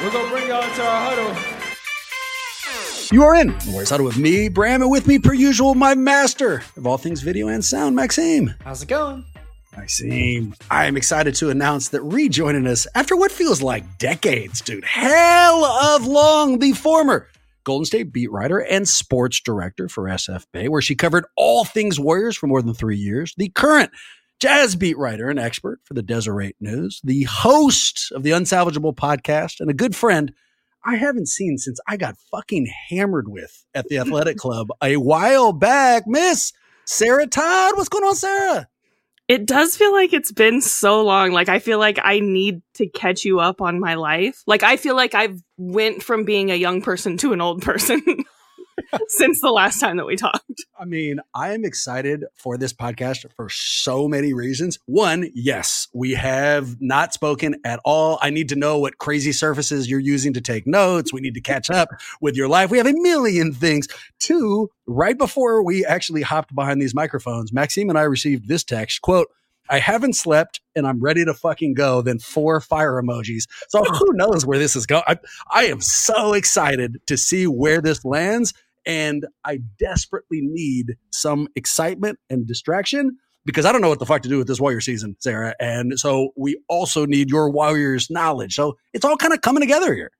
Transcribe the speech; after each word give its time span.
We're 0.00 0.12
gonna 0.12 0.28
bring 0.28 0.46
y'all 0.46 0.62
into 0.62 0.80
our 0.80 1.10
huddle. 1.10 1.36
You 3.10 3.24
are 3.24 3.34
in 3.34 3.52
Warriors 3.66 3.90
Huddle 3.90 4.06
with 4.06 4.16
me, 4.16 4.48
Bram, 4.48 4.80
and 4.80 4.90
with 4.92 5.08
me, 5.08 5.18
per 5.18 5.32
usual, 5.32 5.74
my 5.74 5.96
master 5.96 6.62
of 6.76 6.86
all 6.86 6.98
things 6.98 7.20
video 7.22 7.48
and 7.48 7.64
sound, 7.64 7.96
Maxime. 7.96 8.54
How's 8.62 8.80
it 8.80 8.88
going? 8.88 9.24
Maxime, 9.76 10.54
I 10.70 10.86
am 10.86 10.96
excited 10.96 11.34
to 11.36 11.50
announce 11.50 11.88
that 11.88 12.02
rejoining 12.02 12.68
us 12.68 12.86
after 12.94 13.16
what 13.16 13.32
feels 13.32 13.60
like 13.60 13.98
decades, 13.98 14.60
dude, 14.60 14.84
hell 14.84 15.64
of 15.64 16.06
long, 16.06 16.60
the 16.60 16.72
former 16.72 17.26
Golden 17.64 17.84
State 17.84 18.12
beat 18.12 18.30
writer 18.30 18.60
and 18.60 18.88
sports 18.88 19.40
director 19.40 19.88
for 19.88 20.04
SF 20.04 20.46
Bay, 20.52 20.68
where 20.68 20.80
she 20.80 20.94
covered 20.94 21.26
all 21.36 21.64
things 21.64 21.98
Warriors 21.98 22.36
for 22.36 22.46
more 22.46 22.62
than 22.62 22.72
three 22.72 22.96
years, 22.96 23.34
the 23.36 23.48
current 23.48 23.90
jazz 24.38 24.76
beat 24.76 24.96
writer 24.96 25.28
and 25.28 25.38
expert 25.38 25.80
for 25.84 25.94
the 25.94 26.02
Deseret 26.02 26.56
News, 26.60 27.00
the 27.02 27.24
host 27.24 28.12
of 28.12 28.22
the 28.22 28.30
Unsalvageable 28.30 28.94
podcast, 28.94 29.60
and 29.60 29.70
a 29.70 29.74
good 29.74 29.96
friend 29.96 30.32
I 30.84 30.96
haven't 30.96 31.28
seen 31.28 31.58
since 31.58 31.80
I 31.88 31.96
got 31.96 32.16
fucking 32.30 32.66
hammered 32.88 33.28
with 33.28 33.66
at 33.74 33.88
the 33.88 33.98
athletic 33.98 34.36
club 34.38 34.68
a 34.82 34.96
while 34.96 35.52
back. 35.52 36.04
Miss 36.06 36.52
Sarah 36.84 37.26
Todd. 37.26 37.76
What's 37.76 37.88
going 37.88 38.04
on, 38.04 38.14
Sarah? 38.14 38.68
It 39.26 39.44
does 39.44 39.76
feel 39.76 39.92
like 39.92 40.14
it's 40.14 40.32
been 40.32 40.62
so 40.62 41.02
long. 41.02 41.32
Like 41.32 41.50
I 41.50 41.58
feel 41.58 41.78
like 41.78 41.98
I 42.02 42.20
need 42.20 42.62
to 42.74 42.88
catch 42.88 43.24
you 43.24 43.40
up 43.40 43.60
on 43.60 43.78
my 43.78 43.94
life. 43.94 44.42
Like 44.46 44.62
I 44.62 44.78
feel 44.78 44.96
like 44.96 45.14
I've 45.14 45.42
went 45.58 46.02
from 46.02 46.24
being 46.24 46.50
a 46.50 46.54
young 46.54 46.80
person 46.80 47.18
to 47.18 47.34
an 47.34 47.40
old 47.42 47.60
person. 47.60 48.02
since 49.08 49.40
the 49.40 49.50
last 49.50 49.80
time 49.80 49.96
that 49.96 50.06
we 50.06 50.16
talked. 50.16 50.64
I 50.78 50.84
mean, 50.84 51.20
I 51.34 51.52
am 51.52 51.64
excited 51.64 52.24
for 52.34 52.56
this 52.56 52.72
podcast 52.72 53.26
for 53.34 53.48
so 53.48 54.08
many 54.08 54.32
reasons. 54.32 54.78
One, 54.86 55.30
yes, 55.34 55.88
we 55.92 56.12
have 56.14 56.80
not 56.80 57.12
spoken 57.12 57.56
at 57.64 57.80
all. 57.84 58.18
I 58.22 58.30
need 58.30 58.48
to 58.50 58.56
know 58.56 58.78
what 58.78 58.98
crazy 58.98 59.32
surfaces 59.32 59.90
you're 59.90 60.00
using 60.00 60.32
to 60.34 60.40
take 60.40 60.66
notes. 60.66 61.12
We 61.12 61.20
need 61.20 61.34
to 61.34 61.40
catch 61.40 61.70
up 61.70 61.90
with 62.20 62.36
your 62.36 62.48
life. 62.48 62.70
We 62.70 62.78
have 62.78 62.86
a 62.86 62.92
million 62.92 63.52
things. 63.52 63.88
Two, 64.18 64.70
right 64.86 65.16
before 65.16 65.62
we 65.62 65.84
actually 65.84 66.22
hopped 66.22 66.54
behind 66.54 66.80
these 66.80 66.94
microphones, 66.94 67.52
Maxime 67.52 67.88
and 67.88 67.98
I 67.98 68.02
received 68.02 68.48
this 68.48 68.64
text 68.64 69.02
quote, 69.02 69.28
I 69.70 69.78
haven't 69.78 70.14
slept 70.14 70.60
and 70.74 70.86
I'm 70.86 71.00
ready 71.00 71.24
to 71.24 71.34
fucking 71.34 71.74
go. 71.74 72.02
Then 72.02 72.18
four 72.18 72.60
fire 72.60 73.00
emojis. 73.02 73.44
So 73.68 73.82
who 73.84 74.06
knows 74.12 74.46
where 74.46 74.58
this 74.58 74.76
is 74.76 74.86
going? 74.86 75.02
I, 75.06 75.18
I 75.50 75.66
am 75.66 75.80
so 75.80 76.32
excited 76.32 77.00
to 77.06 77.16
see 77.16 77.46
where 77.46 77.80
this 77.80 78.04
lands 78.04 78.54
and 78.88 79.26
I 79.44 79.60
desperately 79.78 80.40
need 80.42 80.96
some 81.12 81.46
excitement 81.54 82.18
and 82.30 82.46
distraction 82.46 83.18
because 83.44 83.66
I 83.66 83.72
don't 83.72 83.82
know 83.82 83.88
what 83.90 83.98
the 83.98 84.06
fuck 84.06 84.22
to 84.22 84.28
do 84.28 84.38
with 84.38 84.48
this 84.48 84.60
Warrior 84.60 84.80
season, 84.80 85.14
Sarah. 85.20 85.54
And 85.60 85.98
so 85.98 86.30
we 86.36 86.60
also 86.68 87.06
need 87.06 87.30
your 87.30 87.50
Warriors 87.50 88.10
knowledge. 88.10 88.54
So 88.54 88.76
it's 88.92 89.04
all 89.04 89.16
kind 89.16 89.32
of 89.32 89.42
coming 89.42 89.60
together 89.60 89.94
here. 89.94 90.10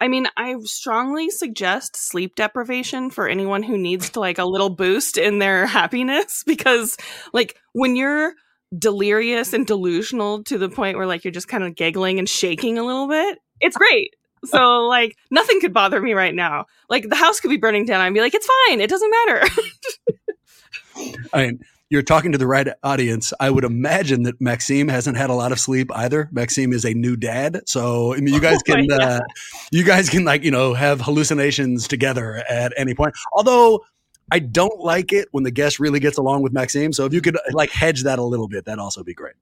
I 0.00 0.08
mean, 0.08 0.28
I 0.36 0.56
strongly 0.64 1.30
suggest 1.30 1.96
sleep 1.96 2.34
deprivation 2.34 3.10
for 3.10 3.28
anyone 3.28 3.62
who 3.62 3.76
needs 3.76 4.10
to 4.10 4.20
like 4.20 4.38
a 4.38 4.44
little 4.44 4.70
boost 4.70 5.18
in 5.18 5.38
their 5.38 5.66
happiness 5.78 6.44
because 6.46 6.96
like 7.32 7.56
when 7.72 7.96
you're 7.96 8.34
delirious 8.78 9.52
and 9.52 9.66
delusional 9.66 10.44
to 10.44 10.56
the 10.56 10.68
point 10.68 10.96
where 10.96 11.06
like 11.06 11.24
you're 11.24 11.32
just 11.32 11.48
kind 11.48 11.64
of 11.64 11.74
giggling 11.74 12.18
and 12.18 12.28
shaking 12.28 12.78
a 12.78 12.84
little 12.84 13.08
bit, 13.08 13.38
it's 13.60 13.76
great. 13.76 14.14
So 14.44 14.86
like 14.86 15.16
nothing 15.30 15.60
could 15.60 15.72
bother 15.72 16.00
me 16.00 16.14
right 16.14 16.34
now. 16.34 16.66
Like 16.88 17.08
the 17.08 17.16
house 17.16 17.40
could 17.40 17.50
be 17.50 17.56
burning 17.56 17.84
down. 17.84 18.00
I'd 18.00 18.12
be 18.14 18.20
like, 18.20 18.34
it's 18.34 18.48
fine. 18.68 18.80
It 18.80 18.90
doesn't 18.90 19.10
matter. 19.10 19.46
I 21.32 21.46
mean, 21.46 21.60
you're 21.92 22.02
talking 22.02 22.32
to 22.32 22.38
the 22.38 22.46
right 22.46 22.68
audience. 22.82 23.34
I 23.38 23.50
would 23.50 23.64
imagine 23.64 24.22
that 24.22 24.40
Maxime 24.40 24.88
hasn't 24.88 25.16
had 25.18 25.28
a 25.28 25.34
lot 25.34 25.52
of 25.52 25.60
sleep 25.60 25.90
either. 25.94 26.28
Maxime 26.32 26.72
is 26.72 26.86
a 26.86 26.94
new 26.94 27.16
dad, 27.16 27.62
so 27.66 28.14
I 28.14 28.16
mean, 28.16 28.32
you 28.32 28.40
guys 28.48 28.60
oh 28.66 28.72
can, 28.72 28.90
oh 28.90 28.96
uh, 28.96 29.20
you 29.70 29.84
guys 29.84 30.08
can 30.08 30.24
like 30.24 30.42
you 30.42 30.50
know 30.50 30.72
have 30.72 31.02
hallucinations 31.02 31.86
together 31.86 32.42
at 32.48 32.72
any 32.78 32.94
point. 32.94 33.14
Although 33.32 33.84
I 34.30 34.38
don't 34.38 34.80
like 34.80 35.12
it 35.12 35.28
when 35.32 35.44
the 35.44 35.50
guest 35.50 35.78
really 35.78 36.00
gets 36.00 36.16
along 36.16 36.40
with 36.42 36.54
Maxime. 36.54 36.94
So 36.94 37.04
if 37.04 37.12
you 37.12 37.20
could 37.20 37.36
like 37.52 37.70
hedge 37.70 38.04
that 38.04 38.18
a 38.18 38.22
little 38.22 38.48
bit, 38.48 38.64
that'd 38.64 38.78
also 38.78 39.04
be 39.04 39.12
great. 39.12 39.34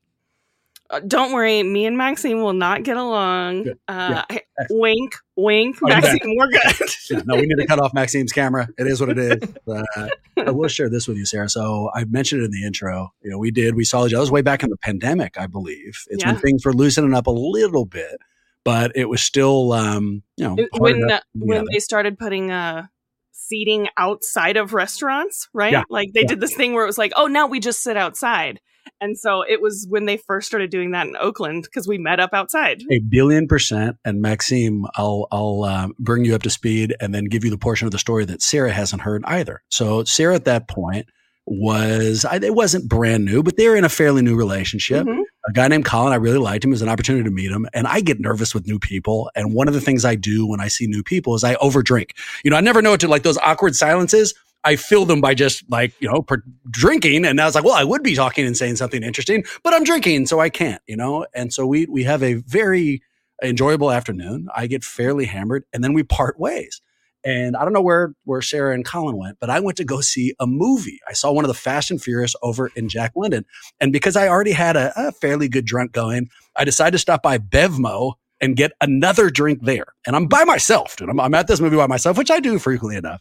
Uh, 0.91 0.99
don't 1.07 1.33
worry, 1.33 1.63
me 1.63 1.87
and 1.87 1.97
Maxime 1.97 2.43
will 2.43 2.53
not 2.53 2.83
get 2.83 2.97
along. 2.97 3.69
Uh, 3.87 4.25
yeah. 4.29 4.39
Wink, 4.71 5.15
wink. 5.37 5.77
Oh, 5.83 5.89
Maxime, 5.89 6.37
we're 6.37 6.49
good. 6.49 6.63
yeah, 7.11 7.23
no, 7.25 7.37
we 7.37 7.43
need 7.43 7.55
to 7.57 7.67
cut 7.67 7.79
off 7.79 7.95
Maxime's 7.95 8.33
camera. 8.33 8.69
It 8.77 8.87
is 8.87 9.01
what 9.01 9.09
it 9.11 9.19
is. 9.19 9.49
But, 9.67 9.87
uh, 9.97 10.09
I 10.37 10.51
will 10.51 10.69
share 10.69 10.91
this 10.91 11.07
with 11.07 11.17
you, 11.17 11.25
Sarah. 11.25 11.49
So 11.49 11.91
I 11.95 12.05
mentioned 12.05 12.43
it 12.43 12.47
in 12.47 12.51
the 12.51 12.65
intro. 12.65 13.13
You 13.23 13.31
know, 13.31 13.39
we 13.39 13.51
did. 13.53 13.77
We 13.77 13.85
saw 13.85 14.07
each 14.07 14.13
other. 14.13 14.21
was 14.21 14.31
way 14.31 14.43
back 14.43 14.63
in 14.63 14.71
the 14.71 14.77
pandemic, 14.77 15.39
I 15.39 15.47
believe. 15.47 16.05
It's 16.09 16.25
yeah. 16.25 16.33
when 16.33 16.41
things 16.41 16.65
were 16.65 16.73
loosening 16.73 17.15
up 17.15 17.27
a 17.27 17.31
little 17.31 17.85
bit, 17.85 18.19
but 18.65 18.93
it 18.97 19.09
was 19.09 19.23
still, 19.23 19.73
um, 19.73 20.23
you 20.37 20.45
know, 20.45 20.57
when 20.79 21.11
uh, 21.11 21.21
when 21.35 21.67
they 21.73 21.79
started 21.79 22.19
putting 22.19 22.51
uh, 22.51 22.87
seating 23.31 23.89
outside 23.97 24.57
of 24.57 24.75
restaurants, 24.75 25.49
right? 25.53 25.73
Yeah. 25.73 25.85
Like 25.89 26.13
they 26.13 26.25
did 26.25 26.41
this 26.41 26.55
thing 26.55 26.75
where 26.75 26.85
it 26.85 26.89
was 26.89 26.99
like, 26.99 27.13
oh, 27.17 27.27
now 27.27 27.47
we 27.47 27.61
just 27.61 27.83
sit 27.83 27.97
outside. 27.97 28.61
And 29.01 29.19
so 29.19 29.43
it 29.43 29.61
was 29.63 29.87
when 29.89 30.05
they 30.05 30.17
first 30.17 30.47
started 30.47 30.71
doing 30.71 30.91
that 30.91 31.07
in 31.07 31.17
Oakland 31.17 31.65
because 31.65 31.89
we 31.89 31.99
met 31.99 32.21
up 32.21 32.31
outside. 32.33 32.83
A 32.91 32.99
billion 32.99 33.49
percent. 33.49 33.97
And 34.05 34.21
Maxime, 34.21 34.87
I'll 34.97 35.27
I'll 35.33 35.65
uh, 35.65 35.89
bring 35.99 36.25
you 36.25 36.35
up 36.35 36.43
to 36.43 36.51
speed 36.51 36.95
and 37.01 37.15
then 37.15 37.25
give 37.25 37.45
you 37.45 37.51
the 37.51 37.59
portion 37.59 37.87
of 37.87 37.93
the 37.93 37.99
story 37.99 38.25
that 38.27 38.43
Sarah 38.43 38.73
hasn't 38.73 39.03
heard 39.03 39.25
either. 39.25 39.63
So 39.69 40.05
Sarah 40.05 40.35
at 40.35 40.45
that 40.45 40.69
point 40.69 41.07
was 41.47 42.25
I, 42.25 42.37
it 42.37 42.55
wasn't 42.55 42.89
brand 42.89 43.25
new, 43.25 43.43
but 43.43 43.57
they 43.57 43.69
were 43.69 43.77
in 43.77 43.85
a 43.85 43.89
fairly 43.89 44.23
new 44.23 44.37
relationship. 44.37 45.07
Mm-hmm. 45.07 45.23
A 45.49 45.53
guy 45.53 45.69
named 45.69 45.85
Colin, 45.85 46.13
I 46.13 46.17
really 46.17 46.39
liked 46.39 46.65
him. 46.65 46.71
It 46.71 46.75
was 46.75 46.83
an 46.83 46.89
opportunity 46.89 47.25
to 47.25 47.31
meet 47.31 47.51
him, 47.51 47.67
and 47.73 47.87
I 47.87 48.01
get 48.01 48.21
nervous 48.21 48.55
with 48.55 48.67
new 48.67 48.79
people. 48.79 49.31
And 49.35 49.55
one 49.55 49.67
of 49.67 49.75
the 49.75 49.81
things 49.81 50.05
I 50.05 50.15
do 50.15 50.47
when 50.47 50.61
I 50.61 50.69
see 50.69 50.87
new 50.87 51.03
people 51.03 51.35
is 51.35 51.43
I 51.43 51.55
overdrink. 51.57 52.11
You 52.45 52.51
know, 52.51 52.57
I 52.57 52.61
never 52.61 52.83
know 52.83 52.91
what 52.91 53.01
to 53.01 53.09
like 53.09 53.23
those 53.23 53.39
awkward 53.39 53.75
silences. 53.75 54.35
I 54.65 54.77
fill 54.77 55.05
them 55.05 55.21
by 55.21 55.35
just 55.35 55.65
like, 55.71 55.93
you 56.01 56.09
know, 56.09 56.23
per- 56.23 56.43
drinking. 56.71 57.25
And 57.25 57.41
I 57.41 57.47
was 57.47 57.55
like, 57.55 57.65
well, 57.65 57.75
I 57.75 57.85
would 57.85 58.03
be 58.03 58.15
talking 58.15 58.47
and 58.47 58.57
saying 58.57 58.77
something 58.77 59.03
interesting, 59.03 59.45
but 59.63 59.73
I'm 59.73 59.85
drinking, 59.85 60.27
so 60.27 60.41
I 60.41 60.51
can't, 60.51 60.83
you 60.87 60.97
know? 60.97 61.27
And 61.35 61.53
so 61.53 61.67
we, 61.67 61.87
we 61.87 62.05
have 62.05 62.23
a 62.23 62.35
very 62.35 63.03
enjoyable 63.43 63.91
afternoon. 63.91 64.49
I 64.55 64.67
get 64.67 64.85
fairly 64.85 65.25
hammered 65.25 65.65
and 65.73 65.83
then 65.83 65.93
we 65.95 66.03
part 66.03 66.39
ways. 66.39 66.83
And 67.25 67.55
I 67.55 67.65
don't 67.65 67.75
know 67.75 67.83
where, 67.83 68.15
where 68.25 68.41
Sarah 68.41 68.75
and 68.75 68.85
Colin 68.85 69.19
went, 69.19 69.39
but 69.41 69.51
I 69.51 69.61
went 69.61 69.77
to 69.77 69.85
go 69.85 70.01
see 70.01 70.35
a 70.41 70.47
movie. 70.47 71.01
I 71.07 71.13
saw 71.13 71.33
one 71.33 71.45
of 71.45 71.49
the 71.49 71.55
Fast 71.55 71.91
and 71.91 72.01
Furious 72.01 72.35
over 72.43 72.71
in 72.77 72.89
Jack 72.89 73.13
London. 73.15 73.45
And 73.79 73.93
because 73.93 74.17
I 74.17 74.29
already 74.29 74.53
had 74.53 74.77
a, 74.77 74.93
a 74.97 75.13
fairly 75.13 75.49
good 75.49 75.67
drunk 75.67 75.93
going, 75.93 76.31
I 76.57 76.65
decided 76.65 76.93
to 76.93 76.99
stop 76.99 77.23
by 77.23 77.37
Bevmo 77.37 78.15
and 78.41 78.57
get 78.57 78.73
another 78.81 79.29
drink 79.29 79.61
there. 79.63 79.95
And 80.07 80.17
I'm 80.17 80.27
by 80.29 80.45
myself, 80.45 80.97
dude. 80.97 81.11
I'm, 81.11 81.21
I'm 81.21 81.35
at 81.35 81.47
this 81.47 81.61
movie 81.61 81.77
by 81.77 81.87
myself, 81.87 82.17
which 82.17 82.31
I 82.31 82.41
do 82.41 82.59
frequently 82.59 82.97
enough. 82.97 83.21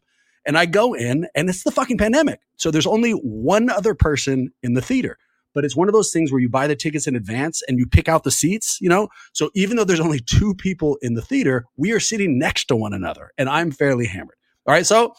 And 0.49 0.57
I 0.57 0.65
go 0.65 0.95
in 0.95 1.27
and 1.35 1.47
it's 1.47 1.63
the 1.63 1.69
fucking 1.69 1.99
pandemic. 1.99 2.39
So 2.57 2.71
there's 2.71 2.87
only 2.87 3.11
one 3.11 3.69
other 3.69 3.93
person 3.93 4.49
in 4.63 4.73
the 4.73 4.81
theater. 4.81 5.19
But 5.53 5.63
it's 5.63 5.75
one 5.75 5.87
of 5.87 5.93
those 5.93 6.11
things 6.11 6.31
where 6.31 6.41
you 6.41 6.49
buy 6.49 6.65
the 6.65 6.75
tickets 6.75 7.05
in 7.05 7.15
advance 7.15 7.61
and 7.67 7.77
you 7.77 7.85
pick 7.85 8.09
out 8.09 8.23
the 8.23 8.31
seats, 8.31 8.79
you 8.81 8.89
know? 8.89 9.09
So 9.31 9.51
even 9.53 9.77
though 9.77 9.83
there's 9.83 9.99
only 9.99 10.19
two 10.19 10.55
people 10.55 10.97
in 11.03 11.13
the 11.13 11.21
theater, 11.21 11.65
we 11.77 11.91
are 11.91 11.99
sitting 11.99 12.39
next 12.39 12.65
to 12.65 12.75
one 12.75 12.93
another 12.93 13.29
and 13.37 13.47
I'm 13.47 13.69
fairly 13.69 14.07
hammered. 14.07 14.37
All 14.65 14.73
right. 14.73 14.87
So 14.87 15.13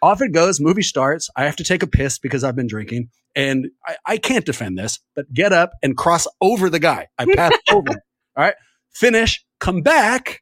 off 0.00 0.22
it 0.22 0.30
goes. 0.30 0.60
Movie 0.60 0.82
starts. 0.82 1.28
I 1.34 1.42
have 1.44 1.56
to 1.56 1.64
take 1.64 1.82
a 1.82 1.88
piss 1.88 2.20
because 2.20 2.44
I've 2.44 2.54
been 2.54 2.68
drinking 2.68 3.08
and 3.34 3.70
I, 3.84 3.96
I 4.06 4.16
can't 4.18 4.46
defend 4.46 4.78
this, 4.78 5.00
but 5.16 5.26
get 5.34 5.52
up 5.52 5.72
and 5.82 5.96
cross 5.96 6.28
over 6.40 6.70
the 6.70 6.78
guy. 6.78 7.08
I 7.18 7.26
pass 7.34 7.52
over. 7.72 7.90
All 7.90 8.44
right. 8.44 8.54
Finish, 8.92 9.44
come 9.58 9.82
back, 9.82 10.40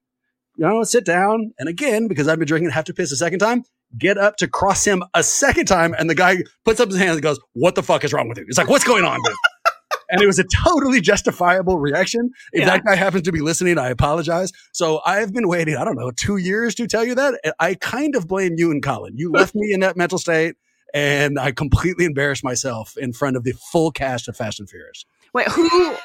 you 0.58 0.66
know, 0.66 0.82
sit 0.82 1.06
down. 1.06 1.52
And 1.58 1.70
again, 1.70 2.06
because 2.06 2.28
I've 2.28 2.38
been 2.38 2.46
drinking, 2.46 2.68
have 2.72 2.84
to 2.84 2.92
piss 2.92 3.12
a 3.12 3.16
second 3.16 3.38
time 3.38 3.64
get 3.98 4.18
up 4.18 4.36
to 4.36 4.48
cross 4.48 4.84
him 4.84 5.02
a 5.14 5.22
second 5.22 5.66
time, 5.66 5.94
and 5.98 6.08
the 6.08 6.14
guy 6.14 6.38
puts 6.64 6.80
up 6.80 6.88
his 6.88 6.98
hands 6.98 7.12
and 7.12 7.22
goes, 7.22 7.40
"What 7.52 7.74
the 7.74 7.82
fuck 7.82 8.04
is 8.04 8.12
wrong 8.12 8.28
with 8.28 8.38
you?" 8.38 8.44
He's 8.46 8.58
like, 8.58 8.68
"What's 8.68 8.84
going 8.84 9.04
on?" 9.04 9.18
Dude? 9.22 9.34
and 10.10 10.22
it 10.22 10.26
was 10.26 10.38
a 10.38 10.44
totally 10.44 11.00
justifiable 11.00 11.78
reaction. 11.78 12.30
If 12.52 12.60
yeah. 12.60 12.66
that 12.66 12.84
guy 12.84 12.94
happens 12.94 13.22
to 13.22 13.32
be 13.32 13.40
listening, 13.40 13.78
I 13.78 13.88
apologize. 13.88 14.52
So 14.72 15.00
I've 15.04 15.32
been 15.32 15.48
waiting, 15.48 15.76
I 15.76 15.84
don't 15.84 15.96
know, 15.96 16.10
two 16.10 16.36
years 16.36 16.74
to 16.76 16.86
tell 16.86 17.04
you 17.04 17.14
that. 17.14 17.40
I 17.58 17.74
kind 17.74 18.14
of 18.14 18.28
blame 18.28 18.54
you 18.56 18.70
and 18.70 18.82
Colin. 18.82 19.16
You 19.16 19.30
left 19.30 19.54
me 19.54 19.72
in 19.72 19.80
that 19.80 19.96
mental 19.96 20.18
state, 20.18 20.56
and 20.94 21.38
I 21.38 21.52
completely 21.52 22.04
embarrassed 22.04 22.44
myself 22.44 22.96
in 22.96 23.12
front 23.12 23.36
of 23.36 23.44
the 23.44 23.54
full 23.72 23.90
cast 23.90 24.28
of 24.28 24.36
Fast 24.36 24.60
and 24.60 24.68
Furious. 24.68 25.04
Wait, 25.32 25.48
who? 25.48 25.96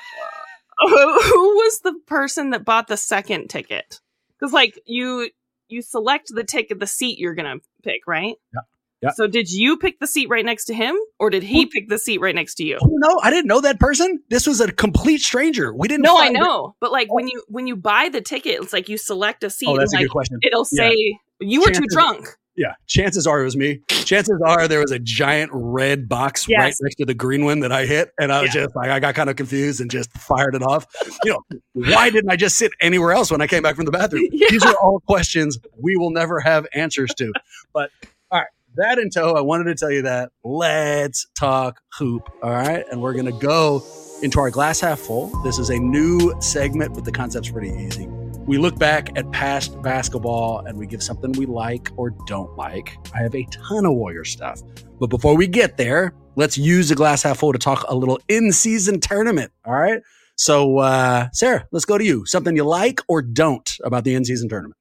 Who 0.83 1.55
was 1.57 1.81
the 1.81 1.93
person 2.07 2.49
that 2.51 2.65
bought 2.65 2.87
the 2.87 2.97
second 2.97 3.49
ticket? 3.49 3.99
Because 4.39 4.51
like 4.51 4.81
you, 4.87 5.29
you 5.71 5.81
select 5.81 6.33
the 6.33 6.43
ticket, 6.43 6.79
the 6.79 6.87
seat 6.87 7.19
you're 7.19 7.35
gonna 7.35 7.57
pick, 7.83 8.01
right? 8.07 8.35
Yeah. 8.53 8.61
Yeah. 9.01 9.09
So 9.15 9.25
did 9.25 9.51
you 9.51 9.77
pick 9.77 9.99
the 9.99 10.05
seat 10.05 10.29
right 10.29 10.45
next 10.45 10.65
to 10.65 10.75
him 10.75 10.95
or 11.19 11.31
did 11.31 11.41
he 11.41 11.65
pick 11.65 11.89
the 11.89 11.97
seat 11.97 12.19
right 12.19 12.35
next 12.35 12.55
to 12.55 12.63
you? 12.63 12.77
Oh, 12.79 12.87
no, 12.87 13.19
I 13.23 13.31
didn't 13.31 13.47
know 13.47 13.59
that 13.61 13.79
person. 13.79 14.21
This 14.29 14.45
was 14.45 14.61
a 14.61 14.71
complete 14.71 15.21
stranger. 15.21 15.73
We 15.73 15.87
didn't 15.87 16.03
know. 16.03 16.17
No, 16.17 16.21
I 16.21 16.29
know. 16.29 16.65
It. 16.67 16.73
But 16.79 16.91
like 16.91 17.07
oh. 17.09 17.15
when 17.15 17.27
you 17.27 17.43
when 17.47 17.65
you 17.65 17.75
buy 17.75 18.09
the 18.09 18.21
ticket, 18.21 18.61
it's 18.61 18.73
like 18.73 18.89
you 18.89 18.97
select 18.97 19.43
a 19.43 19.49
seat 19.49 19.69
oh, 19.69 19.77
that's 19.77 19.91
and 19.93 20.01
a 20.01 20.03
like 20.03 20.09
good 20.09 20.11
question. 20.11 20.39
it'll 20.43 20.65
say 20.65 20.93
yeah. 20.95 21.15
you 21.39 21.61
were 21.61 21.67
Chances, 21.67 21.81
too 21.81 21.87
drunk. 21.89 22.27
Yeah, 22.61 22.73
chances 22.85 23.25
are 23.25 23.41
it 23.41 23.45
was 23.45 23.57
me. 23.57 23.81
Chances 23.89 24.39
are 24.45 24.67
there 24.67 24.81
was 24.81 24.91
a 24.91 24.99
giant 24.99 25.49
red 25.53 26.07
box 26.07 26.47
Yes. 26.47 26.59
right 26.59 26.73
next 26.81 26.95
to 26.95 27.05
the 27.05 27.13
green 27.13 27.43
one 27.43 27.61
that 27.61 27.71
I 27.71 27.85
hit, 27.85 28.11
and 28.19 28.31
I 28.31 28.41
was 28.41 28.53
Yeah. 28.53 28.63
just 28.63 28.75
like, 28.75 28.89
I 28.89 28.99
got 28.99 29.15
kind 29.15 29.29
of 29.29 29.35
confused 29.35 29.81
and 29.81 29.89
just 29.89 30.11
fired 30.13 30.53
it 30.53 30.61
off. 30.61 30.85
You 31.23 31.31
know, 31.31 31.41
why 31.73 32.09
didn't 32.11 32.29
I 32.29 32.35
just 32.35 32.57
sit 32.57 32.71
anywhere 32.79 33.13
else 33.13 33.31
when 33.31 33.41
I 33.41 33.47
came 33.47 33.63
back 33.63 33.75
from 33.75 33.85
the 33.85 33.91
bathroom? 33.91 34.27
Yeah. 34.31 34.47
These 34.51 34.63
are 34.65 34.75
all 34.75 34.99
questions 35.07 35.57
we 35.81 35.95
will 35.97 36.11
never 36.11 36.39
have 36.39 36.67
answers 36.73 37.13
to. 37.15 37.31
But 37.73 37.89
all 38.31 38.39
right, 38.39 38.47
that 38.75 38.99
in 38.99 39.09
tow, 39.09 39.33
I 39.35 39.41
wanted 39.41 39.63
to 39.65 39.75
tell 39.75 39.91
you 39.91 40.03
that. 40.03 40.29
Let's 40.43 41.25
talk 41.37 41.81
hoop. 41.97 42.29
All 42.43 42.51
right, 42.51 42.85
and 42.91 43.01
we're 43.01 43.13
gonna 43.13 43.31
go 43.39 43.83
into 44.21 44.39
our 44.39 44.51
glass 44.51 44.79
half 44.79 44.99
full. 44.99 45.27
This 45.43 45.57
is 45.57 45.69
a 45.71 45.79
new 45.79 46.33
segment, 46.41 46.93
but 46.93 47.05
the 47.05 47.11
concept's 47.11 47.49
pretty 47.49 47.69
easy. 47.71 48.07
We 48.45 48.57
look 48.57 48.77
back 48.79 49.17
at 49.17 49.29
past 49.31 49.81
basketball 49.81 50.65
and 50.65 50.77
we 50.77 50.87
give 50.87 51.03
something 51.03 51.31
we 51.33 51.45
like 51.45 51.89
or 51.95 52.09
don't 52.25 52.55
like. 52.57 52.97
I 53.13 53.19
have 53.19 53.35
a 53.35 53.45
ton 53.45 53.85
of 53.85 53.93
Warrior 53.93 54.25
stuff. 54.25 54.61
But 54.99 55.07
before 55.07 55.35
we 55.35 55.47
get 55.47 55.77
there, 55.77 56.13
let's 56.35 56.57
use 56.57 56.89
the 56.89 56.95
glass 56.95 57.23
half 57.23 57.39
full 57.39 57.53
to 57.53 57.59
talk 57.59 57.85
a 57.87 57.95
little 57.95 58.19
in 58.27 58.51
season 58.51 58.99
tournament. 58.99 59.51
All 59.65 59.75
right. 59.75 60.01
So, 60.35 60.79
uh, 60.79 61.27
Sarah, 61.33 61.67
let's 61.71 61.85
go 61.85 61.97
to 61.97 62.03
you. 62.03 62.25
Something 62.25 62.55
you 62.55 62.63
like 62.63 62.99
or 63.07 63.21
don't 63.21 63.69
about 63.83 64.05
the 64.05 64.15
in 64.15 64.25
season 64.25 64.49
tournament. 64.49 64.75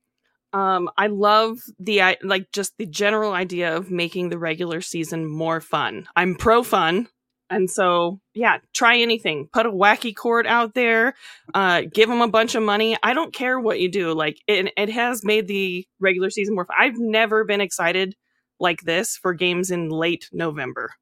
Um, 0.52 0.90
I 0.96 1.06
love 1.06 1.58
the 1.78 2.16
like 2.22 2.50
just 2.52 2.76
the 2.78 2.86
general 2.86 3.32
idea 3.32 3.76
of 3.76 3.90
making 3.90 4.30
the 4.30 4.38
regular 4.38 4.80
season 4.80 5.28
more 5.28 5.60
fun. 5.60 6.08
I'm 6.16 6.34
pro 6.34 6.62
fun, 6.62 7.08
and 7.50 7.68
so 7.68 8.20
yeah, 8.34 8.58
try 8.72 8.98
anything. 8.98 9.48
Put 9.52 9.66
a 9.66 9.70
wacky 9.70 10.14
court 10.14 10.46
out 10.46 10.74
there. 10.74 11.14
Uh, 11.52 11.82
give 11.92 12.08
them 12.08 12.20
a 12.20 12.28
bunch 12.28 12.54
of 12.54 12.62
money. 12.62 12.96
I 13.02 13.12
don't 13.12 13.34
care 13.34 13.58
what 13.60 13.80
you 13.80 13.90
do. 13.90 14.14
Like 14.14 14.38
it, 14.46 14.72
it 14.76 14.90
has 14.90 15.24
made 15.24 15.48
the 15.48 15.86
regular 15.98 16.30
season 16.30 16.54
more. 16.54 16.64
Fun. 16.64 16.76
I've 16.78 16.98
never 16.98 17.44
been 17.44 17.60
excited 17.60 18.14
like 18.60 18.82
this 18.82 19.16
for 19.16 19.34
games 19.34 19.70
in 19.70 19.88
late 19.88 20.28
November. 20.32 20.92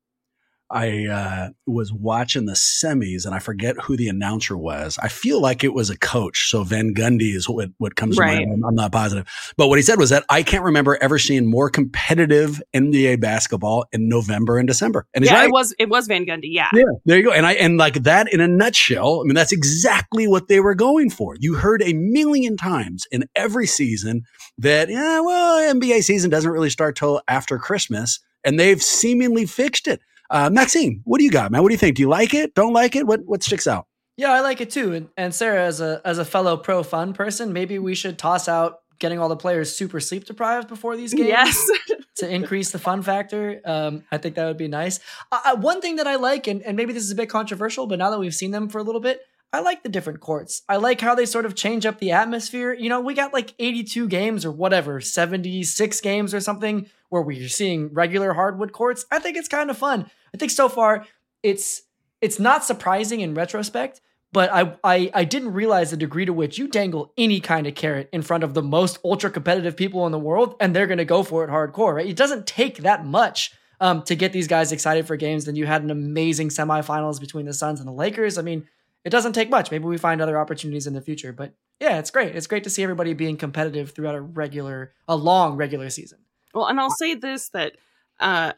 I 0.71 1.07
uh, 1.07 1.49
was 1.67 1.93
watching 1.93 2.47
the 2.47 2.53
semis 2.53 3.25
and 3.25 3.35
I 3.35 3.39
forget 3.39 3.77
who 3.83 3.97
the 3.97 4.09
announcer 4.09 4.57
was. 4.57 4.99
I 5.03 5.09
feel 5.09 5.41
like 5.41 5.65
it 5.65 5.73
was 5.73 5.91
a 5.91 5.99
coach. 5.99 6.51
So 6.51 6.63
Van 6.63 6.95
Gundy 6.95 7.35
is 7.35 7.49
what, 7.49 7.71
what 7.79 7.97
comes 7.97 8.17
to 8.17 8.23
mind. 8.23 8.51
I'm- 8.51 8.63
I'm 8.69 8.75
not 8.75 8.93
positive. 8.93 9.27
But 9.57 9.69
what 9.69 9.79
he 9.79 9.83
said 9.83 9.99
was 9.99 10.11
that 10.11 10.25
I 10.29 10.43
can't 10.43 10.65
remember 10.65 10.99
ever 11.01 11.19
seeing 11.19 11.47
more 11.47 11.71
competitive 11.71 12.63
NBA 12.75 13.21
basketball 13.21 13.87
in 13.93 14.09
November 14.09 14.59
and 14.59 14.69
December. 14.69 15.07
And 15.15 15.25
yeah, 15.25 15.35
right. 15.35 15.49
it 15.49 15.53
was 15.53 15.75
it 15.79 15.89
was 15.89 16.07
Van 16.07 16.27
Gundy. 16.27 16.49
Yeah, 16.51 16.69
Yeah, 16.75 16.85
there 17.05 17.17
you 17.17 17.25
go. 17.25 17.33
And 17.33 17.47
I 17.47 17.53
and 17.55 17.79
like 17.79 18.03
that 18.03 18.33
in 18.33 18.41
a 18.41 18.49
nutshell, 18.49 19.21
I 19.23 19.25
mean 19.25 19.35
that's 19.35 19.53
exactly 19.53 20.27
what 20.27 20.49
they 20.49 20.61
were 20.61 20.75
going 20.75 21.11
for. 21.11 21.37
You 21.39 21.55
heard 21.55 21.83
a 21.83 21.95
million 21.95 22.57
times 22.57 23.07
in 23.11 23.25
every 23.35 23.67
season 23.67 24.23
that 24.59 24.89
yeah, 24.89 25.21
well, 25.21 25.75
NBA 25.75 26.03
season 26.03 26.31
doesn't 26.31 26.51
really 26.51 26.71
start 26.71 26.97
till 26.97 27.23
after 27.29 27.59
Christmas, 27.59 28.21
and 28.45 28.59
they've 28.59 28.83
seemingly 28.83 29.47
fixed 29.47 29.87
it. 29.87 30.01
Uh, 30.31 30.51
Maxime, 30.51 31.01
what 31.05 31.19
do 31.19 31.25
you 31.25 31.31
got, 31.31 31.51
man? 31.51 31.63
What 31.63 31.69
do 31.69 31.75
you 31.75 31.79
think? 31.79 31.97
Do 31.97 32.03
you 32.03 32.09
like 32.09 32.35
it? 32.35 32.55
Don't 32.55 32.73
like 32.73 32.97
it? 32.97 33.07
What 33.07 33.25
what 33.25 33.43
sticks 33.43 33.67
out? 33.67 33.87
Yeah, 34.17 34.33
I 34.33 34.41
like 34.41 34.61
it 34.61 34.71
too. 34.71 34.95
And, 34.95 35.09
and 35.17 35.35
Sarah, 35.35 35.65
as 35.65 35.81
a 35.81 36.01
as 36.05 36.19
a 36.19 36.25
fellow 36.25 36.57
pro 36.57 36.83
fun 36.83 37.13
person, 37.13 37.53
maybe 37.53 37.79
we 37.79 37.95
should 37.95 38.19
toss 38.19 38.49
out 38.49 38.81
getting 38.99 39.19
all 39.19 39.29
the 39.29 39.37
players 39.37 39.75
super 39.75 40.01
sleep 40.01 40.25
deprived 40.25 40.69
before 40.69 40.97
these 40.97 41.15
games 41.15 41.29
yes. 41.29 41.71
to 42.17 42.29
increase 42.29 42.73
the 42.73 42.79
fun 42.79 43.03
factor. 43.03 43.61
Um, 43.65 44.03
I 44.11 44.19
think 44.19 44.35
that 44.35 44.47
would 44.47 44.57
be 44.57 44.69
nice. 44.69 45.01
Uh, 45.31 45.41
uh, 45.45 45.57
one 45.57 45.81
thing 45.81 45.97
that 45.97 46.09
I 46.09 46.17
like, 46.17 46.49
and, 46.49 46.63
and 46.63 46.77
maybe 46.77 46.93
this 46.93 47.05
is 47.05 47.13
a 47.13 47.15
bit 47.15 47.31
controversial, 47.31 47.87
but 47.87 48.01
now 48.01 48.11
that 48.11 48.19
we've 48.19 48.35
seen 48.35 48.51
them 48.51 48.69
for 48.69 48.79
a 48.79 48.83
little 48.83 49.01
bit, 49.01 49.21
I 49.53 49.61
like 49.61 49.83
the 49.83 49.89
different 49.89 50.21
courts. 50.21 50.63
I 50.69 50.77
like 50.77 51.01
how 51.01 51.15
they 51.15 51.25
sort 51.25 51.47
of 51.47 51.55
change 51.55 51.87
up 51.87 52.01
the 52.01 52.11
atmosphere. 52.11 52.75
You 52.75 52.91
know, 52.91 53.01
we 53.01 53.15
got 53.15 53.33
like 53.33 53.55
82 53.59 54.09
games 54.09 54.45
or 54.45 54.51
whatever, 54.51 55.01
76 55.01 56.01
games 56.01 56.35
or 56.35 56.41
something 56.41 56.87
where 57.09 57.23
we're 57.23 57.49
seeing 57.49 57.95
regular 57.95 58.35
hardwood 58.35 58.73
courts. 58.73 59.07
I 59.11 59.21
think 59.21 59.37
it's 59.39 59.49
kind 59.49 59.71
of 59.71 59.79
fun. 59.79 60.11
I 60.35 60.39
think 60.39 60.51
so 60.51 60.69
far 60.69 61.07
it's 61.43 61.83
it's 62.21 62.39
not 62.39 62.65
surprising 62.65 63.21
in 63.21 63.35
retrospect, 63.35 64.01
but 64.33 64.51
I, 64.53 64.77
I 64.83 65.11
I 65.15 65.25
didn't 65.25 65.53
realize 65.53 65.91
the 65.91 65.97
degree 65.97 66.25
to 66.25 66.33
which 66.33 66.59
you 66.59 66.69
dangle 66.69 67.13
any 67.17 67.41
kind 67.41 67.67
of 67.67 67.75
carrot 67.75 68.09
in 68.13 68.23
front 68.23 68.45
of 68.45 68.55
the 68.55 68.63
most 68.63 68.99
ultra 69.05 69.31
competitive 69.31 69.77
people 69.77 70.07
in 70.07 70.13
the 70.13 70.19
world, 70.19 70.57
and 70.61 70.75
they're 70.75 70.87
going 70.87 70.99
to 70.99 71.05
go 71.05 71.23
for 71.23 71.45
it 71.45 71.51
hardcore. 71.51 71.95
Right? 71.95 72.07
It 72.09 72.17
doesn't 72.17 72.47
take 72.47 72.79
that 72.79 73.05
much 73.05 73.53
um, 73.81 74.03
to 74.03 74.15
get 74.15 74.33
these 74.33 74.49
guys 74.49 74.73
excited 74.73 75.07
for 75.07 75.17
games. 75.17 75.45
Then 75.45 75.57
you 75.57 75.67
had 75.67 75.83
an 75.83 75.91
amazing 75.91 76.49
semifinals 76.49 77.21
between 77.21 77.47
the 77.47 77.53
Suns 77.53 77.81
and 77.81 77.89
the 77.89 77.93
Lakers. 77.93 78.39
I 78.39 78.43
mean, 78.43 78.67
it 79.05 79.11
doesn't 79.11 79.33
take 79.33 79.51
much. 79.51 79.71
Maybe 79.71 79.85
we 79.85 79.99
find 79.99 80.21
other 80.21 80.39
opportunities 80.39 80.87
in 80.87 80.95
the 80.95 81.01
future, 81.01 81.33
but 81.33 81.55
yeah, 81.81 81.99
it's 81.99 82.11
great. 82.11 82.35
It's 82.35 82.49
great 82.49 82.65
to 82.65 82.71
see 82.71 82.83
everybody 82.83 83.15
being 83.15 83.37
competitive 83.37 83.93
throughout 83.93 84.17
a 84.17 84.21
regular, 84.21 84.93
a 85.07 85.17
long 85.17 85.57
regular 85.57 85.89
season. 85.91 86.19
Well, 86.53 86.67
and 86.67 86.81
I'll 86.81 86.91
say 86.91 87.15
this 87.15 87.51
that 87.51 87.77
uh, 88.19 88.53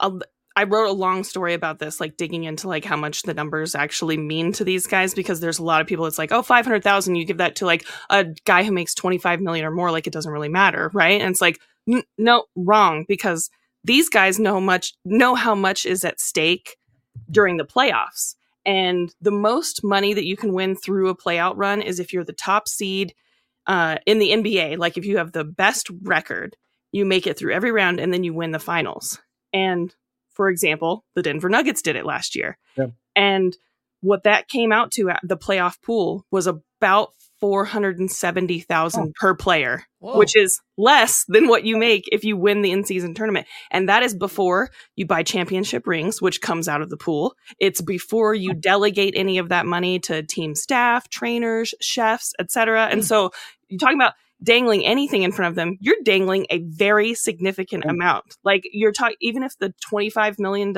I 0.57 0.65
wrote 0.65 0.89
a 0.89 0.93
long 0.93 1.25
story 1.25 1.55
about 1.55 1.79
this, 1.79 2.01
like 2.01 2.17
digging 2.17 2.45
into 2.45 2.69
like 2.69 2.85
how 2.85 2.97
much 2.97 3.23
the 3.23 3.35
numbers 3.35 3.75
actually 3.75 4.17
mean 4.17 4.53
to 4.53 4.65
these 4.65 4.87
guys, 4.87 5.15
because 5.15 5.41
there's 5.41 5.59
a 5.59 5.65
lot 5.65 5.81
of 5.81 5.87
people. 5.87 6.07
It's 6.07 6.19
like, 6.19 6.33
oh, 6.33 6.43
five 6.43 6.65
hundred 6.65 6.83
thousand. 6.83 7.15
You 7.17 7.25
give 7.25 7.39
that 7.39 7.57
to 7.57 7.67
like 7.67 7.87
a 8.11 8.27
guy 8.45 8.65
who 8.65 8.73
makes 8.73 8.95
twenty 8.95 9.19
five 9.19 9.41
million 9.41 9.65
or 9.65 9.71
more, 9.71 9.91
like 9.91 10.07
it 10.07 10.13
doesn't 10.13 10.33
really 10.33 10.49
matter, 10.49 10.91
right? 10.93 11.21
And 11.21 11.31
it's 11.31 11.41
like, 11.41 11.61
n- 11.89 12.03
no, 12.19 12.45
wrong, 12.57 13.05
because 13.09 13.51
these 13.85 14.09
guys 14.09 14.39
know 14.39 14.61
much 14.61 14.95
know 15.05 15.35
how 15.35 15.55
much 15.55 15.87
is 15.87 16.05
at 16.05 16.21
stake 16.21 16.77
during 17.31 17.57
the 17.57 17.65
playoffs. 17.65 18.35
And 18.67 19.15
the 19.21 19.31
most 19.31 19.83
money 19.83 20.13
that 20.13 20.27
you 20.27 20.37
can 20.37 20.53
win 20.53 20.77
through 20.77 21.09
a 21.09 21.17
playout 21.17 21.55
run 21.57 21.81
is 21.81 21.99
if 21.99 22.13
you're 22.13 22.25
the 22.25 22.33
top 22.33 22.69
seed 22.69 23.15
uh, 23.67 23.97
in 24.07 24.19
the 24.19 24.31
NBA. 24.31 24.79
Like 24.79 24.99
if 24.99 25.05
you 25.05 25.19
have 25.19 25.33
the 25.33 25.45
best 25.45 25.89
record, 26.03 26.57
you 26.93 27.05
make 27.05 27.27
it 27.27 27.39
through 27.39 27.53
every 27.53 27.73
round 27.73 28.01
and 28.01 28.13
then 28.13 28.25
you 28.25 28.35
win 28.35 28.51
the 28.51 28.59
finals. 28.59 29.21
And 29.53 29.95
for 30.41 30.49
example, 30.49 31.05
the 31.15 31.21
Denver 31.21 31.51
Nuggets 31.51 31.83
did 31.83 31.97
it 31.97 32.07
last 32.07 32.35
year. 32.35 32.57
Yeah. 32.75 32.87
And 33.15 33.55
what 34.01 34.23
that 34.23 34.49
came 34.49 34.73
out 34.73 34.91
to 34.93 35.11
at 35.11 35.21
the 35.23 35.37
playoff 35.37 35.83
pool 35.83 36.25
was 36.31 36.47
about 36.47 37.13
470,000 37.41 39.15
per 39.17 39.35
player, 39.35 39.85
Whoa. 39.99 40.17
which 40.17 40.35
is 40.35 40.63
less 40.79 41.27
than 41.29 41.47
what 41.47 41.65
you 41.65 41.77
make 41.77 42.09
if 42.11 42.25
you 42.25 42.39
win 42.39 42.63
the 42.63 42.71
in-season 42.71 43.13
tournament. 43.13 43.49
And 43.71 43.91
that 43.91 44.03
is 44.03 44.15
before 44.15 44.71
you 44.97 45.05
buy 45.05 45.25
championship 45.25 45.87
rings, 45.87 46.23
which 46.23 46.41
comes 46.41 46.67
out 46.67 46.81
of 46.81 46.89
the 46.89 46.97
pool. 46.97 47.35
It's 47.59 47.83
before 47.83 48.35
you 48.35 48.55
delegate 48.55 49.13
any 49.19 49.37
of 49.37 49.51
that 49.51 49.67
money 49.67 49.99
to 49.99 50.23
team 50.23 50.55
staff, 50.55 51.11
trainers, 51.11 51.75
chefs, 51.83 52.33
etc. 52.41 52.87
And 52.87 53.01
hmm. 53.01 53.05
so 53.05 53.31
you're 53.69 53.79
talking 53.79 53.99
about 53.99 54.15
dangling 54.43 54.85
anything 54.87 55.23
in 55.23 55.33
front 55.33 55.51
of 55.51 55.55
them, 55.55 55.77
you're 55.81 55.97
dangling 56.05 56.47
a 56.51 56.59
very 56.61 57.15
significant 57.15 57.85
Mm. 57.85 57.91
amount. 57.91 58.37
Like 58.45 58.63
you're 58.73 58.93
talking, 58.93 59.17
even 59.21 59.43
if 59.43 59.57
the 59.59 59.75
$25 59.93 60.39
million 60.39 60.73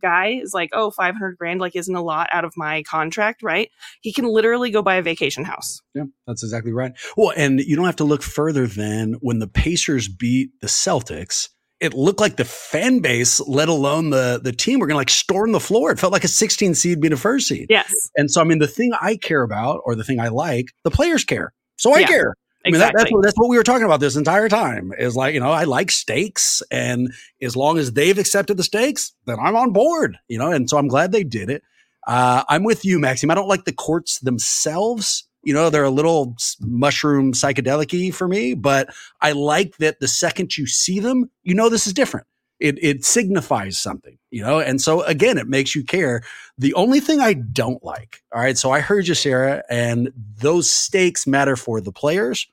guy 0.00 0.40
is 0.42 0.52
like, 0.52 0.70
oh, 0.72 0.90
500 0.90 1.36
grand, 1.38 1.60
like 1.60 1.76
isn't 1.76 1.94
a 1.94 2.02
lot 2.02 2.28
out 2.32 2.44
of 2.44 2.52
my 2.56 2.82
contract, 2.82 3.42
right? 3.42 3.70
He 4.00 4.12
can 4.12 4.24
literally 4.26 4.70
go 4.70 4.82
buy 4.82 4.96
a 4.96 5.02
vacation 5.02 5.44
house. 5.44 5.80
Yeah, 5.94 6.04
that's 6.26 6.42
exactly 6.42 6.72
right. 6.72 6.92
Well, 7.16 7.32
and 7.36 7.60
you 7.60 7.76
don't 7.76 7.84
have 7.86 7.96
to 7.96 8.04
look 8.04 8.22
further 8.22 8.66
than 8.66 9.14
when 9.20 9.38
the 9.38 9.46
Pacers 9.46 10.08
beat 10.08 10.50
the 10.60 10.66
Celtics. 10.66 11.48
It 11.80 11.94
looked 11.94 12.20
like 12.20 12.36
the 12.36 12.44
fan 12.44 13.00
base, 13.00 13.40
let 13.40 13.68
alone 13.68 14.10
the 14.10 14.40
the 14.42 14.52
team, 14.52 14.78
were 14.78 14.86
going 14.86 14.94
to 14.94 14.98
like 14.98 15.10
storm 15.10 15.50
the 15.52 15.58
floor. 15.60 15.90
It 15.90 15.98
felt 15.98 16.12
like 16.12 16.22
a 16.24 16.28
16 16.28 16.74
seed 16.76 17.00
being 17.00 17.12
a 17.12 17.16
first 17.16 17.48
seed. 17.48 17.66
Yes, 17.70 17.92
And 18.16 18.30
so, 18.30 18.40
I 18.40 18.44
mean, 18.44 18.58
the 18.60 18.68
thing 18.68 18.92
I 19.00 19.16
care 19.16 19.42
about, 19.42 19.80
or 19.84 19.94
the 19.96 20.04
thing 20.04 20.20
I 20.20 20.28
like, 20.28 20.66
the 20.84 20.90
players 20.92 21.24
care. 21.24 21.52
So 21.78 21.92
I 21.92 22.00
Yeah, 22.00 22.06
care. 22.06 22.34
I 22.64 22.70
mean, 22.70 22.80
that, 22.80 22.94
that's 22.96 23.10
what 23.10 23.22
that's 23.22 23.36
what 23.36 23.48
we 23.48 23.56
were 23.56 23.62
talking 23.62 23.84
about 23.84 24.00
this 24.00 24.16
entire 24.16 24.48
time. 24.48 24.92
Is 24.98 25.16
like, 25.16 25.34
you 25.34 25.40
know, 25.40 25.50
I 25.50 25.64
like 25.64 25.90
stakes, 25.90 26.62
and 26.70 27.12
as 27.40 27.56
long 27.56 27.78
as 27.78 27.92
they've 27.92 28.18
accepted 28.18 28.56
the 28.56 28.62
stakes, 28.62 29.12
then 29.26 29.38
I'm 29.40 29.56
on 29.56 29.72
board. 29.72 30.18
You 30.28 30.38
know, 30.38 30.50
and 30.50 30.68
so 30.68 30.78
I'm 30.78 30.88
glad 30.88 31.12
they 31.12 31.24
did 31.24 31.50
it. 31.50 31.62
Uh, 32.06 32.44
I'm 32.48 32.64
with 32.64 32.84
you, 32.84 32.98
Maxim. 32.98 33.30
I 33.30 33.34
don't 33.34 33.48
like 33.48 33.64
the 33.64 33.72
courts 33.72 34.20
themselves. 34.20 35.26
You 35.44 35.54
know, 35.54 35.70
they're 35.70 35.82
a 35.82 35.90
little 35.90 36.36
mushroom 36.60 37.32
psychedelic 37.32 38.14
for 38.14 38.28
me, 38.28 38.54
but 38.54 38.94
I 39.20 39.32
like 39.32 39.76
that 39.78 39.98
the 39.98 40.06
second 40.06 40.56
you 40.56 40.66
see 40.66 41.00
them, 41.00 41.30
you 41.42 41.54
know 41.54 41.68
this 41.68 41.86
is 41.86 41.92
different. 41.92 42.26
It 42.62 42.78
it 42.82 43.04
signifies 43.04 43.78
something, 43.78 44.18
you 44.30 44.42
know, 44.42 44.60
and 44.60 44.80
so 44.80 45.02
again, 45.02 45.36
it 45.36 45.48
makes 45.48 45.74
you 45.74 45.84
care. 45.84 46.22
The 46.56 46.74
only 46.74 47.00
thing 47.00 47.20
I 47.20 47.34
don't 47.34 47.82
like, 47.82 48.22
all 48.32 48.40
right, 48.40 48.56
so 48.56 48.70
I 48.70 48.80
heard 48.80 49.08
you, 49.08 49.14
Sarah, 49.14 49.64
and 49.68 50.10
those 50.38 50.70
stakes 50.70 51.26
matter 51.26 51.56
for 51.56 51.80
the 51.80 51.92
players. 51.92 52.46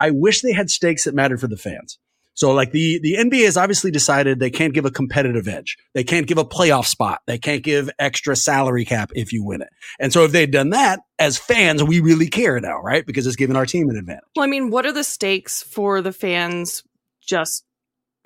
I 0.00 0.10
wish 0.10 0.42
they 0.42 0.52
had 0.52 0.70
stakes 0.70 1.04
that 1.04 1.14
mattered 1.14 1.40
for 1.40 1.48
the 1.48 1.56
fans. 1.56 1.98
So 2.38 2.52
like 2.52 2.70
the, 2.70 3.00
the 3.02 3.14
NBA 3.14 3.46
has 3.46 3.56
obviously 3.56 3.90
decided 3.90 4.38
they 4.38 4.48
can't 4.48 4.72
give 4.72 4.84
a 4.84 4.92
competitive 4.92 5.48
edge. 5.48 5.76
They 5.94 6.04
can't 6.04 6.24
give 6.24 6.38
a 6.38 6.44
playoff 6.44 6.86
spot. 6.86 7.20
They 7.26 7.36
can't 7.36 7.64
give 7.64 7.90
extra 7.98 8.36
salary 8.36 8.84
cap 8.84 9.10
if 9.16 9.32
you 9.32 9.42
win 9.42 9.60
it. 9.60 9.70
And 9.98 10.12
so 10.12 10.22
if 10.22 10.30
they'd 10.30 10.52
done 10.52 10.70
that 10.70 11.00
as 11.18 11.36
fans, 11.36 11.82
we 11.82 11.98
really 11.98 12.28
care 12.28 12.60
now, 12.60 12.80
right? 12.80 13.04
Because 13.04 13.26
it's 13.26 13.34
giving 13.34 13.56
our 13.56 13.66
team 13.66 13.90
an 13.90 13.96
advantage. 13.96 14.22
Well, 14.36 14.44
I 14.44 14.48
mean, 14.48 14.70
what 14.70 14.86
are 14.86 14.92
the 14.92 15.02
stakes 15.02 15.64
for 15.64 16.00
the 16.00 16.12
fans 16.12 16.84
just 17.20 17.64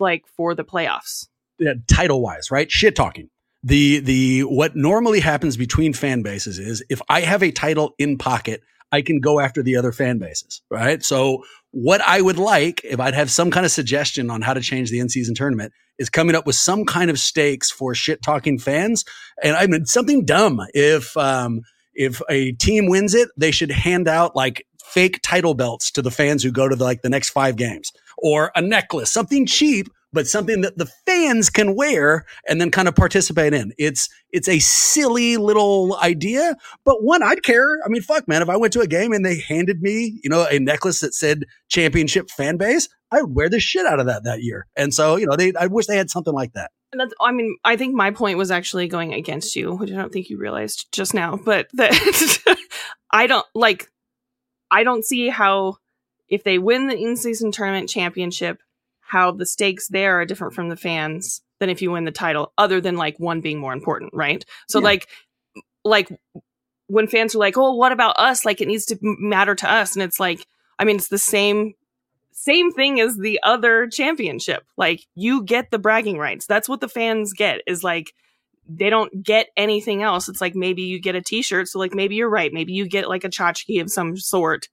like 0.03 0.25
for 0.37 0.55
the 0.55 0.65
playoffs? 0.65 1.29
yeah, 1.63 1.75
title 1.89 2.21
wise, 2.21 2.51
right? 2.51 2.71
Shit 2.71 2.97
talking. 2.97 3.29
The 3.63 4.01
the 4.01 4.41
what 4.41 4.75
normally 4.75 5.21
happens 5.21 5.57
between 5.57 5.93
fan 5.93 6.23
bases 6.23 6.59
is 6.59 6.85
if 6.91 7.01
I 7.09 7.21
have 7.21 7.43
a 7.43 7.53
title 7.53 7.95
in 7.99 8.19
pocket, 8.19 8.63
I 8.91 9.03
can 9.03 9.21
go 9.21 9.39
after 9.39 9.63
the 9.63 9.77
other 9.77 9.93
fan 9.93 10.19
bases, 10.19 10.63
right? 10.69 11.03
So 11.03 11.45
what 11.71 12.01
I 12.01 12.21
would 12.21 12.39
like, 12.39 12.81
if 12.85 12.99
I'd 12.99 13.15
have 13.15 13.31
some 13.31 13.51
kind 13.51 13.65
of 13.65 13.71
suggestion 13.71 14.31
on 14.31 14.43
how 14.43 14.53
to 14.53 14.61
change 14.61 14.91
the 14.91 14.99
in 14.99 15.09
season 15.09 15.35
tournament, 15.35 15.73
is 15.99 16.11
coming 16.11 16.35
up 16.35 16.45
with 16.45 16.57
some 16.57 16.85
kind 16.85 17.09
of 17.09 17.19
stakes 17.21 17.71
for 17.71 17.95
shit 17.95 18.21
talking 18.21 18.59
fans. 18.59 19.05
And 19.43 19.57
I 19.57 19.67
mean, 19.67 19.87
something 19.87 20.25
dumb. 20.25 20.61
If, 20.75 21.17
um, 21.17 21.61
if 21.95 22.21
a 22.29 22.53
team 22.53 22.89
wins 22.89 23.15
it, 23.15 23.29
they 23.37 23.53
should 23.53 23.71
hand 23.71 24.09
out 24.09 24.35
like 24.35 24.67
fake 24.93 25.21
title 25.23 25.55
belts 25.55 25.91
to 25.93 26.03
the 26.03 26.11
fans 26.11 26.43
who 26.43 26.51
go 26.51 26.69
to 26.69 26.77
the, 26.77 26.85
like 26.85 27.03
the 27.03 27.09
next 27.09 27.31
five 27.31 27.57
games 27.57 27.93
or 28.19 28.53
a 28.55 28.63
necklace, 28.63 29.11
something 29.11 29.47
cheap 29.47 29.89
but 30.13 30.27
something 30.27 30.61
that 30.61 30.77
the 30.77 30.87
fans 31.07 31.49
can 31.49 31.75
wear 31.75 32.27
and 32.47 32.61
then 32.61 32.71
kind 32.71 32.87
of 32.87 32.95
participate 32.95 33.55
in. 33.55 33.73
It's 33.79 34.09
it's 34.31 34.49
a 34.49 34.59
silly 34.59 35.37
little 35.37 35.97
idea, 35.97 36.55
but 36.85 37.03
one 37.03 37.23
I'd 37.23 37.43
care. 37.43 37.79
I 37.85 37.89
mean, 37.89 38.03
fuck, 38.03 38.29
man, 38.29 38.43
if 38.43 38.49
I 38.49 38.57
went 38.57 38.73
to 38.75 38.81
a 38.81 38.87
game 38.87 39.13
and 39.13 39.25
they 39.25 39.41
handed 39.41 39.81
me, 39.81 40.21
you 40.23 40.31
know, 40.31 40.47
a 40.51 40.59
necklace 40.59 41.01
that 41.01 41.15
said 41.15 41.45
championship 41.69 42.31
fan 42.31 42.57
base, 42.57 42.89
I 43.11 43.23
would 43.23 43.35
wear 43.35 43.49
the 43.49 43.61
shit 43.61 43.87
out 43.87 44.01
of 44.01 44.07
that 44.07 44.25
that 44.25 44.43
year. 44.43 44.67
And 44.77 44.93
so, 44.93 45.17
you 45.17 45.27
know, 45.27 45.37
they 45.37 45.53
I 45.59 45.67
wish 45.67 45.87
they 45.87 45.97
had 45.97 46.11
something 46.11 46.35
like 46.35 46.53
that. 46.53 46.71
And 46.93 47.01
that's, 47.01 47.15
I 47.21 47.33
mean, 47.33 47.57
I 47.65 47.77
think 47.77 47.95
my 47.95 48.11
point 48.11 48.37
was 48.37 48.51
actually 48.51 48.87
going 48.87 49.15
against 49.15 49.57
you, 49.57 49.75
which 49.77 49.91
I 49.91 49.95
don't 49.95 50.13
think 50.13 50.29
you 50.29 50.37
realized 50.37 50.93
just 50.93 51.15
now, 51.15 51.39
but 51.43 51.69
that 51.73 52.59
I 53.13 53.27
don't 53.27 53.47
like, 53.55 53.89
I 54.73 54.83
don't 54.83 55.05
see 55.05 55.29
how 55.29 55.77
if 56.29 56.43
they 56.43 56.59
win 56.59 56.89
the 56.89 56.97
in-season 56.97 57.53
tournament 57.53 57.91
championship, 57.91 58.59
how 59.01 59.31
the 59.31 59.45
stakes 59.45 59.89
there 59.89 60.19
are 60.19 60.25
different 60.25 60.55
from 60.55 60.71
the 60.71 60.77
fans 60.77 61.43
than 61.61 61.69
if 61.69 61.83
you 61.83 61.93
win 61.93 62.07
the 62.07 62.11
title, 62.11 62.53
other 62.57 62.81
than 62.81 62.97
like 62.97 63.21
one 63.21 63.43
being 63.43 63.59
more 63.59 63.75
important, 63.75 64.13
right? 64.15 64.45
So 64.69 64.79
yeah. 64.79 64.85
like, 64.85 65.09
like 65.85 66.09
when 66.87 67.07
fans 67.07 67.35
are 67.35 67.39
like, 67.39 67.59
"Oh, 67.59 67.75
what 67.75 67.93
about 67.93 68.17
us?" 68.19 68.45
Like 68.45 68.61
it 68.61 68.69
needs 68.69 68.87
to 68.87 68.99
matter 69.03 69.55
to 69.55 69.71
us, 69.71 69.95
and 69.95 70.03
it's 70.03 70.19
like, 70.19 70.47
I 70.79 70.85
mean, 70.85 70.97
it's 70.97 71.09
the 71.09 71.19
same 71.19 71.75
same 72.33 72.73
thing 72.73 72.99
as 72.99 73.19
the 73.19 73.39
other 73.43 73.87
championship. 73.87 74.65
Like 74.77 75.07
you 75.15 75.45
get 75.45 75.71
the 75.71 75.79
bragging 75.79 76.19
rights. 76.19 76.47
That's 76.47 76.69
what 76.69 76.81
the 76.81 76.89
fans 76.89 77.35
get. 77.35 77.61
Is 77.67 77.85
like 77.85 78.15
they 78.69 78.91
don't 78.91 79.23
get 79.23 79.49
anything 79.57 80.03
else. 80.03 80.29
It's 80.29 80.41
like 80.41 80.55
maybe 80.55 80.83
you 80.83 81.01
get 81.01 81.15
a 81.15 81.21
T-shirt. 81.21 81.69
So 81.69 81.79
like 81.79 81.95
maybe 81.95 82.15
you're 82.15 82.31
right. 82.31 82.53
Maybe 82.53 82.73
you 82.73 82.89
get 82.89 83.09
like 83.09 83.25
a 83.25 83.29
tchotchke 83.29 83.81
of 83.81 83.91
some 83.91 84.17
sort. 84.17 84.69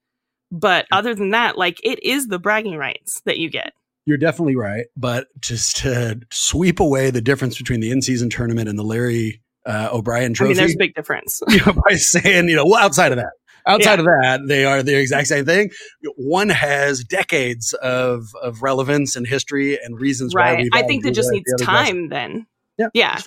But 0.51 0.87
other 0.91 1.13
than 1.13 1.31
that, 1.31 1.57
like 1.57 1.79
it 1.83 2.01
is 2.03 2.27
the 2.27 2.39
bragging 2.39 2.77
rights 2.77 3.21
that 3.25 3.37
you 3.37 3.49
get. 3.49 3.73
You're 4.05 4.17
definitely 4.17 4.55
right, 4.55 4.87
but 4.97 5.27
just 5.39 5.77
to 5.77 6.21
sweep 6.31 6.79
away 6.79 7.11
the 7.11 7.21
difference 7.21 7.59
between 7.59 7.79
the 7.79 7.91
in-season 7.91 8.31
tournament 8.31 8.67
and 8.67 8.79
the 8.79 8.83
Larry 8.83 9.39
uh, 9.67 9.89
O'Brien 9.91 10.33
Trophy, 10.33 10.47
I 10.47 10.53
mean, 10.53 10.57
there's 10.57 10.73
a 10.73 10.79
big 10.79 10.95
difference. 10.95 11.43
you 11.47 11.59
know, 11.63 11.73
by 11.73 11.93
saying, 11.93 12.49
you 12.49 12.55
know, 12.55 12.65
well, 12.65 12.83
outside 12.83 13.11
of 13.11 13.19
that, 13.19 13.33
outside 13.67 13.95
yeah. 13.95 13.99
of 13.99 14.05
that, 14.05 14.39
they 14.47 14.65
are 14.65 14.81
the 14.81 14.97
exact 14.99 15.27
same 15.27 15.45
thing. 15.45 15.69
One 16.15 16.49
has 16.49 17.03
decades 17.03 17.73
of 17.73 18.23
of 18.41 18.63
relevance 18.63 19.15
and 19.15 19.27
history 19.27 19.77
and 19.79 19.99
reasons 19.99 20.33
right. 20.33 20.67
why. 20.71 20.79
I 20.79 20.87
think 20.87 21.03
that 21.03 21.11
just 21.11 21.29
needs 21.31 21.45
the 21.57 21.63
time. 21.63 22.09
Then, 22.09 22.47
yeah, 22.79 22.87
yeah. 22.95 23.21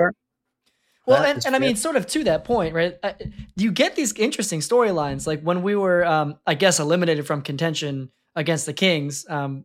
Well, 1.06 1.25
and, 1.25 1.44
and 1.44 1.56
I 1.56 1.59
mean, 1.59 1.75
sort 1.76 1.97
of 1.97 2.06
to 2.09 2.25
that 2.25 2.44
point, 2.44 2.75
right? 2.75 2.97
Uh, 3.02 3.12
you 3.56 3.73
get 3.73 3.97
these 3.97 4.12
interesting 4.14 4.61
storylines. 4.61 5.26
Like 5.26 5.42
when 5.42 5.62
we 5.62 5.75
were, 5.75 6.04
um, 6.04 6.38
I 6.47 6.54
guess, 6.54 6.78
eliminated 6.78 7.26
from 7.26 7.42
contention 7.42 8.11
against 8.37 8.66
the 8.66 8.73
Kings, 8.73 9.26
um, 9.28 9.64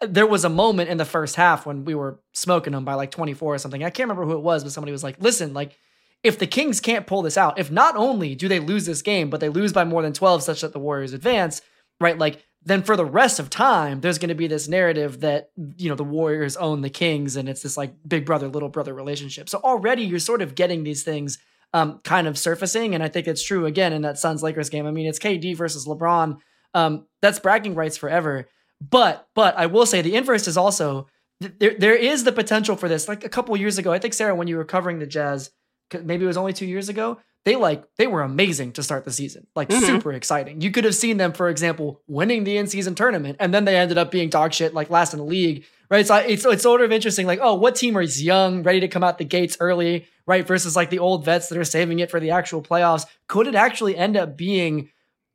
there 0.00 0.26
was 0.26 0.44
a 0.44 0.48
moment 0.48 0.90
in 0.90 0.96
the 0.96 1.04
first 1.04 1.36
half 1.36 1.66
when 1.66 1.84
we 1.84 1.94
were 1.94 2.20
smoking 2.32 2.72
them 2.72 2.84
by 2.84 2.94
like 2.94 3.10
24 3.10 3.54
or 3.54 3.58
something. 3.58 3.84
I 3.84 3.90
can't 3.90 4.08
remember 4.08 4.24
who 4.24 4.38
it 4.38 4.42
was, 4.42 4.62
but 4.62 4.72
somebody 4.72 4.92
was 4.92 5.04
like, 5.04 5.16
listen, 5.20 5.54
like, 5.54 5.76
if 6.22 6.38
the 6.38 6.46
Kings 6.46 6.80
can't 6.80 7.06
pull 7.06 7.20
this 7.20 7.36
out, 7.36 7.58
if 7.58 7.70
not 7.70 7.96
only 7.96 8.34
do 8.34 8.48
they 8.48 8.58
lose 8.58 8.86
this 8.86 9.02
game, 9.02 9.28
but 9.28 9.40
they 9.40 9.50
lose 9.50 9.74
by 9.74 9.84
more 9.84 10.00
than 10.00 10.14
12 10.14 10.42
such 10.42 10.62
that 10.62 10.72
the 10.72 10.78
Warriors 10.78 11.12
advance, 11.12 11.60
right? 12.00 12.18
Like, 12.18 12.42
then 12.64 12.82
for 12.82 12.96
the 12.96 13.04
rest 13.04 13.38
of 13.38 13.50
time, 13.50 14.00
there's 14.00 14.18
going 14.18 14.30
to 14.30 14.34
be 14.34 14.46
this 14.46 14.68
narrative 14.68 15.20
that, 15.20 15.50
you 15.76 15.88
know, 15.88 15.94
the 15.94 16.04
Warriors 16.04 16.56
own 16.56 16.80
the 16.80 16.90
Kings 16.90 17.36
and 17.36 17.48
it's 17.48 17.62
this 17.62 17.76
like 17.76 17.94
big 18.06 18.24
brother, 18.24 18.48
little 18.48 18.70
brother 18.70 18.94
relationship. 18.94 19.48
So 19.48 19.58
already 19.58 20.02
you're 20.02 20.18
sort 20.18 20.40
of 20.40 20.54
getting 20.54 20.82
these 20.82 21.02
things 21.02 21.38
um, 21.74 22.00
kind 22.04 22.26
of 22.26 22.38
surfacing. 22.38 22.94
And 22.94 23.02
I 23.02 23.08
think 23.08 23.26
it's 23.26 23.42
true 23.42 23.66
again 23.66 23.92
in 23.92 24.02
that 24.02 24.18
Suns 24.18 24.42
Lakers 24.42 24.70
game. 24.70 24.86
I 24.86 24.92
mean, 24.92 25.06
it's 25.06 25.18
KD 25.18 25.56
versus 25.56 25.86
LeBron. 25.86 26.38
Um, 26.72 27.06
that's 27.20 27.38
bragging 27.38 27.74
rights 27.74 27.96
forever. 27.96 28.48
But 28.80 29.28
but 29.34 29.56
I 29.56 29.66
will 29.66 29.86
say 29.86 30.00
the 30.00 30.16
inverse 30.16 30.48
is 30.48 30.56
also 30.56 31.08
there. 31.40 31.74
There 31.78 31.94
is 31.94 32.24
the 32.24 32.32
potential 32.32 32.76
for 32.76 32.88
this. 32.88 33.08
Like 33.08 33.24
a 33.24 33.28
couple 33.28 33.56
years 33.56 33.78
ago, 33.78 33.92
I 33.92 33.98
think 33.98 34.14
Sarah, 34.14 34.34
when 34.34 34.48
you 34.48 34.56
were 34.56 34.64
covering 34.64 34.98
the 34.98 35.06
Jazz, 35.06 35.50
maybe 35.92 36.24
it 36.24 36.28
was 36.28 36.36
only 36.36 36.52
two 36.52 36.66
years 36.66 36.88
ago. 36.88 37.18
They 37.44 37.56
like 37.56 37.84
they 37.98 38.06
were 38.06 38.22
amazing 38.22 38.72
to 38.72 38.82
start 38.82 39.04
the 39.04 39.12
season, 39.12 39.46
like 39.54 39.68
mm-hmm. 39.68 39.84
super 39.84 40.12
exciting. 40.12 40.62
You 40.62 40.70
could 40.70 40.84
have 40.84 40.94
seen 40.94 41.18
them, 41.18 41.32
for 41.32 41.50
example, 41.50 42.00
winning 42.06 42.44
the 42.44 42.56
in-season 42.56 42.94
tournament, 42.94 43.36
and 43.38 43.52
then 43.52 43.66
they 43.66 43.76
ended 43.76 43.98
up 43.98 44.10
being 44.10 44.30
dog 44.30 44.54
shit, 44.54 44.72
like 44.72 44.88
last 44.88 45.12
in 45.12 45.18
the 45.18 45.26
league, 45.26 45.64
right? 45.90 46.06
So 46.06 46.16
it's 46.16 46.46
it's 46.46 46.62
sort 46.62 46.80
of 46.80 46.90
interesting, 46.90 47.26
like 47.26 47.40
oh, 47.42 47.54
what 47.54 47.76
team 47.76 47.96
is 47.98 48.22
young, 48.22 48.62
ready 48.62 48.80
to 48.80 48.88
come 48.88 49.04
out 49.04 49.18
the 49.18 49.24
gates 49.24 49.58
early, 49.60 50.06
right? 50.26 50.46
Versus 50.46 50.74
like 50.74 50.88
the 50.88 51.00
old 51.00 51.26
vets 51.26 51.48
that 51.48 51.58
are 51.58 51.64
saving 51.64 51.98
it 51.98 52.10
for 52.10 52.18
the 52.18 52.30
actual 52.30 52.62
playoffs. 52.62 53.04
Could 53.28 53.46
it 53.46 53.54
actually 53.54 53.94
end 53.94 54.16
up 54.16 54.38
being 54.38 54.88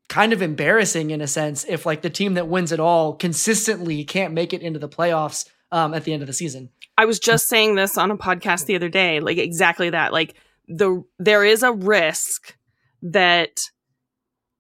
kind 0.08 0.34
of 0.34 0.42
embarrassing 0.42 1.12
in 1.12 1.22
a 1.22 1.28
sense 1.28 1.64
if 1.70 1.86
like 1.86 2.02
the 2.02 2.10
team 2.10 2.34
that 2.34 2.48
wins 2.48 2.72
it 2.72 2.80
all 2.80 3.14
consistently 3.14 4.04
can't 4.04 4.34
make 4.34 4.54
it 4.54 4.64
into 4.64 4.80
the 4.80 4.90
playoffs 4.90 5.48
um, 5.72 5.94
at 5.94 6.04
the 6.04 6.14
end 6.14 6.22
of 6.22 6.28
the 6.28 6.34
season. 6.34 6.70
I 6.98 7.06
was 7.06 7.20
just 7.20 7.48
saying 7.48 7.76
this 7.76 7.98
on 7.98 8.12
a 8.12 8.18
podcast 8.18 8.66
the 8.66 8.76
other 8.76 8.90
day, 8.90 9.20
like 9.20 9.38
exactly 9.38 9.90
that. 9.92 10.12
Like 10.12 10.36
the 10.68 11.04
there 11.18 11.46
is 11.46 11.64
a 11.64 11.72
risk 11.72 12.58
that 13.02 13.60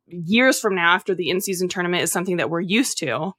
years 0.07 0.59
from 0.59 0.75
now, 0.75 0.93
after 0.93 1.13
the 1.13 1.29
in-season 1.29 1.69
tournament 1.69 2.03
is 2.03 2.11
something 2.11 2.37
that 2.37 2.49
we're 2.49 2.61
used 2.61 2.97
to, 2.99 3.33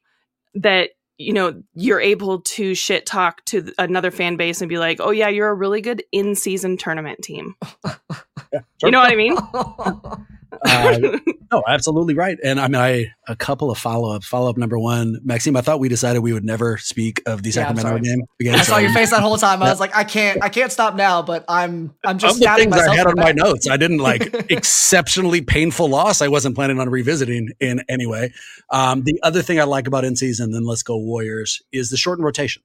that 0.55 0.91
you 1.17 1.33
know 1.33 1.61
you're 1.73 1.99
able 1.99 2.41
to 2.41 2.73
shit 2.75 3.05
talk 3.05 3.43
to 3.45 3.71
another 3.77 4.11
fan 4.11 4.37
base 4.37 4.61
and 4.61 4.69
be 4.69 4.77
like, 4.77 4.99
"Oh 4.99 5.11
yeah, 5.11 5.29
you're 5.29 5.49
a 5.49 5.53
really 5.53 5.81
good 5.81 6.03
in-season 6.11 6.77
tournament 6.77 7.21
team." 7.23 7.55
yeah, 7.63 7.95
sure. 8.51 8.63
You 8.83 8.91
know 8.91 8.99
what 8.99 9.11
I 9.11 9.15
mean? 9.15 9.37
uh, 10.65 11.17
no, 11.51 11.63
absolutely 11.67 12.13
right. 12.13 12.37
And 12.43 12.59
I 12.59 12.67
mean, 12.67 12.81
I 12.81 13.11
a 13.27 13.35
couple 13.35 13.71
of 13.71 13.77
follow 13.77 14.15
ups. 14.15 14.27
Follow 14.27 14.49
up 14.49 14.57
number 14.57 14.77
one, 14.77 15.19
Maxime. 15.23 15.55
I 15.55 15.61
thought 15.61 15.79
we 15.79 15.89
decided 15.89 16.19
we 16.19 16.33
would 16.33 16.43
never 16.43 16.77
speak 16.77 17.21
of 17.25 17.43
the 17.43 17.49
yeah, 17.49 17.73
Sacramento 17.73 17.99
game. 17.99 18.21
Again, 18.39 18.55
I 18.55 18.63
saw 18.63 18.77
your 18.77 18.93
face 18.93 19.11
that 19.11 19.21
whole 19.21 19.37
time. 19.37 19.61
I 19.63 19.69
was 19.69 19.79
like, 19.79 19.95
I 19.95 20.03
can't, 20.03 20.43
I 20.43 20.49
can't 20.49 20.71
stop 20.71 20.95
now. 20.95 21.21
But 21.21 21.45
I'm, 21.47 21.93
I'm 22.05 22.17
just 22.17 22.35
of 22.35 22.39
the 22.41 22.55
things 22.55 22.75
I 22.75 22.95
had 22.95 23.07
on 23.07 23.15
my 23.15 23.31
notes. 23.31 23.69
I 23.69 23.77
didn't 23.77 23.99
like 23.99 24.33
exceptionally 24.49 25.41
painful 25.41 25.89
loss. 25.89 26.21
I 26.21 26.27
wasn't 26.27 26.55
planning 26.55 26.79
on 26.79 26.89
revisiting 26.89 27.49
in 27.59 27.83
any 27.89 28.05
way. 28.05 28.33
Um, 28.69 29.03
the 29.03 29.19
other 29.23 29.41
thing 29.41 29.59
I 29.59 29.63
like 29.63 29.87
about 29.87 30.05
in 30.05 30.15
season, 30.15 30.51
then 30.51 30.63
let's 30.63 30.83
go 30.83 30.97
Warriors, 30.97 31.61
is 31.71 31.89
the 31.89 31.97
shortened 31.97 32.25
rotation. 32.25 32.63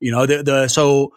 You 0.00 0.12
know, 0.12 0.26
the 0.26 0.42
the 0.42 0.68
so 0.68 1.12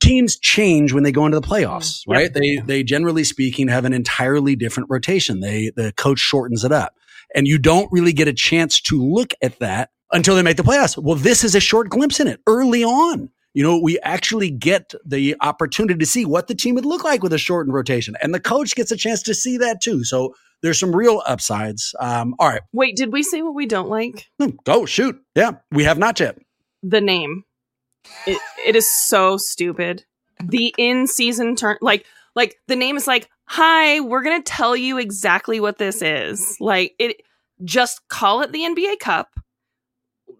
teams 0.00 0.38
change 0.38 0.92
when 0.92 1.02
they 1.02 1.12
go 1.12 1.26
into 1.26 1.40
the 1.40 1.46
playoffs, 1.46 2.02
right? 2.06 2.32
They 2.32 2.56
they 2.56 2.82
generally 2.82 3.24
speaking 3.24 3.68
have 3.68 3.84
an 3.84 3.92
entirely 3.92 4.56
different 4.56 4.90
rotation. 4.90 5.40
They 5.40 5.70
the 5.74 5.92
coach 5.96 6.18
shortens 6.18 6.64
it 6.64 6.72
up. 6.72 6.94
And 7.34 7.46
you 7.46 7.58
don't 7.58 7.90
really 7.92 8.12
get 8.14 8.26
a 8.26 8.32
chance 8.32 8.80
to 8.82 9.02
look 9.02 9.34
at 9.42 9.58
that 9.58 9.90
until 10.12 10.34
they 10.34 10.42
make 10.42 10.56
the 10.56 10.62
playoffs. 10.62 10.96
Well, 10.96 11.16
this 11.16 11.44
is 11.44 11.54
a 11.54 11.60
short 11.60 11.90
glimpse 11.90 12.20
in 12.20 12.26
it 12.26 12.40
early 12.46 12.82
on. 12.82 13.28
You 13.54 13.62
know, 13.64 13.78
we 13.78 13.98
actually 14.00 14.50
get 14.50 14.94
the 15.04 15.36
opportunity 15.40 15.98
to 15.98 16.06
see 16.06 16.24
what 16.24 16.46
the 16.46 16.54
team 16.54 16.74
would 16.76 16.86
look 16.86 17.04
like 17.04 17.22
with 17.22 17.32
a 17.32 17.38
shortened 17.38 17.74
rotation. 17.74 18.14
And 18.22 18.34
the 18.34 18.40
coach 18.40 18.74
gets 18.74 18.92
a 18.92 18.96
chance 18.96 19.22
to 19.24 19.34
see 19.34 19.56
that 19.58 19.80
too. 19.80 20.04
So 20.04 20.34
there's 20.62 20.78
some 20.78 20.94
real 20.94 21.22
upsides. 21.26 21.94
Um, 22.00 22.34
all 22.38 22.48
right. 22.48 22.62
Wait, 22.72 22.96
did 22.96 23.12
we 23.12 23.22
say 23.22 23.42
what 23.42 23.54
we 23.54 23.66
don't 23.66 23.88
like? 23.88 24.26
Oh, 24.66 24.86
shoot. 24.86 25.20
Yeah, 25.34 25.52
we 25.70 25.84
have 25.84 25.98
not 25.98 26.20
yet. 26.20 26.38
The 26.82 27.00
name. 27.00 27.42
It, 28.26 28.40
it 28.66 28.76
is 28.76 28.88
so 28.90 29.36
stupid. 29.36 30.04
The 30.44 30.74
in 30.78 31.06
season 31.06 31.56
turn, 31.56 31.78
like, 31.80 32.06
like 32.34 32.56
the 32.68 32.76
name 32.76 32.96
is 32.96 33.06
like, 33.06 33.28
hi, 33.44 34.00
we're 34.00 34.22
to 34.22 34.42
tell 34.42 34.76
you 34.76 34.98
exactly 34.98 35.58
what 35.60 35.78
this 35.78 36.02
is. 36.02 36.56
Like, 36.60 36.94
it 36.98 37.22
just 37.64 38.06
call 38.08 38.42
it 38.42 38.52
the 38.52 38.60
NBA 38.60 39.00
Cup 39.00 39.30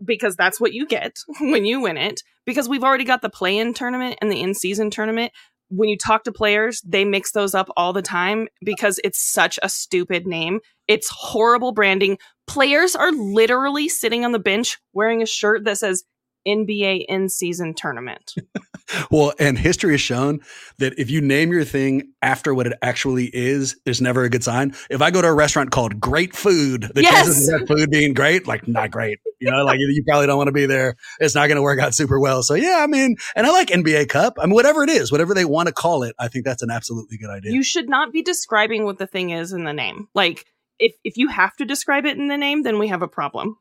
because 0.04 0.36
that's 0.36 0.60
what 0.60 0.72
you 0.72 0.86
get 0.86 1.18
when 1.40 1.64
you 1.64 1.80
win 1.80 1.96
it. 1.96 2.22
Because 2.44 2.68
we've 2.68 2.84
already 2.84 3.04
got 3.04 3.22
the 3.22 3.28
play 3.28 3.58
in 3.58 3.74
tournament 3.74 4.16
and 4.20 4.30
the 4.30 4.40
in 4.40 4.54
season 4.54 4.90
tournament. 4.90 5.32
When 5.70 5.90
you 5.90 5.98
talk 5.98 6.24
to 6.24 6.32
players, 6.32 6.80
they 6.80 7.04
mix 7.04 7.32
those 7.32 7.54
up 7.54 7.68
all 7.76 7.92
the 7.92 8.00
time 8.00 8.48
because 8.62 8.98
it's 9.04 9.20
such 9.20 9.58
a 9.62 9.68
stupid 9.68 10.26
name. 10.26 10.60
It's 10.86 11.10
horrible 11.10 11.72
branding. 11.72 12.16
Players 12.46 12.96
are 12.96 13.12
literally 13.12 13.86
sitting 13.90 14.24
on 14.24 14.32
the 14.32 14.38
bench 14.38 14.78
wearing 14.94 15.20
a 15.20 15.26
shirt 15.26 15.64
that 15.64 15.76
says 15.76 16.04
NBA 16.46 17.06
in 17.08 17.28
season 17.28 17.74
tournament. 17.74 18.34
well, 19.10 19.32
and 19.38 19.58
history 19.58 19.92
has 19.92 20.00
shown 20.00 20.40
that 20.78 20.98
if 20.98 21.10
you 21.10 21.20
name 21.20 21.52
your 21.52 21.64
thing 21.64 22.12
after 22.22 22.54
what 22.54 22.66
it 22.66 22.72
actually 22.82 23.26
is, 23.26 23.76
there's 23.84 24.00
never 24.00 24.24
a 24.24 24.30
good 24.30 24.44
sign. 24.44 24.74
If 24.90 25.02
I 25.02 25.10
go 25.10 25.22
to 25.22 25.28
a 25.28 25.34
restaurant 25.34 25.70
called 25.70 26.00
Great 26.00 26.34
Food, 26.34 26.90
the 26.94 27.02
yes! 27.02 27.12
chances 27.12 27.48
of 27.48 27.60
that 27.60 27.68
food 27.68 27.90
being 27.90 28.14
great, 28.14 28.46
like 28.46 28.66
not 28.68 28.90
great. 28.90 29.18
You 29.40 29.50
know, 29.50 29.64
like 29.64 29.78
you 29.78 30.02
probably 30.06 30.26
don't 30.26 30.38
want 30.38 30.48
to 30.48 30.52
be 30.52 30.66
there. 30.66 30.96
It's 31.20 31.34
not 31.34 31.46
going 31.46 31.56
to 31.56 31.62
work 31.62 31.80
out 31.80 31.94
super 31.94 32.18
well. 32.18 32.42
So 32.42 32.54
yeah, 32.54 32.78
I 32.80 32.86
mean, 32.86 33.16
and 33.36 33.46
I 33.46 33.50
like 33.50 33.68
NBA 33.68 34.08
Cup. 34.08 34.34
I 34.38 34.46
mean, 34.46 34.54
whatever 34.54 34.82
it 34.82 34.90
is, 34.90 35.12
whatever 35.12 35.34
they 35.34 35.44
want 35.44 35.68
to 35.68 35.72
call 35.72 36.02
it, 36.02 36.14
I 36.18 36.28
think 36.28 36.44
that's 36.44 36.62
an 36.62 36.70
absolutely 36.70 37.18
good 37.18 37.30
idea. 37.30 37.52
You 37.52 37.62
should 37.62 37.88
not 37.88 38.12
be 38.12 38.22
describing 38.22 38.84
what 38.84 38.98
the 38.98 39.06
thing 39.06 39.30
is 39.30 39.52
in 39.52 39.64
the 39.64 39.72
name. 39.72 40.08
Like 40.14 40.46
if 40.78 40.94
if 41.04 41.16
you 41.16 41.28
have 41.28 41.56
to 41.56 41.64
describe 41.64 42.04
it 42.06 42.16
in 42.16 42.28
the 42.28 42.36
name, 42.36 42.62
then 42.62 42.78
we 42.78 42.88
have 42.88 43.02
a 43.02 43.08
problem. 43.08 43.56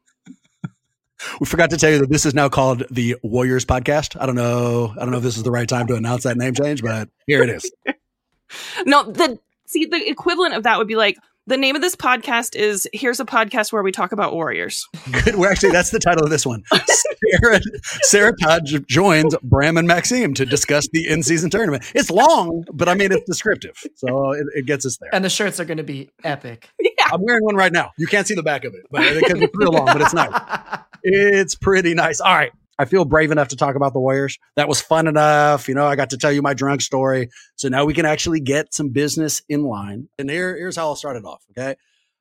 We 1.40 1.46
forgot 1.46 1.70
to 1.72 1.78
tell 1.78 1.92
you 1.92 2.00
that 2.00 2.10
this 2.10 2.26
is 2.26 2.34
now 2.34 2.50
called 2.50 2.84
the 2.90 3.16
Warriors 3.24 3.66
Podcast. 3.66 4.20
I 4.20 4.26
don't 4.26 4.36
know. 4.36 4.94
I 4.96 5.02
don't 5.02 5.12
know 5.12 5.18
if 5.18 5.24
this 5.24 5.38
is 5.38 5.44
the 5.44 5.52
right 5.52 5.68
time 5.68 5.88
to 5.88 5.96
announce 5.96 6.24
that 6.24 6.38
name 6.38 6.54
change, 6.54 6.82
but 6.82 7.10
here 7.26 7.44
it 7.44 7.50
is. 7.50 7.72
no, 8.86 9.04
the 9.04 9.40
see 9.66 9.86
the 9.86 10.10
equivalent 10.10 10.54
of 10.54 10.64
that 10.64 10.78
would 10.78 10.88
be 10.88 10.96
like 10.96 11.18
the 11.48 11.58
name 11.58 11.76
of 11.78 11.82
this 11.82 11.96
podcast 11.96 12.56
is 12.56 12.90
here's 12.92 13.22
a 13.22 13.26
podcast 13.26 13.72
where 13.72 13.82
we 13.82 13.92
talk 13.92 14.12
about 14.12 14.34
warriors. 14.34 14.86
Good. 15.24 15.36
We're 15.36 15.50
actually 15.50 15.72
that's 15.72 15.92
the 15.92 16.00
title 16.00 16.24
of 16.24 16.30
this 16.30 16.46
one. 16.46 16.64
Sarah, 17.42 17.60
Sarah 18.02 18.34
Todd 18.42 18.66
joins 18.88 19.36
Bram 19.42 19.78
and 19.78 19.88
Maxime 19.88 20.34
to 20.36 20.46
discuss 20.46 20.88
the 20.92 21.08
in-season 21.08 21.50
tournament. 21.50 21.90
It's 21.96 22.12
long, 22.12 22.66
but 22.74 22.90
I 22.90 22.96
mean 22.96 23.12
it's 23.12 23.26
descriptive, 23.26 23.82
so 23.96 24.34
it, 24.34 24.46
it 24.56 24.66
gets 24.66 24.86
us 24.86 24.98
there. 24.98 25.10
And 25.14 25.24
the 25.24 25.30
shirts 25.30 25.60
are 25.60 25.66
going 25.66 25.78
to 25.78 25.84
be 25.84 26.10
epic. 26.24 26.70
I'm 27.12 27.22
wearing 27.22 27.44
one 27.44 27.56
right 27.56 27.72
now. 27.72 27.92
You 27.98 28.08
can't 28.08 28.28
see 28.28 28.36
the 28.36 28.44
back 28.44 28.64
of 28.64 28.74
it, 28.74 28.86
but 28.92 29.04
it 29.04 29.24
because 29.24 29.42
it's 29.42 29.54
real 29.56 29.72
long, 29.72 29.86
but 29.86 30.02
it's 30.02 30.14
nice. 30.14 30.32
It's 31.04 31.56
pretty 31.56 31.94
nice. 31.94 32.20
All 32.20 32.34
right. 32.34 32.52
I 32.80 32.86
feel 32.86 33.06
brave 33.06 33.32
enough 33.32 33.48
to 33.48 33.56
talk 33.56 33.76
about 33.76 33.94
the 33.94 34.00
Warriors. 34.00 34.38
That 34.56 34.68
was 34.68 34.80
fun 34.80 35.08
enough. 35.08 35.68
You 35.68 35.74
know, 35.74 35.88
I 35.88 35.96
got 35.96 36.12
to 36.12 36.18
tell 36.18 36.32
you 36.32 36.44
my 36.44 36.54
drunk 36.54 36.82
story. 36.82 37.30
So 37.56 37.70
now 37.70 37.86
we 37.86 37.94
can 37.96 38.06
actually 38.06 38.40
get 38.40 38.74
some 38.74 38.90
business 38.90 39.42
in 39.50 39.64
line. 39.64 40.10
And 40.20 40.30
here, 40.30 40.56
here's 40.56 40.76
how 40.76 40.90
I'll 40.90 40.96
start 40.96 41.18
it 41.18 41.26
off. 41.26 41.44
Okay. 41.52 41.76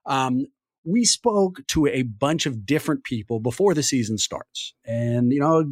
Um, 0.07 0.47
we 0.85 1.05
spoke 1.05 1.66
to 1.66 1.87
a 1.88 2.05
bunch 2.05 2.47
of 2.47 2.64
different 2.64 3.05
people 3.05 3.38
before 3.40 3.75
the 3.75 3.83
season 3.83 4.16
starts. 4.16 4.73
And, 4.87 5.33
you 5.33 5.40
know, 5.40 5.62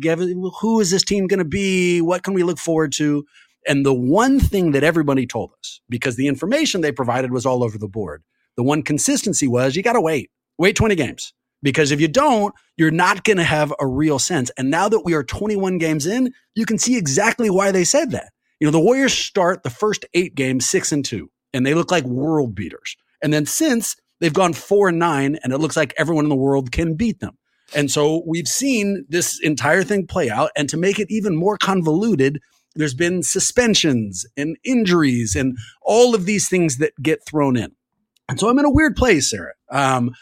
who 0.61 0.81
is 0.81 0.91
this 0.91 1.05
team 1.05 1.29
going 1.29 1.39
to 1.39 1.45
be? 1.45 2.03
What 2.03 2.23
can 2.23 2.35
we 2.35 2.43
look 2.43 2.59
forward 2.59 2.93
to? 2.97 3.25
And 3.67 3.87
the 3.87 3.95
one 3.95 4.39
thing 4.39 4.73
that 4.73 4.85
everybody 4.85 5.27
told 5.27 5.53
us, 5.59 5.81
because 5.89 6.17
the 6.17 6.27
information 6.27 6.83
they 6.83 6.93
provided 6.93 7.31
was 7.31 7.47
all 7.47 7.65
over 7.65 7.79
the 7.79 7.89
board, 7.89 8.23
the 8.57 8.63
one 8.63 8.83
consistency 8.83 9.49
was 9.49 9.77
you 9.77 9.83
got 9.83 9.95
to 9.95 10.01
wait, 10.01 10.31
wait 10.59 10.77
20 10.77 10.95
games. 10.95 11.33
Because 11.63 11.91
if 11.91 12.01
you 12.01 12.09
don't, 12.09 12.55
you're 12.77 12.91
not 12.91 13.25
going 13.25 13.39
to 13.39 13.45
have 13.45 13.73
a 13.81 13.87
real 13.87 14.19
sense. 14.19 14.51
And 14.59 14.71
now 14.71 14.89
that 14.89 15.01
we 15.01 15.15
are 15.15 15.25
21 15.25 15.79
games 15.79 16.05
in, 16.05 16.33
you 16.55 16.67
can 16.67 16.79
see 16.79 16.99
exactly 16.99 17.49
why 17.49 17.73
they 17.73 17.85
said 17.85 18.11
that. 18.11 18.33
You 18.61 18.67
know, 18.67 18.73
the 18.73 18.81
Warriors 18.81 19.15
start 19.15 19.63
the 19.63 19.71
first 19.71 20.05
eight 20.13 20.35
games 20.35 20.69
six 20.69 20.93
and 20.93 21.05
two, 21.05 21.31
and 21.55 21.65
they 21.65 21.75
look 21.75 21.91
like 21.91 22.05
world 22.05 22.55
beaters. 22.55 22.97
And 23.23 23.33
then 23.33 23.47
since 23.47 23.97
they've 24.21 24.33
gone 24.33 24.53
four 24.53 24.89
and 24.89 24.99
nine, 24.99 25.39
and 25.43 25.53
it 25.53 25.59
looks 25.59 25.77
like 25.77 25.95
everyone 25.97 26.27
in 26.27 26.29
the 26.29 26.37
world 26.37 26.71
can 26.71 26.95
beat 26.95 27.21
them. 27.21 27.39
And 27.75 27.91
so 27.91 28.23
we've 28.27 28.47
seen 28.47 29.07
this 29.09 29.41
entire 29.41 29.83
thing 29.83 30.07
play 30.07 30.31
out. 30.31 30.51
And 30.57 30.69
to 30.69 30.77
make 30.77 30.99
it 30.99 31.11
even 31.11 31.35
more 31.35 31.57
convoluted, 31.57 32.41
there's 32.75 32.95
been 32.95 33.23
suspensions 33.23 34.27
and 34.37 34.57
injuries 34.65 35.35
and 35.35 35.57
all 35.83 36.15
of 36.15 36.27
these 36.27 36.49
things 36.49 36.79
that 36.79 36.93
get 37.03 37.25
thrown 37.27 37.57
in. 37.57 37.73
And 38.29 38.39
so 38.41 38.49
I'm 38.49 38.59
in 38.59 38.65
a 38.65 38.71
weird 38.71 38.97
place, 38.97 39.31
Sarah. 39.31 39.53
Um, 39.71 40.15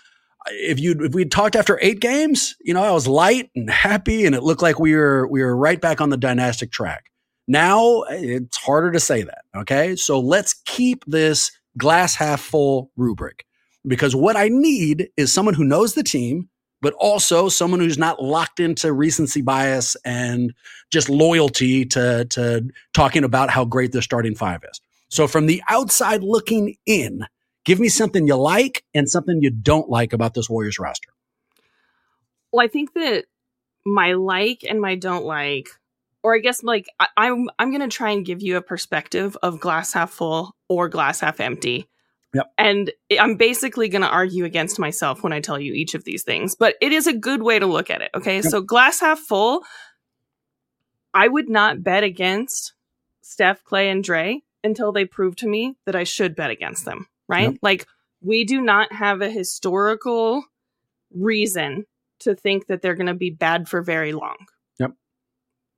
if 0.46 0.80
you 0.80 0.96
if 1.00 1.14
we'd 1.14 1.30
talked 1.30 1.56
after 1.56 1.78
eight 1.82 2.00
games, 2.00 2.56
you 2.60 2.74
know, 2.74 2.82
I 2.82 2.90
was 2.90 3.06
light 3.06 3.50
and 3.54 3.70
happy, 3.70 4.26
and 4.26 4.34
it 4.34 4.42
looked 4.42 4.62
like 4.62 4.78
we 4.78 4.94
were 4.94 5.26
we 5.28 5.42
were 5.42 5.56
right 5.56 5.80
back 5.80 6.00
on 6.00 6.10
the 6.10 6.16
dynastic 6.16 6.72
track. 6.72 7.10
Now 7.46 8.02
it's 8.08 8.56
harder 8.56 8.92
to 8.92 9.00
say 9.00 9.22
that. 9.22 9.42
Okay, 9.56 9.96
so 9.96 10.20
let's 10.20 10.54
keep 10.64 11.04
this 11.06 11.52
glass 11.78 12.14
half 12.14 12.40
full 12.40 12.90
rubric 12.96 13.46
because 13.86 14.14
what 14.14 14.36
I 14.36 14.48
need 14.48 15.08
is 15.16 15.32
someone 15.32 15.54
who 15.54 15.64
knows 15.64 15.94
the 15.94 16.02
team, 16.02 16.48
but 16.80 16.94
also 16.94 17.48
someone 17.48 17.80
who's 17.80 17.98
not 17.98 18.22
locked 18.22 18.60
into 18.60 18.92
recency 18.92 19.42
bias 19.42 19.96
and 20.04 20.52
just 20.90 21.08
loyalty 21.08 21.84
to 21.86 22.24
to 22.26 22.68
talking 22.94 23.24
about 23.24 23.50
how 23.50 23.64
great 23.64 23.92
the 23.92 24.02
starting 24.02 24.34
five 24.34 24.60
is. 24.70 24.80
So 25.08 25.28
from 25.28 25.46
the 25.46 25.62
outside 25.68 26.22
looking 26.22 26.76
in, 26.86 27.26
Give 27.64 27.78
me 27.78 27.88
something 27.88 28.26
you 28.26 28.36
like 28.36 28.84
and 28.94 29.08
something 29.08 29.40
you 29.40 29.50
don't 29.50 29.88
like 29.88 30.12
about 30.12 30.34
this 30.34 30.50
Warriors 30.50 30.78
roster. 30.78 31.10
Well, 32.52 32.64
I 32.64 32.68
think 32.68 32.92
that 32.94 33.24
my 33.86 34.12
like 34.12 34.64
and 34.68 34.80
my 34.80 34.96
don't 34.96 35.24
like, 35.24 35.68
or 36.22 36.34
I 36.34 36.38
guess 36.38 36.62
like 36.62 36.86
I, 36.98 37.08
I'm 37.16 37.48
I'm 37.58 37.70
gonna 37.70 37.88
try 37.88 38.10
and 38.10 38.26
give 38.26 38.42
you 38.42 38.56
a 38.56 38.62
perspective 38.62 39.36
of 39.42 39.60
glass 39.60 39.92
half 39.92 40.10
full 40.10 40.56
or 40.68 40.88
glass 40.88 41.20
half 41.20 41.40
empty. 41.40 41.88
Yep. 42.34 42.52
And 42.56 42.90
I'm 43.20 43.36
basically 43.36 43.90
going 43.90 44.00
to 44.00 44.08
argue 44.08 44.46
against 44.46 44.78
myself 44.78 45.22
when 45.22 45.34
I 45.34 45.40
tell 45.40 45.60
you 45.60 45.74
each 45.74 45.94
of 45.94 46.04
these 46.04 46.22
things, 46.22 46.54
but 46.54 46.76
it 46.80 46.90
is 46.90 47.06
a 47.06 47.12
good 47.12 47.42
way 47.42 47.58
to 47.58 47.66
look 47.66 47.90
at 47.90 48.00
it. 48.00 48.10
Okay. 48.14 48.36
Yep. 48.36 48.44
So, 48.44 48.62
glass 48.62 49.00
half 49.00 49.18
full, 49.18 49.62
I 51.12 51.28
would 51.28 51.50
not 51.50 51.82
bet 51.82 52.04
against 52.04 52.72
Steph, 53.20 53.62
Clay, 53.64 53.90
and 53.90 54.02
Dre 54.02 54.40
until 54.64 54.92
they 54.92 55.04
prove 55.04 55.36
to 55.36 55.46
me 55.46 55.76
that 55.84 55.94
I 55.94 56.04
should 56.04 56.34
bet 56.34 56.50
against 56.50 56.86
them 56.86 57.06
right? 57.32 57.50
Yep. 57.52 57.58
Like 57.62 57.86
we 58.20 58.44
do 58.44 58.60
not 58.60 58.92
have 58.92 59.20
a 59.20 59.30
historical 59.30 60.44
reason 61.12 61.86
to 62.20 62.34
think 62.34 62.66
that 62.66 62.82
they're 62.82 62.94
going 62.94 63.06
to 63.06 63.14
be 63.14 63.30
bad 63.30 63.68
for 63.68 63.82
very 63.82 64.12
long. 64.12 64.36
Yep. 64.78 64.92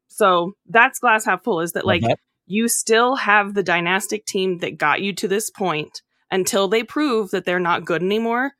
So 0.08 0.52
that's 0.68 0.98
glass 0.98 1.24
half 1.24 1.42
full 1.42 1.60
is 1.60 1.72
that 1.72 1.86
like 1.86 2.04
okay. 2.04 2.16
you 2.46 2.68
still 2.68 3.16
have 3.16 3.54
the 3.54 3.62
dynastic 3.62 4.26
team 4.26 4.58
that 4.58 4.78
got 4.78 5.00
you 5.00 5.14
to 5.14 5.28
this 5.28 5.50
point 5.50 6.02
until 6.30 6.68
they 6.68 6.82
prove 6.82 7.30
that 7.30 7.44
they're 7.44 7.60
not 7.60 7.84
good 7.84 8.02
anymore, 8.02 8.52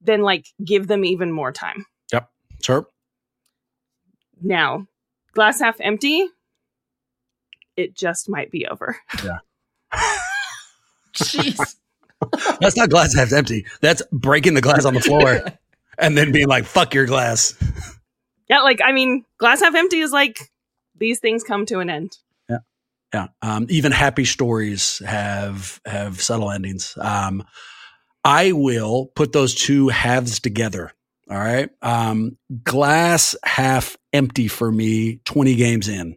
then 0.00 0.22
like 0.22 0.46
give 0.64 0.88
them 0.88 1.04
even 1.04 1.30
more 1.30 1.52
time. 1.52 1.86
Yep. 2.12 2.28
Sure. 2.62 2.86
Now, 4.40 4.86
glass 5.32 5.60
half 5.60 5.76
empty, 5.80 6.26
it 7.76 7.96
just 7.96 8.28
might 8.28 8.50
be 8.50 8.66
over. 8.66 8.96
Yeah. 9.22 9.38
Jeez. 11.14 11.76
That's 12.60 12.76
not 12.76 12.90
glass 12.90 13.14
half 13.14 13.32
empty. 13.32 13.66
That's 13.80 14.02
breaking 14.12 14.54
the 14.54 14.60
glass 14.60 14.84
on 14.84 14.94
the 14.94 15.00
floor 15.00 15.44
and 15.98 16.16
then 16.16 16.32
being 16.32 16.48
like, 16.48 16.64
fuck 16.64 16.94
your 16.94 17.06
glass. 17.06 17.54
Yeah, 18.48 18.60
like 18.60 18.80
I 18.84 18.92
mean, 18.92 19.24
glass 19.38 19.60
half 19.60 19.74
empty 19.74 19.98
is 19.98 20.12
like 20.12 20.38
these 20.96 21.20
things 21.20 21.44
come 21.44 21.66
to 21.66 21.80
an 21.80 21.90
end. 21.90 22.18
Yeah. 22.48 22.58
Yeah. 23.14 23.26
Um, 23.42 23.66
even 23.68 23.92
happy 23.92 24.24
stories 24.24 25.00
have 25.06 25.80
have 25.84 26.20
subtle 26.20 26.50
endings. 26.50 26.96
Um, 27.00 27.44
I 28.24 28.52
will 28.52 29.06
put 29.14 29.32
those 29.32 29.54
two 29.54 29.88
halves 29.88 30.40
together. 30.40 30.92
All 31.30 31.38
right. 31.38 31.68
Um, 31.82 32.36
glass 32.64 33.36
half 33.44 33.96
empty 34.12 34.48
for 34.48 34.72
me, 34.72 35.20
20 35.24 35.54
games 35.56 35.88
in. 35.88 36.16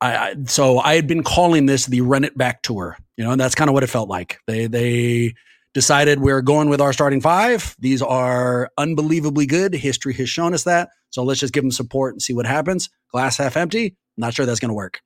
I, 0.00 0.16
I, 0.16 0.34
so 0.46 0.78
I 0.78 0.94
had 0.94 1.08
been 1.08 1.24
calling 1.24 1.66
this 1.66 1.86
the 1.86 2.02
run 2.02 2.22
it 2.22 2.38
back 2.38 2.62
tour, 2.62 2.96
you 3.18 3.24
know, 3.24 3.32
and 3.32 3.40
that's 3.40 3.56
kind 3.56 3.68
of 3.68 3.74
what 3.74 3.82
it 3.82 3.88
felt 3.88 4.08
like. 4.08 4.38
They 4.46 4.68
they 4.68 5.34
decided 5.74 6.20
we're 6.20 6.40
going 6.40 6.70
with 6.70 6.80
our 6.80 6.92
starting 6.92 7.20
five. 7.20 7.76
These 7.78 8.00
are 8.00 8.70
unbelievably 8.78 9.46
good. 9.46 9.74
History 9.74 10.14
has 10.14 10.30
shown 10.30 10.54
us 10.54 10.62
that. 10.64 10.88
So 11.10 11.24
let's 11.24 11.40
just 11.40 11.52
give 11.52 11.64
them 11.64 11.72
support 11.72 12.14
and 12.14 12.22
see 12.22 12.32
what 12.32 12.46
happens. 12.46 12.88
Glass 13.10 13.36
half 13.36 13.56
empty. 13.56 13.96
Not 14.16 14.34
sure 14.34 14.46
that's 14.46 14.60
going 14.60 14.70
to 14.70 14.74
work. 14.74 15.00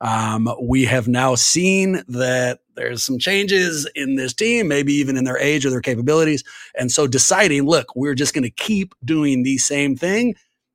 Um, 0.00 0.48
we 0.62 0.84
have 0.84 1.08
now 1.08 1.34
seen 1.34 2.02
that 2.08 2.60
there's 2.76 3.02
some 3.02 3.18
changes 3.18 3.88
in 3.94 4.14
this 4.14 4.34
team, 4.34 4.68
maybe 4.68 4.92
even 4.94 5.16
in 5.16 5.24
their 5.24 5.38
age 5.38 5.64
or 5.66 5.70
their 5.70 5.80
capabilities. 5.80 6.44
And 6.78 6.92
so 6.92 7.06
deciding, 7.06 7.64
look, 7.64 7.96
we're 7.96 8.14
just 8.14 8.34
going 8.34 8.44
to 8.44 8.50
keep 8.50 8.94
doing 9.04 9.42
the 9.42 9.58
same 9.58 9.96
thing. 9.96 10.34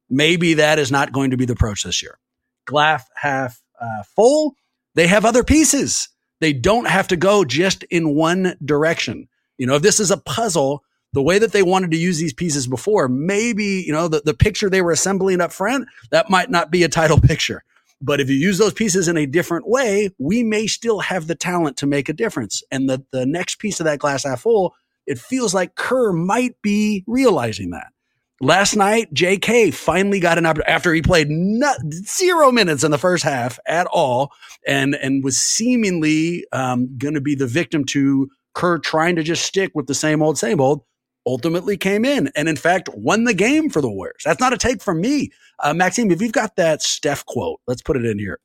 Maybe 0.09 0.55
that 0.55 0.79
is 0.79 0.91
not 0.91 1.13
going 1.13 1.31
to 1.31 1.37
be 1.37 1.45
the 1.45 1.53
approach 1.53 1.83
this 1.83 2.01
year. 2.01 2.17
Glass 2.65 3.05
half 3.15 3.61
uh, 3.79 4.03
full. 4.15 4.55
They 4.95 5.07
have 5.07 5.23
other 5.23 5.43
pieces. 5.43 6.09
They 6.41 6.51
don't 6.51 6.87
have 6.87 7.07
to 7.09 7.15
go 7.15 7.45
just 7.45 7.83
in 7.83 8.15
one 8.15 8.57
direction. 8.65 9.29
You 9.57 9.67
know, 9.67 9.75
if 9.75 9.83
this 9.83 9.99
is 9.99 10.11
a 10.11 10.17
puzzle, 10.17 10.83
the 11.13 11.21
way 11.21 11.39
that 11.39 11.51
they 11.51 11.63
wanted 11.63 11.91
to 11.91 11.97
use 11.97 12.17
these 12.17 12.33
pieces 12.33 12.67
before, 12.67 13.07
maybe, 13.07 13.83
you 13.85 13.93
know, 13.93 14.07
the, 14.07 14.21
the 14.25 14.33
picture 14.33 14.69
they 14.69 14.81
were 14.81 14.91
assembling 14.91 15.39
up 15.39 15.51
front, 15.51 15.87
that 16.09 16.29
might 16.29 16.49
not 16.49 16.71
be 16.71 16.83
a 16.83 16.89
title 16.89 17.21
picture. 17.21 17.63
But 18.01 18.19
if 18.19 18.29
you 18.29 18.35
use 18.35 18.57
those 18.57 18.73
pieces 18.73 19.07
in 19.07 19.17
a 19.17 19.27
different 19.27 19.67
way, 19.69 20.09
we 20.17 20.43
may 20.43 20.65
still 20.65 20.99
have 21.01 21.27
the 21.27 21.35
talent 21.35 21.77
to 21.77 21.85
make 21.85 22.09
a 22.09 22.13
difference. 22.13 22.63
And 22.71 22.89
the, 22.89 23.05
the 23.11 23.27
next 23.27 23.59
piece 23.59 23.79
of 23.79 23.83
that 23.85 23.99
glass 23.99 24.23
half 24.23 24.41
full, 24.41 24.73
it 25.05 25.19
feels 25.19 25.53
like 25.53 25.75
Kerr 25.75 26.11
might 26.11 26.59
be 26.63 27.03
realizing 27.05 27.69
that. 27.69 27.93
Last 28.41 28.75
night, 28.75 29.13
JK 29.13 29.71
finally 29.71 30.19
got 30.19 30.39
an 30.39 30.47
opportunity 30.47 30.71
after 30.71 30.91
he 30.95 31.03
played 31.03 31.29
not, 31.29 31.77
zero 31.91 32.51
minutes 32.51 32.83
in 32.83 32.89
the 32.89 32.97
first 32.97 33.23
half 33.23 33.59
at 33.67 33.85
all 33.85 34.31
and, 34.65 34.95
and 34.95 35.23
was 35.23 35.37
seemingly 35.37 36.47
um, 36.51 36.97
going 36.97 37.13
to 37.13 37.21
be 37.21 37.35
the 37.35 37.45
victim 37.45 37.85
to 37.85 38.31
Kerr 38.55 38.79
trying 38.79 39.15
to 39.17 39.23
just 39.23 39.45
stick 39.45 39.73
with 39.75 39.85
the 39.85 39.93
same 39.93 40.23
old, 40.23 40.39
same 40.39 40.59
old. 40.59 40.83
Ultimately 41.27 41.77
came 41.77 42.03
in 42.03 42.31
and, 42.35 42.49
in 42.49 42.55
fact, 42.55 42.89
won 42.95 43.25
the 43.25 43.35
game 43.35 43.69
for 43.69 43.79
the 43.79 43.91
Warriors. 43.91 44.23
That's 44.25 44.39
not 44.39 44.53
a 44.53 44.57
take 44.57 44.81
from 44.81 45.01
me. 45.01 45.29
Uh, 45.59 45.75
Maxime, 45.75 46.09
if 46.09 46.19
you've 46.19 46.31
got 46.31 46.55
that 46.55 46.81
Steph 46.81 47.23
quote, 47.27 47.61
let's 47.67 47.83
put 47.83 47.95
it 47.95 48.05
in 48.05 48.17
here. 48.17 48.39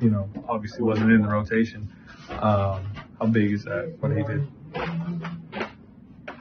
You 0.00 0.10
know, 0.10 0.28
obviously 0.48 0.82
wasn't 0.82 1.12
in 1.12 1.22
the 1.22 1.28
rotation. 1.28 1.88
Um, 2.28 2.84
how 3.20 3.26
big 3.30 3.52
is 3.52 3.62
that, 3.66 3.94
what 4.00 4.16
he 4.16 4.24
did? 4.24 4.48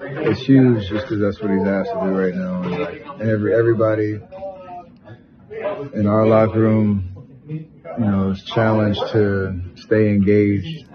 It's 0.01 0.41
huge 0.41 0.87
just 0.89 1.07
because 1.07 1.19
that's 1.19 1.41
what 1.41 1.51
he's 1.51 1.67
asked 1.67 1.91
to 1.91 1.99
do 2.03 2.17
right 2.17 2.33
now. 2.33 2.63
And, 2.63 3.21
and 3.21 3.29
every 3.29 3.53
everybody 3.53 4.19
in 5.93 6.07
our 6.07 6.25
locker 6.25 6.59
room, 6.59 7.37
you 7.47 7.67
know, 7.97 8.31
is 8.31 8.43
challenged 8.43 9.01
to 9.11 9.61
stay 9.75 10.09
engaged. 10.09 10.85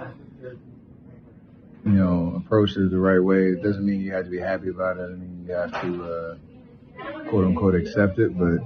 You 1.84 1.92
know, 1.92 2.42
approach 2.44 2.70
it 2.76 2.90
the 2.90 2.98
right 2.98 3.22
way. 3.22 3.50
It 3.50 3.62
doesn't 3.62 3.86
mean 3.86 4.00
you 4.00 4.12
have 4.12 4.24
to 4.24 4.30
be 4.30 4.40
happy 4.40 4.70
about 4.70 4.96
it. 4.96 5.04
I 5.04 5.14
mean, 5.14 5.44
you 5.46 5.54
have 5.54 5.70
to 5.82 6.04
uh, 6.04 7.30
quote 7.30 7.44
unquote 7.44 7.76
accept 7.76 8.18
it, 8.18 8.36
but 8.36 8.58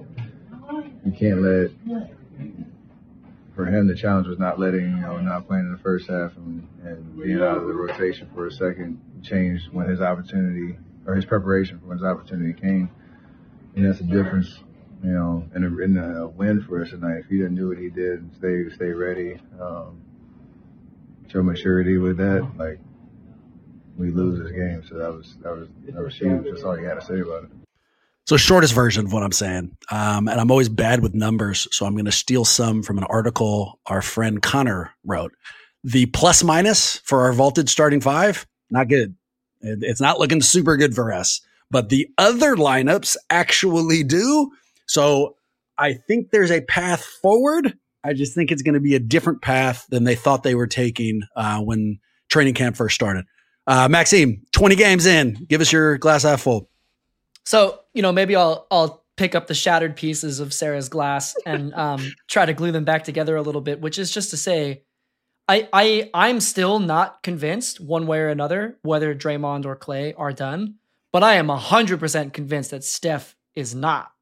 you 1.05 1.12
can't 1.12 1.42
let 1.42 1.70
for 3.55 3.66
him 3.66 3.87
the 3.88 3.94
challenge 3.94 4.26
was 4.26 4.38
not 4.38 4.59
letting 4.59 4.81
you 4.81 4.96
know 5.03 5.18
not 5.18 5.46
playing 5.46 5.66
in 5.66 5.72
the 5.72 5.79
first 5.79 6.09
half 6.09 6.35
and, 6.37 6.66
and 6.83 7.20
being 7.20 7.42
out 7.42 7.59
of 7.59 7.66
the 7.66 7.74
rotation 7.74 8.31
for 8.33 8.46
a 8.46 8.50
second 8.50 8.98
changed 9.22 9.72
when 9.72 9.88
his 9.88 10.00
opportunity 10.00 10.78
or 11.06 11.14
his 11.14 11.24
preparation 11.24 11.78
for 11.78 11.87
when 11.87 11.98
his 11.98 12.04
opportunity 12.04 12.59
came. 12.59 12.90
And 13.76 13.87
that's 13.87 13.98
the 13.98 14.04
difference, 14.04 14.59
you 15.02 15.11
know, 15.11 15.48
in 15.54 15.64
a, 15.64 15.78
in 15.78 15.96
a 15.96 16.28
win 16.28 16.62
for 16.62 16.83
us 16.83 16.90
tonight. 16.90 17.18
If 17.18 17.26
he 17.26 17.38
didn't 17.38 17.56
do 17.56 17.68
what 17.68 17.78
he 17.78 17.88
did, 17.88 18.35
stay 18.37 18.68
stay 18.74 18.90
ready, 18.90 19.40
um, 19.61 20.00
show 21.28 21.42
maturity 21.42 21.98
with 21.98 22.16
that, 22.18 22.48
like 22.56 22.80
we 23.96 24.11
lose 24.11 24.40
this 24.40 24.52
game. 24.52 24.83
So 24.88 24.98
that 24.98 25.12
was 25.12 25.37
that 25.42 25.56
was 25.56 25.68
that 25.88 26.02
was 26.02 26.16
huge. 26.16 26.44
That's 26.44 26.62
all 26.62 26.78
you 26.78 26.87
got 26.87 27.00
to 27.00 27.06
say 27.06 27.20
about 27.20 27.44
it. 27.44 27.50
So, 28.26 28.37
shortest 28.37 28.74
version 28.74 29.06
of 29.06 29.12
what 29.12 29.24
I'm 29.24 29.33
saying, 29.33 29.76
um, 29.90 30.28
and 30.28 30.40
I'm 30.40 30.52
always 30.52 30.68
bad 30.68 31.02
with 31.02 31.14
numbers, 31.14 31.66
so 31.72 31.85
I'm 31.85 31.94
going 31.94 32.04
to 32.04 32.12
steal 32.12 32.44
some 32.44 32.83
from 32.83 32.98
an 32.98 33.02
article 33.04 33.80
our 33.87 34.02
friend 34.02 34.40
Connor 34.40 34.92
wrote. 35.04 35.33
The 35.83 36.06
plus 36.06 36.44
minus 36.44 36.98
for 36.98 37.22
our 37.22 37.33
vaulted 37.33 37.68
starting 37.68 38.00
five, 38.00 38.46
not 38.70 38.88
good. 38.88 39.14
It's 39.61 40.00
not 40.00 40.18
looking 40.18 40.40
super 40.40 40.76
good 40.76 40.94
for 40.94 41.12
us, 41.12 41.40
but 41.70 41.88
the 41.88 42.09
other 42.16 42.56
lineups 42.56 43.16
actually 43.28 44.02
do. 44.02 44.50
So, 44.87 45.37
I 45.76 45.94
think 45.94 46.30
there's 46.30 46.50
a 46.50 46.61
path 46.61 47.04
forward. 47.04 47.74
I 48.04 48.12
just 48.12 48.35
think 48.35 48.50
it's 48.50 48.62
going 48.62 48.74
to 48.74 48.80
be 48.80 48.94
a 48.94 49.00
different 49.00 49.40
path 49.40 49.87
than 49.88 50.04
they 50.04 50.14
thought 50.14 50.42
they 50.42 50.54
were 50.54 50.66
taking 50.66 51.22
uh, 51.37 51.61
when 51.61 51.98
training 52.28 52.54
camp 52.54 52.76
first 52.76 52.94
started. 52.94 53.24
Uh, 53.66 53.88
Maxime, 53.88 54.42
20 54.52 54.76
games 54.76 55.06
in, 55.06 55.46
give 55.48 55.61
us 55.61 55.72
your 55.72 55.98
glass 55.98 56.22
half 56.22 56.42
full. 56.42 56.68
So, 57.44 57.80
you 57.94 58.02
know, 58.02 58.12
maybe 58.12 58.37
I'll 58.37 58.66
I'll 58.70 59.04
pick 59.16 59.35
up 59.35 59.46
the 59.46 59.54
shattered 59.54 59.96
pieces 59.96 60.40
of 60.40 60.52
Sarah's 60.52 60.88
glass 60.88 61.35
and 61.44 61.74
um, 61.74 62.12
try 62.28 62.46
to 62.46 62.52
glue 62.52 62.72
them 62.72 62.85
back 62.85 63.04
together 63.04 63.37
a 63.37 63.42
little 63.42 63.61
bit, 63.61 63.80
which 63.80 63.98
is 63.98 64.11
just 64.11 64.30
to 64.30 64.37
say, 64.37 64.83
I 65.50 65.68
I 65.72 66.10
I'm 66.14 66.38
still 66.38 66.78
not 66.78 67.24
convinced 67.24 67.80
one 67.80 68.06
way 68.06 68.20
or 68.20 68.28
another 68.28 68.78
whether 68.82 69.14
Draymond 69.16 69.66
or 69.66 69.74
Clay 69.74 70.14
are 70.14 70.32
done, 70.32 70.76
but 71.12 71.24
I 71.24 71.34
am 71.34 71.48
hundred 71.48 71.98
percent 71.98 72.32
convinced 72.32 72.70
that 72.70 72.84
Steph 72.84 73.34
is 73.56 73.74
not. 73.74 74.12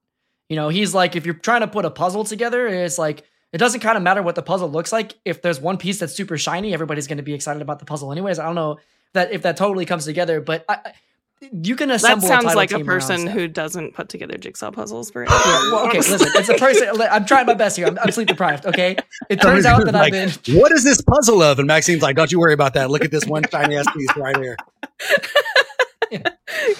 You 0.48 0.56
know, 0.56 0.70
he's 0.70 0.94
like 0.94 1.16
if 1.16 1.26
you're 1.26 1.34
trying 1.34 1.60
to 1.60 1.68
put 1.68 1.84
a 1.84 1.90
puzzle 1.90 2.24
together, 2.24 2.66
it's 2.66 2.96
like 2.96 3.24
it 3.52 3.58
doesn't 3.58 3.80
kind 3.80 3.98
of 3.98 4.02
matter 4.02 4.22
what 4.22 4.36
the 4.36 4.42
puzzle 4.42 4.70
looks 4.70 4.90
like. 4.90 5.16
If 5.26 5.42
there's 5.42 5.60
one 5.60 5.76
piece 5.76 5.98
that's 5.98 6.14
super 6.14 6.38
shiny, 6.38 6.72
everybody's 6.72 7.06
going 7.06 7.18
to 7.18 7.22
be 7.22 7.34
excited 7.34 7.60
about 7.60 7.78
the 7.78 7.84
puzzle 7.84 8.10
anyways. 8.10 8.38
I 8.38 8.46
don't 8.46 8.54
know 8.54 8.78
that 9.12 9.30
if 9.30 9.42
that 9.42 9.58
totally 9.58 9.84
comes 9.84 10.06
together, 10.06 10.40
but 10.40 10.64
I, 10.66 10.92
you 11.40 11.76
can 11.76 11.90
assemble. 11.90 12.28
That 12.28 12.42
sounds 12.42 12.52
a 12.52 12.56
like 12.56 12.72
a 12.72 12.84
person 12.84 13.26
who 13.26 13.46
doesn't 13.48 13.94
put 13.94 14.08
together 14.08 14.36
jigsaw 14.36 14.70
puzzles 14.70 15.10
very. 15.10 15.26
yeah, 15.30 15.36
well, 15.70 15.86
okay, 15.88 15.98
listen, 15.98 16.28
it's 16.34 16.48
a 16.48 16.54
person. 16.54 16.88
I'm 17.10 17.24
trying 17.24 17.46
my 17.46 17.54
best 17.54 17.76
here. 17.76 17.86
I'm, 17.86 17.98
I'm 17.98 18.10
sleep 18.10 18.28
deprived. 18.28 18.66
Okay, 18.66 18.96
it 19.28 19.40
turns 19.40 19.64
out 19.64 19.84
that 19.84 19.94
like, 19.94 20.14
I've 20.14 20.42
been. 20.44 20.58
What 20.60 20.72
is 20.72 20.84
this 20.84 21.00
puzzle 21.00 21.42
of? 21.42 21.58
And 21.58 21.68
Maxime's 21.68 22.02
like, 22.02 22.16
"Don't 22.16 22.32
you 22.32 22.40
worry 22.40 22.54
about 22.54 22.74
that. 22.74 22.90
Look 22.90 23.04
at 23.04 23.10
this 23.10 23.26
one 23.26 23.44
shiny 23.50 23.76
ass 23.76 23.86
piece 23.94 24.16
right 24.16 24.36
here." 24.36 24.56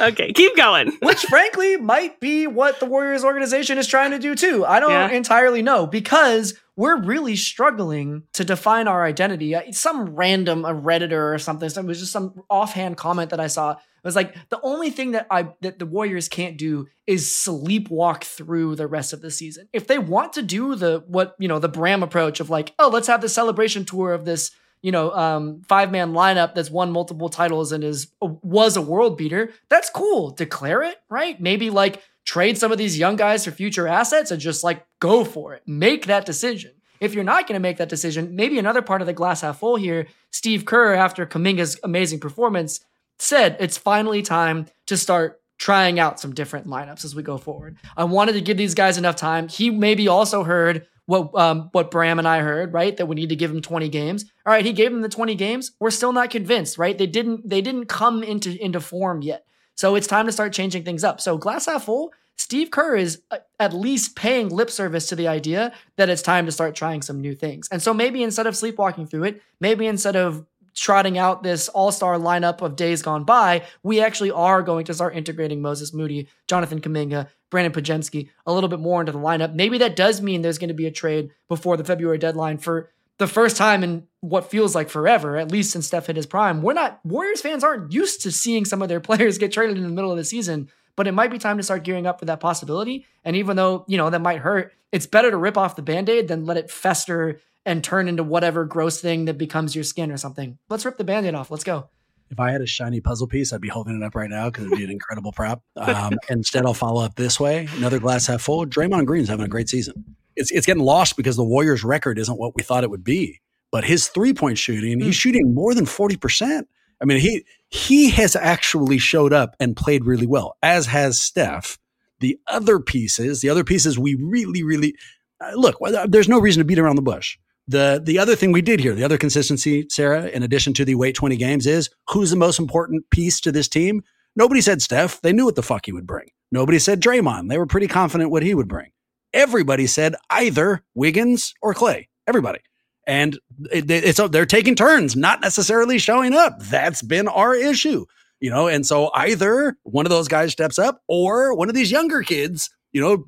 okay, 0.01 0.33
keep 0.33 0.57
going. 0.57 0.93
Which, 1.03 1.21
frankly, 1.25 1.77
might 1.77 2.19
be 2.21 2.47
what 2.47 2.81
the 2.81 2.87
Warriors 2.87 3.25
organization 3.25 3.79
is 3.79 3.87
trying 3.87 4.11
to 4.11 4.19
do 4.19 4.35
too. 4.35 4.65
I 4.65 4.81
don't 4.81 4.91
yeah. 4.91 5.11
entirely 5.11 5.63
know 5.63 5.87
because 5.87 6.59
we're 6.77 7.03
really 7.03 7.35
struggling 7.35 8.23
to 8.35 8.45
define 8.45 8.87
our 8.87 9.05
identity. 9.05 9.55
Uh, 9.55 9.63
some 9.73 10.15
random 10.15 10.65
a 10.65 10.73
redditor 10.73 11.35
or 11.35 11.39
something. 11.39 11.69
It 11.69 11.85
was 11.85 11.99
just 11.99 12.13
some 12.13 12.43
offhand 12.49 12.97
comment 12.97 13.31
that 13.31 13.41
I 13.41 13.49
saw. 13.49 13.77
Was 14.05 14.17
like 14.17 14.35
the 14.49 14.61
only 14.63 14.91
thing 14.91 15.13
that 15.13 15.27
I 15.31 15.49
that 15.61 15.79
the 15.79 15.87
Warriors 15.87 16.29
can't 16.29 16.57
do 16.57 16.87
is 17.07 17.27
sleepwalk 17.27 18.25
through 18.25 18.77
the 18.77 18.87
rest 18.87 19.13
of 19.13 19.21
the 19.21 19.31
season. 19.31 19.69
If 19.73 19.87
they 19.87 19.99
want 19.99 20.35
to 20.35 20.43
do 20.43 20.75
the 20.75 21.05
what 21.07 21.35
you 21.39 21.49
know 21.49 21.59
the 21.59 21.69
Bram 21.69 22.03
approach 22.03 22.41
of 22.41 22.51
like, 22.51 22.75
oh, 22.79 22.89
let's 22.89 23.09
have 23.09 23.21
the 23.21 23.29
celebration 23.29 23.85
tour 23.85 24.13
of 24.13 24.25
this 24.25 24.51
you 24.83 24.93
know, 24.93 25.11
um, 25.13 25.63
five 25.69 25.91
man 25.91 26.13
lineup 26.13 26.55
that's 26.55 26.71
won 26.71 26.93
multiple 26.93 27.29
titles 27.29 27.73
and 27.73 27.83
is 27.83 28.13
was 28.21 28.77
a 28.77 28.83
world 28.83 29.19
beater, 29.19 29.53
that's 29.69 29.91
cool. 29.91 30.31
Declare 30.31 30.83
it, 30.83 30.97
right? 31.09 31.41
Maybe 31.41 31.71
like 31.71 32.03
trade 32.25 32.59
some 32.59 32.71
of 32.71 32.79
these 32.79 32.99
young 32.99 33.17
guys 33.17 33.45
for 33.45 33.51
future 33.51 33.89
assets 33.89 34.31
and 34.31 34.41
just 34.41 34.63
like 34.63 34.87
go 35.01 35.25
for 35.25 35.55
it. 35.55 35.63
Make 35.67 36.07
that 36.07 36.27
decision. 36.27 36.73
If 37.01 37.15
you're 37.15 37.25
not 37.25 37.47
going 37.47 37.55
to 37.55 37.61
make 37.61 37.77
that 37.79 37.89
decision, 37.89 38.35
maybe 38.35 38.59
another 38.59 38.83
part 38.83 39.01
of 39.01 39.07
the 39.07 39.13
glass 39.13 39.41
half 39.41 39.61
full 39.61 39.77
here, 39.77 40.09
Steve 40.33 40.65
Kerr, 40.65 40.95
after 40.95 41.27
Kuminga's 41.27 41.79
amazing 41.83 42.21
performance, 42.21 42.81
said 43.19 43.57
it's 43.61 43.77
finally 43.77 44.23
time 44.23 44.67
to 44.87 44.97
start 44.97 45.41
trying 45.59 45.99
out 45.99 46.21
some 46.21 46.35
different 46.35 46.67
lineups 46.67 47.05
as 47.05 47.15
we 47.15 47.23
go 47.23 47.37
forward. 47.37 47.77
I 47.97 48.05
wanted 48.05 48.33
to 48.33 48.41
give 48.41 48.57
these 48.57 48.75
guys 48.75 48.97
enough 48.97 49.17
time. 49.17 49.49
He 49.49 49.71
maybe 49.71 50.07
also 50.09 50.45
heard 50.45 50.87
what 51.07 51.35
um, 51.35 51.71
what 51.73 51.91
Bram 51.91 52.19
and 52.19 52.29
I 52.29 52.41
heard, 52.41 52.73
right? 52.73 52.97
That 52.97 53.07
we 53.07 53.17
need 53.17 53.31
to 53.31 53.37
give 53.37 53.51
him 53.51 53.63
20 53.63 53.89
games. 53.89 54.27
All 54.47 54.53
right, 54.53 54.65
he 54.65 54.73
gave 54.73 54.93
him 54.93 55.01
the 55.01 55.09
20 55.09 55.35
games. 55.35 55.73
We're 55.81 55.91
still 55.91 56.13
not 56.13 56.31
convinced, 56.31 56.79
right? 56.79 56.97
They 56.97 57.07
didn't 57.07 57.49
they 57.49 57.61
didn't 57.63 57.87
come 57.87 58.23
into 58.23 58.63
into 58.63 58.79
form 58.79 59.23
yet. 59.23 59.45
So 59.75 59.95
it's 59.95 60.07
time 60.07 60.27
to 60.27 60.33
start 60.33 60.53
changing 60.53 60.85
things 60.85 61.05
up. 61.05 61.21
So 61.21 61.39
glass 61.39 61.67
half 61.67 61.85
full, 61.85 62.13
Steve 62.37 62.71
Kerr 62.71 62.97
is 62.97 63.23
uh, 63.31 63.39
at 63.59 63.73
least 63.73 64.17
paying 64.17 64.49
lip 64.49 64.71
service 64.71 65.07
to 65.07 65.17
the 65.17 65.29
idea 65.29 65.73
that 65.97 66.09
it's 66.09 66.23
time 66.23 66.47
to 66.47 66.53
start 66.53 66.75
trying 66.75 67.01
some 67.01 67.21
new 67.21 67.35
things. 67.35 67.69
And 67.71 67.83
so 67.83 67.95
maybe 67.95 68.23
instead 68.23 68.47
of 68.47 68.57
sleepwalking 68.57 69.07
through 69.07 69.25
it, 69.25 69.43
maybe 69.61 69.87
instead 69.87 70.15
of 70.15 70.45
trotting 70.79 71.19
out 71.19 71.43
this 71.43 71.69
all-star 71.69 72.19
lineup 72.19 72.63
of 72.63 72.77
days 72.77 73.03
gone 73.03 73.25
by, 73.25 73.65
we 73.83 74.01
actually 74.01 74.31
are 74.31 74.63
going 74.63 74.85
to 74.87 74.95
start 74.95 75.17
integrating 75.17 75.61
Moses 75.61 75.93
Moody, 75.93 76.29
Jonathan 76.47 76.81
Kuminga, 76.81 77.29
Brandon 77.51 77.73
Podziemski 77.73 78.29
a 78.47 78.53
little 78.53 78.69
bit 78.69 78.81
more 78.81 79.01
into 79.01 79.13
the 79.13 79.19
lineup. 79.19 79.55
Maybe 79.55 79.79
that 79.79 79.97
does 79.97 80.21
mean 80.21 80.43
there's 80.43 80.59
going 80.59 80.69
to 80.69 80.75
be 80.75 80.87
a 80.87 80.91
trade 80.91 81.31
before 81.49 81.77
the 81.77 81.85
February 81.85 82.19
deadline 82.19 82.59
for 82.59 82.91
the 83.19 83.27
first 83.27 83.57
time 83.57 83.83
in 83.83 84.07
what 84.21 84.51
feels 84.51 84.75
like 84.75 84.89
forever, 84.89 85.37
at 85.37 85.51
least 85.51 85.73
since 85.73 85.87
Steph 85.87 86.07
hit 86.07 86.17
his 86.17 86.27
prime. 86.27 86.63
We're 86.63 86.73
not 86.73 87.01
Warriors 87.05 87.41
fans 87.41 87.65
aren't 87.65 87.93
used 87.93 88.23
to 88.23 88.33
seeing 88.33 88.65
some 88.65 88.83
of 88.83 88.89
their 88.89 89.01
players 89.09 89.39
get 89.39 89.53
traded 89.53 89.77
in 89.77 89.83
the 89.83 89.89
middle 89.89 90.11
of 90.11 90.17
the 90.17 90.25
season, 90.25 90.71
but 90.97 91.07
it 91.07 91.13
might 91.13 91.31
be 91.31 91.39
time 91.39 91.57
to 91.57 91.63
start 91.63 91.85
gearing 91.85 92.07
up 92.07 92.19
for 92.19 92.27
that 92.27 92.41
possibility. 92.41 93.07
And 93.25 93.37
even 93.37 93.57
though, 93.57 93.85
you 93.89 93.97
know, 93.97 94.11
that 94.11 94.21
might 94.21 94.39
hurt, 94.39 94.73
it's 94.93 95.07
better 95.07 95.31
to 95.31 95.37
rip 95.37 95.59
off 95.59 95.77
the 95.77 95.83
band-aid 95.83 96.29
than 96.29 96.47
let 96.47 96.57
it 96.57 96.71
fester 96.71 97.41
and 97.69 97.85
turn 97.85 98.09
into 98.09 98.25
whatever 98.25 98.65
gross 98.65 99.01
thing 99.01 99.27
that 99.27 99.37
becomes 99.37 99.75
your 99.75 99.85
skin 99.85 100.11
or 100.11 100.17
something. 100.17 100.59
Let's 100.71 100.85
rip 100.87 100.97
the 100.97 101.05
band-aid 101.05 101.35
off. 101.35 101.51
Let's 101.51 101.65
go. 101.65 101.91
If 102.31 102.41
I 102.41 102.51
had 102.51 102.63
a 102.63 102.67
shiny 102.67 103.01
puzzle 103.01 103.27
piece, 103.27 103.53
I'd 103.53 103.61
be 103.61 103.69
holding 103.69 103.97
it 103.97 104.03
up 104.03 104.15
right 104.15 104.29
now 104.29 104.47
because 104.47 104.67
it'd 104.67 104.79
be 104.79 104.85
an 104.85 104.91
incredible 104.91 105.33
prop. 105.33 105.63
Um, 105.77 106.15
instead, 106.31 106.65
I'll 106.67 106.75
follow 106.75 107.03
up 107.03 107.15
this 107.15 107.39
way. 107.39 107.69
Another 107.77 107.99
glass 107.99 108.27
half 108.27 108.43
full. 108.43 108.67
Draymond 108.67 109.07
Green's 109.07 109.29
having 109.29 109.45
a 109.45 109.49
great 109.49 109.69
season. 109.69 110.17
It's 110.37 110.51
it's 110.51 110.67
getting 110.67 110.83
lost 110.83 111.17
because 111.17 111.37
the 111.37 111.45
Warriors' 111.45 111.85
record 111.85 112.19
isn't 112.19 112.39
what 112.39 112.55
we 112.55 112.63
thought 112.63 112.85
it 112.85 112.91
would 112.91 113.05
be. 113.05 113.41
But 113.71 113.85
his 113.85 114.09
three 114.09 114.35
point 114.35 114.59
shooting, 114.59 115.01
he's 115.01 115.07
hmm. 115.07 115.11
shooting 115.11 115.55
more 115.55 115.75
than 115.75 115.87
forty 115.87 116.17
percent. 116.17 116.69
I 117.01 117.05
mean, 117.05 117.19
he 117.19 117.45
he 117.69 118.11
has 118.11 118.37
actually 118.37 118.99
showed 118.99 119.33
up 119.33 119.55
and 119.59 119.77
played 119.77 120.05
really 120.05 120.27
well, 120.27 120.57
as 120.63 120.87
has 120.87 121.21
Steph. 121.21 121.79
The 122.21 122.39
other 122.47 122.81
pieces, 122.81 123.41
the 123.41 123.49
other 123.49 123.65
pieces, 123.65 123.99
we 123.99 124.17
really, 124.17 124.63
really 124.63 124.95
uh, 125.41 125.53
look. 125.55 125.77
There's 126.09 126.29
no 126.29 126.41
reason 126.41 126.61
to 126.61 126.65
beat 126.65 126.79
around 126.79 126.97
the 126.97 127.03
bush. 127.03 127.39
The 127.69 128.01
the 128.03 128.19
other 128.19 128.35
thing 128.35 128.51
we 128.51 128.63
did 128.63 128.81
here, 128.81 128.95
the 128.95 129.05
other 129.05 129.19
consistency, 129.19 129.87
Sarah, 129.91 130.27
in 130.29 130.43
addition 130.43 130.73
to 130.75 130.85
the 130.85 130.95
wait 130.95 131.15
20 131.15 131.37
games, 131.37 131.67
is 131.67 131.91
who's 132.09 132.31
the 132.31 132.37
most 132.37 132.59
important 132.59 133.09
piece 133.11 133.41
to 133.43 133.53
this 133.53 133.69
team? 133.69 134.03
Nobody 134.35 134.63
said 134.63 134.81
Steph. 134.81 135.21
They 135.21 135.33
knew 135.33 135.45
what 135.45 135.55
the 135.55 135.63
fuck 135.63 135.85
he 135.85 135.93
would 135.93 136.07
bring. 136.07 136.29
Nobody 136.51 136.79
said 136.79 137.03
Draymond. 137.03 137.51
They 137.51 137.59
were 137.59 137.67
pretty 137.67 137.89
confident 137.89 138.31
what 138.31 138.43
he 138.43 138.55
would 138.55 138.69
bring. 138.69 138.91
Everybody 139.35 139.87
said 139.87 140.15
either 140.31 140.83
Wiggins 140.95 141.55
or 141.61 141.75
Clay. 141.75 142.09
Everybody. 142.27 142.61
And 143.07 143.39
it, 143.71 143.91
it's 143.91 144.21
they're 144.31 144.47
taking 144.47 144.75
turns, 144.75 145.17
not 145.17 145.41
necessarily 145.41 145.99
showing 145.99 146.35
up. 146.35 146.59
That's 146.61 147.03
been 147.03 147.29
our 147.29 147.55
issue, 147.55 148.07
you 148.41 148.51
know. 148.51 148.69
And 148.69 148.87
so 148.87 149.11
either 149.15 149.77
one 149.83 150.07
of 150.07 150.11
those 150.11 150.29
guys 150.29 150.53
steps 150.53 150.79
up, 150.79 151.03
or 151.09 151.55
one 151.55 151.69
of 151.69 151.75
these 151.75 151.91
younger 151.91 152.23
kids, 152.23 152.71
you 152.93 153.01
know, 153.01 153.25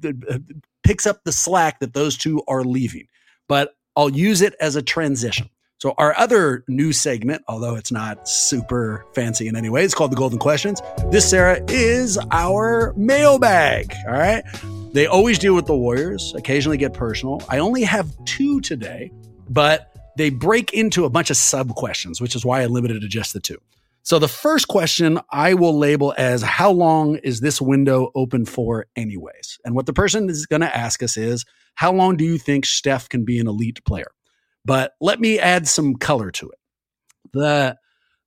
picks 0.83 1.07
up 1.07 1.25
the 1.25 1.33
slack 1.33 1.81
that 1.81 1.95
those 1.95 2.17
two 2.17 2.43
are 2.47 2.63
leaving. 2.63 3.07
But 3.49 3.75
I'll 3.97 4.11
use 4.11 4.43
it 4.43 4.55
as 4.61 4.77
a 4.77 4.83
transition. 4.83 5.51
So 5.79 5.95
our 5.97 6.15
other 6.19 6.63
new 6.69 6.93
segment, 6.93 7.43
although 7.49 7.75
it's 7.75 7.91
not 7.91 8.29
super 8.29 9.07
fancy 9.15 9.49
in 9.49 9.57
any 9.57 9.71
way, 9.71 9.83
it's 9.83 9.95
called 9.95 10.13
the 10.13 10.17
Golden 10.17 10.39
Questions. 10.39 10.83
This, 11.11 11.29
Sarah, 11.29 11.61
is 11.69 12.19
our 12.31 12.93
mailbag. 12.97 13.95
All 14.07 14.13
right. 14.13 14.45
They 14.93 15.07
always 15.07 15.39
deal 15.39 15.55
with 15.55 15.67
the 15.67 15.75
Warriors, 15.75 16.35
occasionally 16.37 16.77
get 16.77 16.93
personal. 16.93 17.43
I 17.49 17.61
only 17.61 17.83
have 17.83 18.13
two 18.27 18.61
today, 18.61 19.11
but 19.49 19.91
they 20.19 20.29
break 20.29 20.75
into 20.75 21.07
a 21.07 21.11
bunch 21.11 21.31
of 21.31 21.39
sub 21.39 21.75
questions, 21.75 22.21
which 22.21 22.37
is 22.37 22.45
why 22.45 22.61
I 22.61 22.67
limited 22.67 23.01
to 23.01 23.09
just 23.09 23.33
the 23.33 23.41
two. 23.41 23.59
So 24.03 24.19
the 24.19 24.29
first 24.29 24.69
question 24.69 25.19
I 25.31 25.55
will 25.55 25.79
label 25.79 26.15
as 26.19 26.43
how 26.43 26.71
long 26.73 27.17
is 27.17 27.41
this 27.41 27.61
window 27.61 28.11
open 28.15 28.45
for 28.45 28.87
anyways? 28.97 29.59
And 29.65 29.75
what 29.75 29.87
the 29.87 29.93
person 29.93 30.29
is 30.29 30.47
going 30.47 30.63
to 30.63 30.77
ask 30.77 31.03
us 31.03 31.17
is 31.17 31.45
how 31.75 31.93
long 31.93 32.17
do 32.17 32.25
you 32.25 32.39
think 32.39 32.67
Steph 32.67 33.09
can 33.09 33.25
be 33.25 33.39
an 33.39 33.47
elite 33.47 33.85
player? 33.85 34.11
But 34.65 34.93
let 35.01 35.21
me 35.21 35.39
add 35.39 35.67
some 35.67 35.95
color 35.97 36.31
to 36.33 36.51
it. 36.51 36.59
The 37.33 37.77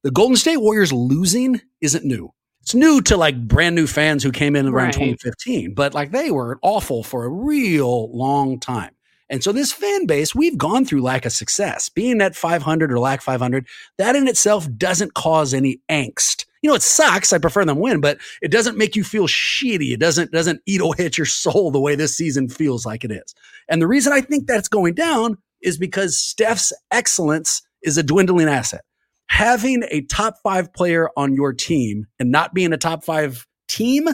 the 0.03 0.11
Golden 0.11 0.35
State 0.35 0.57
Warriors 0.57 0.91
losing 0.91 1.61
isn't 1.81 2.03
new. 2.03 2.33
it's 2.61 2.73
new 2.75 3.01
to 3.01 3.15
like 3.17 3.47
brand 3.47 3.75
new 3.75 3.87
fans 3.87 4.23
who 4.23 4.31
came 4.31 4.55
in 4.55 4.65
around 4.67 4.85
Right. 4.87 4.93
2015, 4.93 5.73
but 5.73 5.93
like 5.93 6.11
they 6.11 6.31
were 6.31 6.59
awful 6.61 7.03
for 7.03 7.23
a 7.25 7.29
real 7.29 8.15
long 8.15 8.59
time. 8.59 8.91
And 9.29 9.43
so 9.43 9.51
this 9.51 9.71
fan 9.71 10.05
base, 10.05 10.35
we've 10.35 10.57
gone 10.57 10.85
through 10.85 11.01
lack 11.01 11.25
of 11.25 11.31
success. 11.31 11.89
Being 11.89 12.21
at 12.21 12.35
500 12.35 12.91
or 12.91 12.99
lack 12.99 13.21
500, 13.21 13.65
that 13.97 14.15
in 14.15 14.27
itself 14.27 14.67
doesn't 14.77 15.13
cause 15.13 15.53
any 15.53 15.79
angst. 15.89 16.45
You 16.63 16.69
know, 16.69 16.75
it 16.75 16.81
sucks. 16.81 17.33
I 17.33 17.37
prefer 17.37 17.65
them 17.65 17.79
win, 17.79 17.99
but 18.01 18.17
it 18.41 18.49
doesn't 18.49 18.77
make 18.77 18.95
you 18.95 19.03
feel 19.03 19.27
shitty. 19.27 19.91
It 19.91 19.99
doesn't 19.99 20.31
doesn't 20.31 20.61
eat 20.65 20.81
away 20.81 20.95
at 20.99 21.17
your 21.17 21.25
soul 21.25 21.69
the 21.69 21.79
way 21.79 21.95
this 21.95 22.17
season 22.17 22.49
feels 22.49 22.85
like 22.85 23.03
it 23.03 23.11
is. 23.11 23.35
And 23.69 23.81
the 23.81 23.87
reason 23.87 24.13
I 24.13 24.21
think 24.21 24.47
that's 24.47 24.69
going 24.69 24.95
down 24.95 25.37
is 25.61 25.77
because 25.77 26.17
Steph's 26.17 26.73
excellence 26.89 27.61
is 27.83 27.97
a 27.97 28.03
dwindling 28.03 28.47
asset. 28.47 28.81
Having 29.27 29.83
a 29.91 30.01
top 30.01 30.35
five 30.41 30.73
player 30.73 31.09
on 31.17 31.35
your 31.35 31.53
team 31.53 32.07
and 32.17 32.31
not 32.31 32.53
being 32.53 32.73
a 32.73 32.77
top 32.77 33.03
five 33.03 33.45
team 33.67 34.07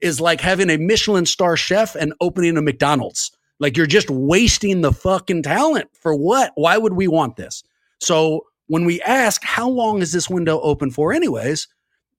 is 0.00 0.20
like 0.20 0.40
having 0.40 0.70
a 0.70 0.78
Michelin 0.78 1.26
star 1.26 1.56
chef 1.56 1.94
and 1.94 2.14
opening 2.20 2.56
a 2.56 2.62
McDonald's. 2.62 3.30
Like 3.58 3.76
you're 3.76 3.86
just 3.86 4.08
wasting 4.08 4.80
the 4.80 4.92
fucking 4.92 5.42
talent 5.42 5.90
for 6.00 6.14
what? 6.14 6.52
Why 6.54 6.78
would 6.78 6.94
we 6.94 7.08
want 7.08 7.36
this? 7.36 7.62
So 8.00 8.46
when 8.68 8.84
we 8.84 9.02
ask, 9.02 9.42
how 9.44 9.68
long 9.68 10.00
is 10.00 10.12
this 10.12 10.30
window 10.30 10.60
open 10.60 10.90
for, 10.90 11.12
anyways? 11.12 11.68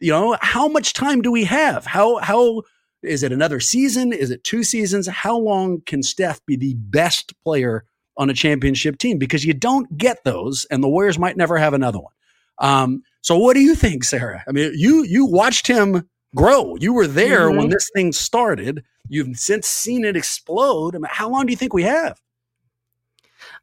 You 0.01 0.11
know, 0.11 0.37
how 0.41 0.67
much 0.67 0.93
time 0.93 1.21
do 1.21 1.31
we 1.31 1.43
have? 1.45 1.85
How, 1.85 2.17
how 2.17 2.63
is 3.03 3.21
it 3.23 3.31
another 3.31 3.59
season? 3.59 4.11
Is 4.11 4.31
it 4.31 4.43
two 4.43 4.63
seasons? 4.63 5.07
How 5.07 5.37
long 5.37 5.81
can 5.85 6.01
Steph 6.03 6.43
be 6.45 6.55
the 6.55 6.73
best 6.73 7.33
player 7.43 7.85
on 8.17 8.29
a 8.29 8.33
championship 8.33 8.97
team? 8.97 9.19
Because 9.19 9.45
you 9.45 9.53
don't 9.53 9.97
get 9.97 10.23
those, 10.23 10.65
and 10.71 10.83
the 10.83 10.89
Warriors 10.89 11.19
might 11.19 11.37
never 11.37 11.57
have 11.57 11.73
another 11.73 11.99
one. 11.99 12.13
Um, 12.57 13.03
so 13.21 13.37
what 13.37 13.53
do 13.53 13.59
you 13.61 13.75
think, 13.75 14.03
Sarah? 14.03 14.43
I 14.47 14.51
mean, 14.51 14.73
you 14.75 15.03
you 15.03 15.25
watched 15.25 15.67
him 15.67 16.09
grow. 16.35 16.75
You 16.77 16.93
were 16.93 17.07
there 17.07 17.49
when 17.51 17.67
Mhm. 17.67 17.71
this 17.71 17.89
thing 17.95 18.11
started. 18.11 18.83
You've 19.07 19.37
since 19.37 19.67
seen 19.67 20.03
it 20.03 20.15
explode. 20.17 20.95
I 20.95 20.99
mean, 20.99 21.09
how 21.09 21.29
long 21.29 21.45
do 21.45 21.51
you 21.51 21.57
think 21.57 21.73
we 21.73 21.83
have? 21.83 22.19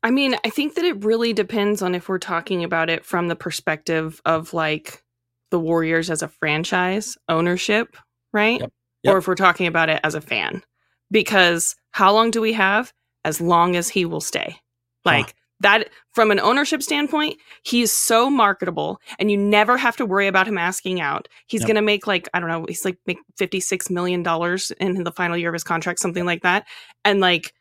I 0.02 0.10
mean, 0.10 0.36
I 0.44 0.50
think 0.50 0.74
that 0.74 0.84
it 0.84 1.04
really 1.04 1.32
depends 1.32 1.82
on 1.82 1.94
if 1.94 2.08
we're 2.08 2.18
talking 2.18 2.62
about 2.64 2.90
it 2.90 3.04
from 3.04 3.28
the 3.28 3.36
perspective 3.36 4.20
of 4.24 4.52
like 4.52 5.02
the 5.50 5.58
Warriors 5.60 6.10
as 6.10 6.22
a 6.22 6.28
franchise 6.28 7.16
ownership, 7.28 7.96
right? 8.32 8.60
Yep. 8.60 8.72
Yep. 9.04 9.14
Or 9.14 9.18
if 9.18 9.28
we're 9.28 9.34
talking 9.34 9.66
about 9.66 9.88
it 9.88 10.00
as 10.04 10.14
a 10.14 10.20
fan. 10.20 10.62
Because 11.10 11.76
how 11.92 12.12
long 12.12 12.30
do 12.30 12.40
we 12.40 12.52
have? 12.52 12.92
As 13.24 13.40
long 13.40 13.76
as 13.76 13.88
he 13.88 14.04
will 14.04 14.20
stay. 14.20 14.56
Like 15.04 15.34
that 15.60 15.88
from 16.14 16.30
an 16.30 16.38
ownership 16.38 16.82
standpoint, 16.82 17.36
he's 17.64 17.92
so 17.92 18.28
marketable 18.28 19.00
and 19.18 19.30
you 19.30 19.36
never 19.36 19.76
have 19.76 19.96
to 19.96 20.06
worry 20.06 20.26
about 20.26 20.46
him 20.46 20.58
asking 20.58 21.00
out. 21.00 21.28
He's 21.46 21.62
Yep. 21.62 21.66
going 21.68 21.76
to 21.76 21.82
make 21.82 22.06
like 22.06 22.28
I 22.34 22.40
don't 22.40 22.48
know, 22.50 22.66
he's 22.68 22.84
like 22.84 22.98
make 23.06 23.18
56 23.38 23.88
million 23.90 24.22
dollars 24.22 24.70
in 24.80 25.02
the 25.02 25.12
final 25.12 25.36
year 25.36 25.48
of 25.48 25.54
his 25.54 25.64
contract, 25.64 26.00
something 26.00 26.26
like 26.26 26.42
that. 26.42 26.66
And 27.04 27.20
like 27.20 27.52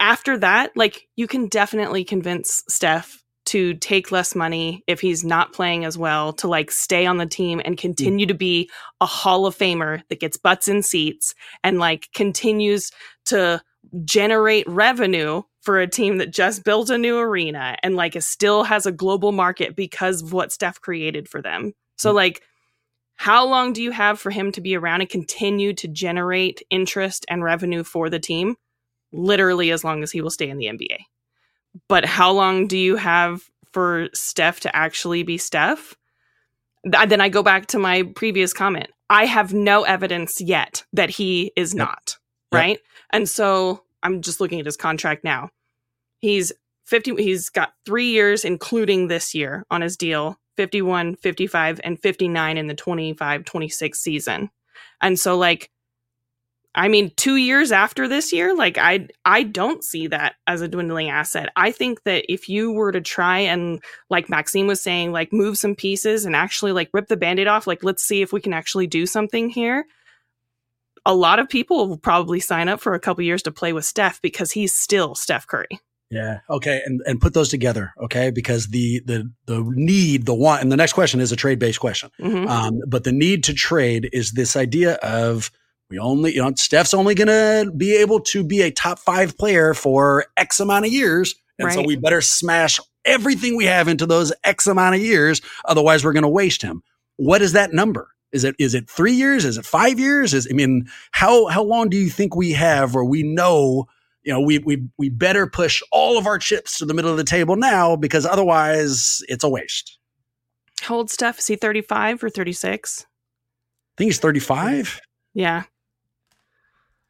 after 0.00 0.36
that, 0.38 0.76
like 0.76 1.08
you 1.16 1.26
can 1.26 1.48
definitely 1.48 2.04
convince 2.04 2.62
Steph 2.68 3.23
to 3.54 3.72
take 3.74 4.10
less 4.10 4.34
money 4.34 4.82
if 4.88 5.00
he's 5.00 5.22
not 5.22 5.52
playing 5.52 5.84
as 5.84 5.96
well 5.96 6.32
to 6.32 6.48
like 6.48 6.72
stay 6.72 7.06
on 7.06 7.18
the 7.18 7.26
team 7.26 7.62
and 7.64 7.78
continue 7.78 8.26
to 8.26 8.34
be 8.34 8.68
a 9.00 9.06
Hall 9.06 9.46
of 9.46 9.56
Famer 9.56 10.02
that 10.08 10.18
gets 10.18 10.36
butts 10.36 10.66
in 10.66 10.82
seats 10.82 11.36
and 11.62 11.78
like 11.78 12.08
continues 12.12 12.90
to 13.26 13.62
generate 14.04 14.68
revenue 14.68 15.40
for 15.60 15.78
a 15.78 15.86
team 15.86 16.18
that 16.18 16.32
just 16.32 16.64
built 16.64 16.90
a 16.90 16.98
new 16.98 17.16
arena 17.16 17.76
and 17.84 17.94
like 17.94 18.16
is 18.16 18.26
still 18.26 18.64
has 18.64 18.86
a 18.86 18.92
global 18.92 19.30
market 19.30 19.76
because 19.76 20.20
of 20.20 20.32
what 20.32 20.50
Steph 20.50 20.80
created 20.80 21.28
for 21.28 21.40
them. 21.40 21.72
So 21.96 22.10
Mm. 22.10 22.14
like 22.16 22.42
how 23.14 23.46
long 23.46 23.72
do 23.72 23.84
you 23.84 23.92
have 23.92 24.18
for 24.18 24.30
him 24.32 24.50
to 24.50 24.60
be 24.60 24.76
around 24.76 25.00
and 25.00 25.08
continue 25.08 25.72
to 25.74 25.86
generate 25.86 26.60
interest 26.70 27.24
and 27.28 27.44
revenue 27.44 27.84
for 27.84 28.10
the 28.10 28.18
team? 28.18 28.56
Literally 29.12 29.70
as 29.70 29.84
long 29.84 30.02
as 30.02 30.10
he 30.10 30.20
will 30.20 30.30
stay 30.30 30.50
in 30.50 30.58
the 30.58 30.66
NBA. 30.66 30.98
But 31.88 32.04
how 32.04 32.32
long 32.32 32.66
do 32.66 32.78
you 32.78 32.96
have 32.96 33.42
for 33.72 34.08
Steph 34.14 34.60
to 34.60 34.74
actually 34.76 35.22
be 35.22 35.38
Steph? 35.38 35.94
Then 36.84 37.20
I 37.20 37.28
go 37.28 37.42
back 37.42 37.66
to 37.68 37.78
my 37.78 38.02
previous 38.14 38.52
comment. 38.52 38.88
I 39.10 39.26
have 39.26 39.52
no 39.54 39.84
evidence 39.84 40.40
yet 40.40 40.84
that 40.92 41.10
he 41.10 41.52
is 41.56 41.72
Yep. 41.74 41.78
not, 41.78 42.16
Yep. 42.52 42.58
right? 42.60 42.78
And 43.12 43.28
so 43.28 43.84
I'm 44.02 44.22
just 44.22 44.40
looking 44.40 44.60
at 44.60 44.66
his 44.66 44.76
contract 44.76 45.24
now. 45.24 45.50
He's 46.20 46.52
50 46.86 47.22
he's 47.22 47.48
got 47.48 47.72
3 47.86 48.06
years 48.10 48.44
including 48.44 49.08
this 49.08 49.34
year 49.34 49.64
on 49.70 49.80
his 49.80 49.96
deal, 49.96 50.38
51, 50.56 51.16
55 51.16 51.80
and 51.82 52.00
59 52.00 52.58
in 52.58 52.66
the 52.66 52.74
25-26 52.74 53.94
season. 53.96 54.50
And 55.00 55.18
so 55.18 55.36
like 55.36 55.70
I 56.74 56.88
mean 56.88 57.12
2 57.16 57.36
years 57.36 57.72
after 57.72 58.08
this 58.08 58.32
year, 58.32 58.54
like 58.54 58.78
I 58.78 59.08
I 59.24 59.42
don't 59.44 59.84
see 59.84 60.06
that 60.08 60.34
as 60.46 60.60
a 60.60 60.68
dwindling 60.68 61.10
asset. 61.10 61.50
I 61.56 61.70
think 61.70 62.02
that 62.04 62.24
if 62.32 62.48
you 62.48 62.72
were 62.72 62.92
to 62.92 63.00
try 63.00 63.38
and 63.40 63.82
like 64.10 64.28
Maxime 64.28 64.66
was 64.66 64.80
saying 64.80 65.12
like 65.12 65.32
move 65.32 65.56
some 65.56 65.74
pieces 65.74 66.24
and 66.24 66.34
actually 66.34 66.72
like 66.72 66.90
rip 66.92 67.08
the 67.08 67.16
band-aid 67.16 67.46
off, 67.46 67.66
like 67.66 67.84
let's 67.84 68.02
see 68.02 68.22
if 68.22 68.32
we 68.32 68.40
can 68.40 68.52
actually 68.52 68.86
do 68.86 69.06
something 69.06 69.50
here 69.50 69.84
a 71.06 71.14
lot 71.14 71.38
of 71.38 71.48
people 71.48 71.88
will 71.88 71.98
probably 71.98 72.40
sign 72.40 72.68
up 72.68 72.80
for 72.80 72.94
a 72.94 73.00
couple 73.00 73.22
years 73.24 73.42
to 73.42 73.50
play 73.50 73.72
with 73.72 73.84
Steph 73.84 74.22
because 74.22 74.52
he's 74.52 74.74
still 74.74 75.14
Steph 75.14 75.46
Curry. 75.46 75.80
Yeah. 76.10 76.40
Okay. 76.48 76.80
And 76.84 77.00
and 77.06 77.20
put 77.20 77.34
those 77.34 77.48
together. 77.48 77.92
Okay. 78.00 78.30
Because 78.30 78.68
the 78.68 79.00
the 79.04 79.30
the 79.46 79.64
need, 79.74 80.26
the 80.26 80.34
want, 80.34 80.62
and 80.62 80.70
the 80.70 80.76
next 80.76 80.92
question 80.92 81.20
is 81.20 81.32
a 81.32 81.36
trade 81.36 81.58
based 81.58 81.80
question. 81.80 82.10
Mhm. 82.20 82.48
Um, 82.48 82.80
but 82.86 83.04
the 83.04 83.12
need 83.12 83.44
to 83.44 83.54
trade 83.54 84.08
is 84.12 84.32
this 84.32 84.54
idea 84.56 84.94
of 84.94 85.50
we 85.94 86.00
only, 86.00 86.34
you 86.34 86.42
know, 86.42 86.52
Steph's 86.56 86.92
only 86.92 87.14
going 87.14 87.28
to 87.28 87.70
be 87.70 87.96
able 87.96 88.18
to 88.18 88.42
be 88.42 88.62
a 88.62 88.70
top 88.72 88.98
five 88.98 89.38
player 89.38 89.74
for 89.74 90.26
X 90.36 90.58
amount 90.58 90.86
of 90.86 90.92
years. 90.92 91.36
And 91.60 91.72
so 91.72 91.82
we 91.82 91.94
better 91.94 92.20
smash 92.20 92.80
everything 93.04 93.56
we 93.56 93.66
have 93.66 93.86
into 93.86 94.04
those 94.04 94.32
X 94.42 94.66
amount 94.66 94.96
of 94.96 95.00
years. 95.00 95.40
Otherwise, 95.66 96.04
we're 96.04 96.12
going 96.12 96.24
to 96.24 96.28
waste 96.28 96.62
him. 96.62 96.82
What 97.16 97.42
is 97.42 97.52
that 97.52 97.72
number? 97.72 98.08
Is 98.32 98.42
it 98.42 98.56
is 98.58 98.74
it 98.74 98.90
three 98.90 99.12
years? 99.12 99.44
Is 99.44 99.56
it 99.56 99.64
five 99.64 100.00
years? 100.00 100.34
Is 100.34 100.48
I 100.50 100.54
mean, 100.54 100.88
how 101.12 101.46
how 101.46 101.62
long 101.62 101.88
do 101.88 101.96
you 101.96 102.10
think 102.10 102.34
we 102.34 102.50
have 102.50 102.92
where 102.92 103.04
we 103.04 103.22
know, 103.22 103.86
you 104.24 104.32
know, 104.32 104.40
we 104.40 104.58
we 104.58 104.82
we 104.98 105.10
better 105.10 105.46
push 105.46 105.80
all 105.92 106.18
of 106.18 106.26
our 106.26 106.38
chips 106.38 106.78
to 106.78 106.86
the 106.86 106.94
middle 106.94 107.12
of 107.12 107.16
the 107.18 107.22
table 107.22 107.54
now 107.54 107.94
because 107.94 108.26
otherwise 108.26 109.22
it's 109.28 109.44
a 109.44 109.48
waste. 109.48 109.96
How 110.80 110.96
old 110.96 111.10
Steph? 111.10 111.38
Is 111.38 111.46
he 111.46 111.54
35 111.54 112.24
or 112.24 112.30
36? 112.30 113.06
I 113.06 113.94
think 113.96 114.08
he's 114.08 114.18
35. 114.18 115.00
Yeah. 115.34 115.62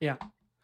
Yeah. 0.05 0.17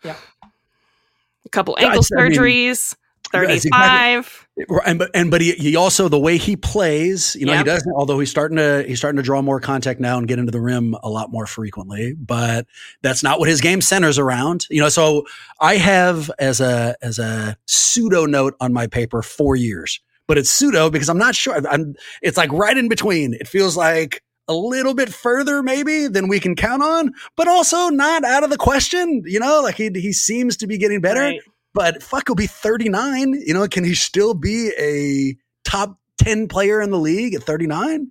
Yeah. 0.05 0.17
A 0.43 1.49
couple 1.49 1.77
Yeah, 1.79 1.87
ankle 1.89 2.05
I 2.17 2.29
mean, 2.29 2.33
surgeries, 2.33 2.95
Yes, 3.33 3.65
exactly. 3.65 4.23
35. 4.23 4.49
And 4.87 4.99
but 4.99 5.11
and 5.15 5.31
but 5.31 5.41
he, 5.41 5.53
he 5.53 5.77
also 5.77 6.09
the 6.09 6.19
way 6.19 6.37
he 6.37 6.57
plays, 6.57 7.37
you 7.37 7.47
know, 7.47 7.57
he 7.57 7.63
doesn't. 7.63 7.93
Although 7.95 8.19
he's 8.19 8.31
starting 8.31 8.57
to 8.57 8.85
he's 8.87 8.99
starting 8.99 9.17
to 9.17 9.23
draw 9.23 9.41
more 9.41 9.61
contact 9.61 10.01
now 10.01 10.19
and 10.19 10.27
get 10.27 10.39
into 10.39 10.51
the 10.51 10.61
rim 10.61 10.95
a 11.03 11.09
lot 11.09 11.31
more 11.31 11.47
frequently, 11.47 12.15
but 12.15 12.67
that's 13.03 13.23
not 13.23 13.39
what 13.39 13.49
his 13.49 13.61
game 13.61 13.81
centers 13.81 14.19
around. 14.19 14.67
You 14.69 14.83
know, 14.83 14.89
so 14.89 15.27
I 15.61 15.77
have 15.77 16.31
as 16.39 16.61
a 16.61 16.97
as 17.01 17.19
a 17.19 17.57
pseudo 17.67 18.27
note 18.27 18.55
on 18.61 18.73
my 18.73 18.87
paper 18.89 19.23
four 19.23 19.55
years, 19.57 20.01
but 20.27 20.37
it's 20.37 20.51
pseudo 20.51 20.91
because 20.91 21.09
I'm 21.09 21.19
not 21.19 21.35
sure. 21.35 21.61
I'm 21.71 21.95
it's 22.23 22.37
like 22.37 22.53
right 22.53 22.77
in 22.77 22.89
between. 22.89 23.35
It 23.35 23.49
feels 23.49 23.77
like 23.77 24.23
a 24.51 24.55
little 24.55 24.95
bit 24.95 25.09
further 25.15 25.63
maybe 25.63 26.09
than 26.09 26.27
we 26.29 26.41
can 26.41 26.57
count 26.57 26.83
on, 26.83 27.13
but 27.37 27.47
also 27.49 27.89
not 27.89 28.25
out 28.25 28.43
of 28.45 28.51
the 28.51 28.57
question. 28.57 29.23
You 29.25 29.39
know, 29.41 29.61
like 29.63 29.77
he 29.77 29.91
he 29.95 30.13
seems 30.13 30.57
to 30.59 30.67
be 30.67 30.77
getting 30.79 31.01
better 31.01 31.21
Right. 31.21 31.41
but 31.73 32.03
fuck, 32.03 32.25
he'll 32.27 32.35
be 32.35 32.47
39. 32.49 33.35
You 33.47 33.55
know, 33.55 33.67
can 33.69 33.85
he 33.85 33.95
still 33.95 34.35
be 34.35 34.73
a 34.79 35.37
top 35.65 35.99
10 36.19 36.49
player 36.49 36.81
in 36.81 36.91
the 36.91 36.99
league 36.99 37.35
at 37.35 37.45
39? 37.45 38.11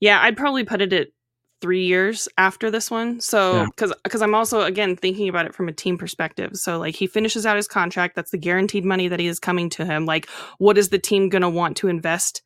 Yeah, 0.00 0.20
I'd 0.22 0.36
probably 0.36 0.64
put 0.64 0.80
it 0.80 0.92
at 0.92 1.08
three 1.60 1.84
years 1.86 2.28
after 2.36 2.70
this 2.70 2.90
one. 2.90 3.20
So, 3.20 3.52
Yeah. 3.54 3.66
because 3.66 3.92
because 4.02 4.20
I'm 4.22 4.34
also 4.34 4.62
again 4.62 4.96
thinking 4.96 5.28
about 5.28 5.46
it 5.46 5.54
from 5.54 5.68
a 5.68 5.72
team 5.72 5.96
perspective. 5.98 6.56
So, 6.56 6.78
like 6.78 6.94
he 6.96 7.06
finishes 7.06 7.46
out 7.46 7.56
his 7.56 7.68
contract, 7.68 8.16
that's 8.16 8.30
the 8.32 8.38
guaranteed 8.38 8.84
money 8.84 9.06
that 9.08 9.20
he 9.20 9.26
is 9.28 9.38
coming 9.38 9.70
to 9.70 9.84
him. 9.84 10.04
Like, 10.06 10.28
what 10.58 10.76
is 10.78 10.88
the 10.88 10.98
team 10.98 11.28
going 11.28 11.42
to 11.42 11.48
want 11.48 11.76
to 11.78 11.88
invest? 11.88 12.42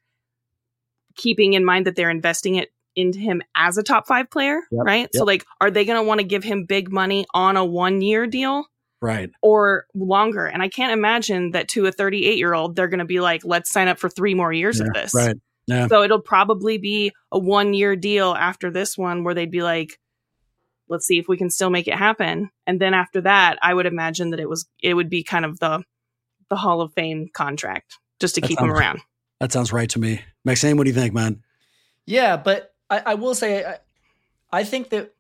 Keeping 1.17 1.55
in 1.55 1.65
mind 1.65 1.87
that 1.87 1.97
they're 1.97 2.11
investing 2.11 2.57
it 2.57 2.69
into 2.97 3.19
him 3.19 3.43
as 3.55 3.77
a 3.79 3.83
top 3.83 4.07
five 4.07 4.31
player, 4.31 4.61
Yep, 4.71 4.85
right? 4.85 5.09
So, 5.15 5.25
like, 5.25 5.45
are 5.61 5.71
they 5.71 5.85
going 5.85 5.99
to 6.03 6.07
want 6.07 6.21
to 6.21 6.27
give 6.27 6.43
him 6.43 6.65
big 6.65 6.91
money 6.91 7.27
on 7.35 7.57
a 7.57 7.65
one 7.65 8.01
year 8.03 8.27
deal? 8.27 8.65
Right. 9.03 9.31
or 9.43 9.85
longer. 9.95 10.47
And 10.47 10.63
I 10.63 10.69
can't 10.69 10.91
imagine 10.93 11.51
that 11.51 11.69
to 11.69 11.85
a 11.87 11.93
38 11.93 12.39
year 12.39 12.55
old, 12.55 12.75
they're 12.75 12.89
going 12.89 12.99
to 13.01 13.05
be 13.05 13.21
like, 13.21 13.43
let's 13.45 13.71
sign 13.71 13.89
up 13.89 13.99
for 13.99 14.09
three 14.09 14.35
more 14.35 14.53
years 14.53 14.81
Yeah, 14.81 14.87
of 14.87 14.95
this. 14.95 15.13
Right. 15.15 15.37
Yeah. 15.67 15.87
So 15.89 16.03
it'll 16.03 16.23
probably 16.23 16.79
be 16.79 17.13
a 17.31 17.39
one 17.39 17.75
year 17.75 17.95
deal 17.95 18.35
after 18.35 18.71
this 18.71 18.97
one 18.97 19.23
where 19.23 19.35
they'd 19.35 19.51
be 19.51 19.63
like, 19.63 19.99
let's 20.89 21.07
see 21.07 21.19
if 21.19 21.29
we 21.29 21.37
can 21.37 21.51
still 21.51 21.69
make 21.71 21.87
it 21.89 21.95
happen. 21.95 22.51
And 22.67 22.81
then 22.81 22.95
after 22.95 23.21
that, 23.21 23.59
I 23.63 23.75
would 23.75 23.87
imagine 23.87 24.31
that 24.31 24.41
it 24.41 24.49
was, 24.49 24.67
it 24.83 24.95
would 24.95 25.11
be 25.11 25.23
kind 25.23 25.45
of 25.45 25.59
the, 25.61 25.85
the 26.49 26.57
Hall 26.57 26.81
of 26.81 26.93
Fame 26.95 27.29
contract 27.33 27.99
just 28.19 28.37
to 28.37 28.41
That 28.41 28.47
keep 28.49 28.59
him 28.59 28.71
around. 28.73 29.01
That 29.41 29.53
sounds 29.53 29.73
right 29.73 29.91
to 29.91 29.99
me. 29.99 30.23
Maxime, 30.45 30.79
what 30.79 30.85
do 30.85 30.91
you 30.91 30.97
think, 30.97 31.13
man? 31.13 31.43
Yeah, 32.07 32.39
but 32.39 32.73
I, 32.91 33.03
I 33.07 33.15
will 33.15 33.35
say 33.35 33.65
I, 33.65 33.79
I 34.53 34.65
think 34.65 34.91
that 34.91 35.15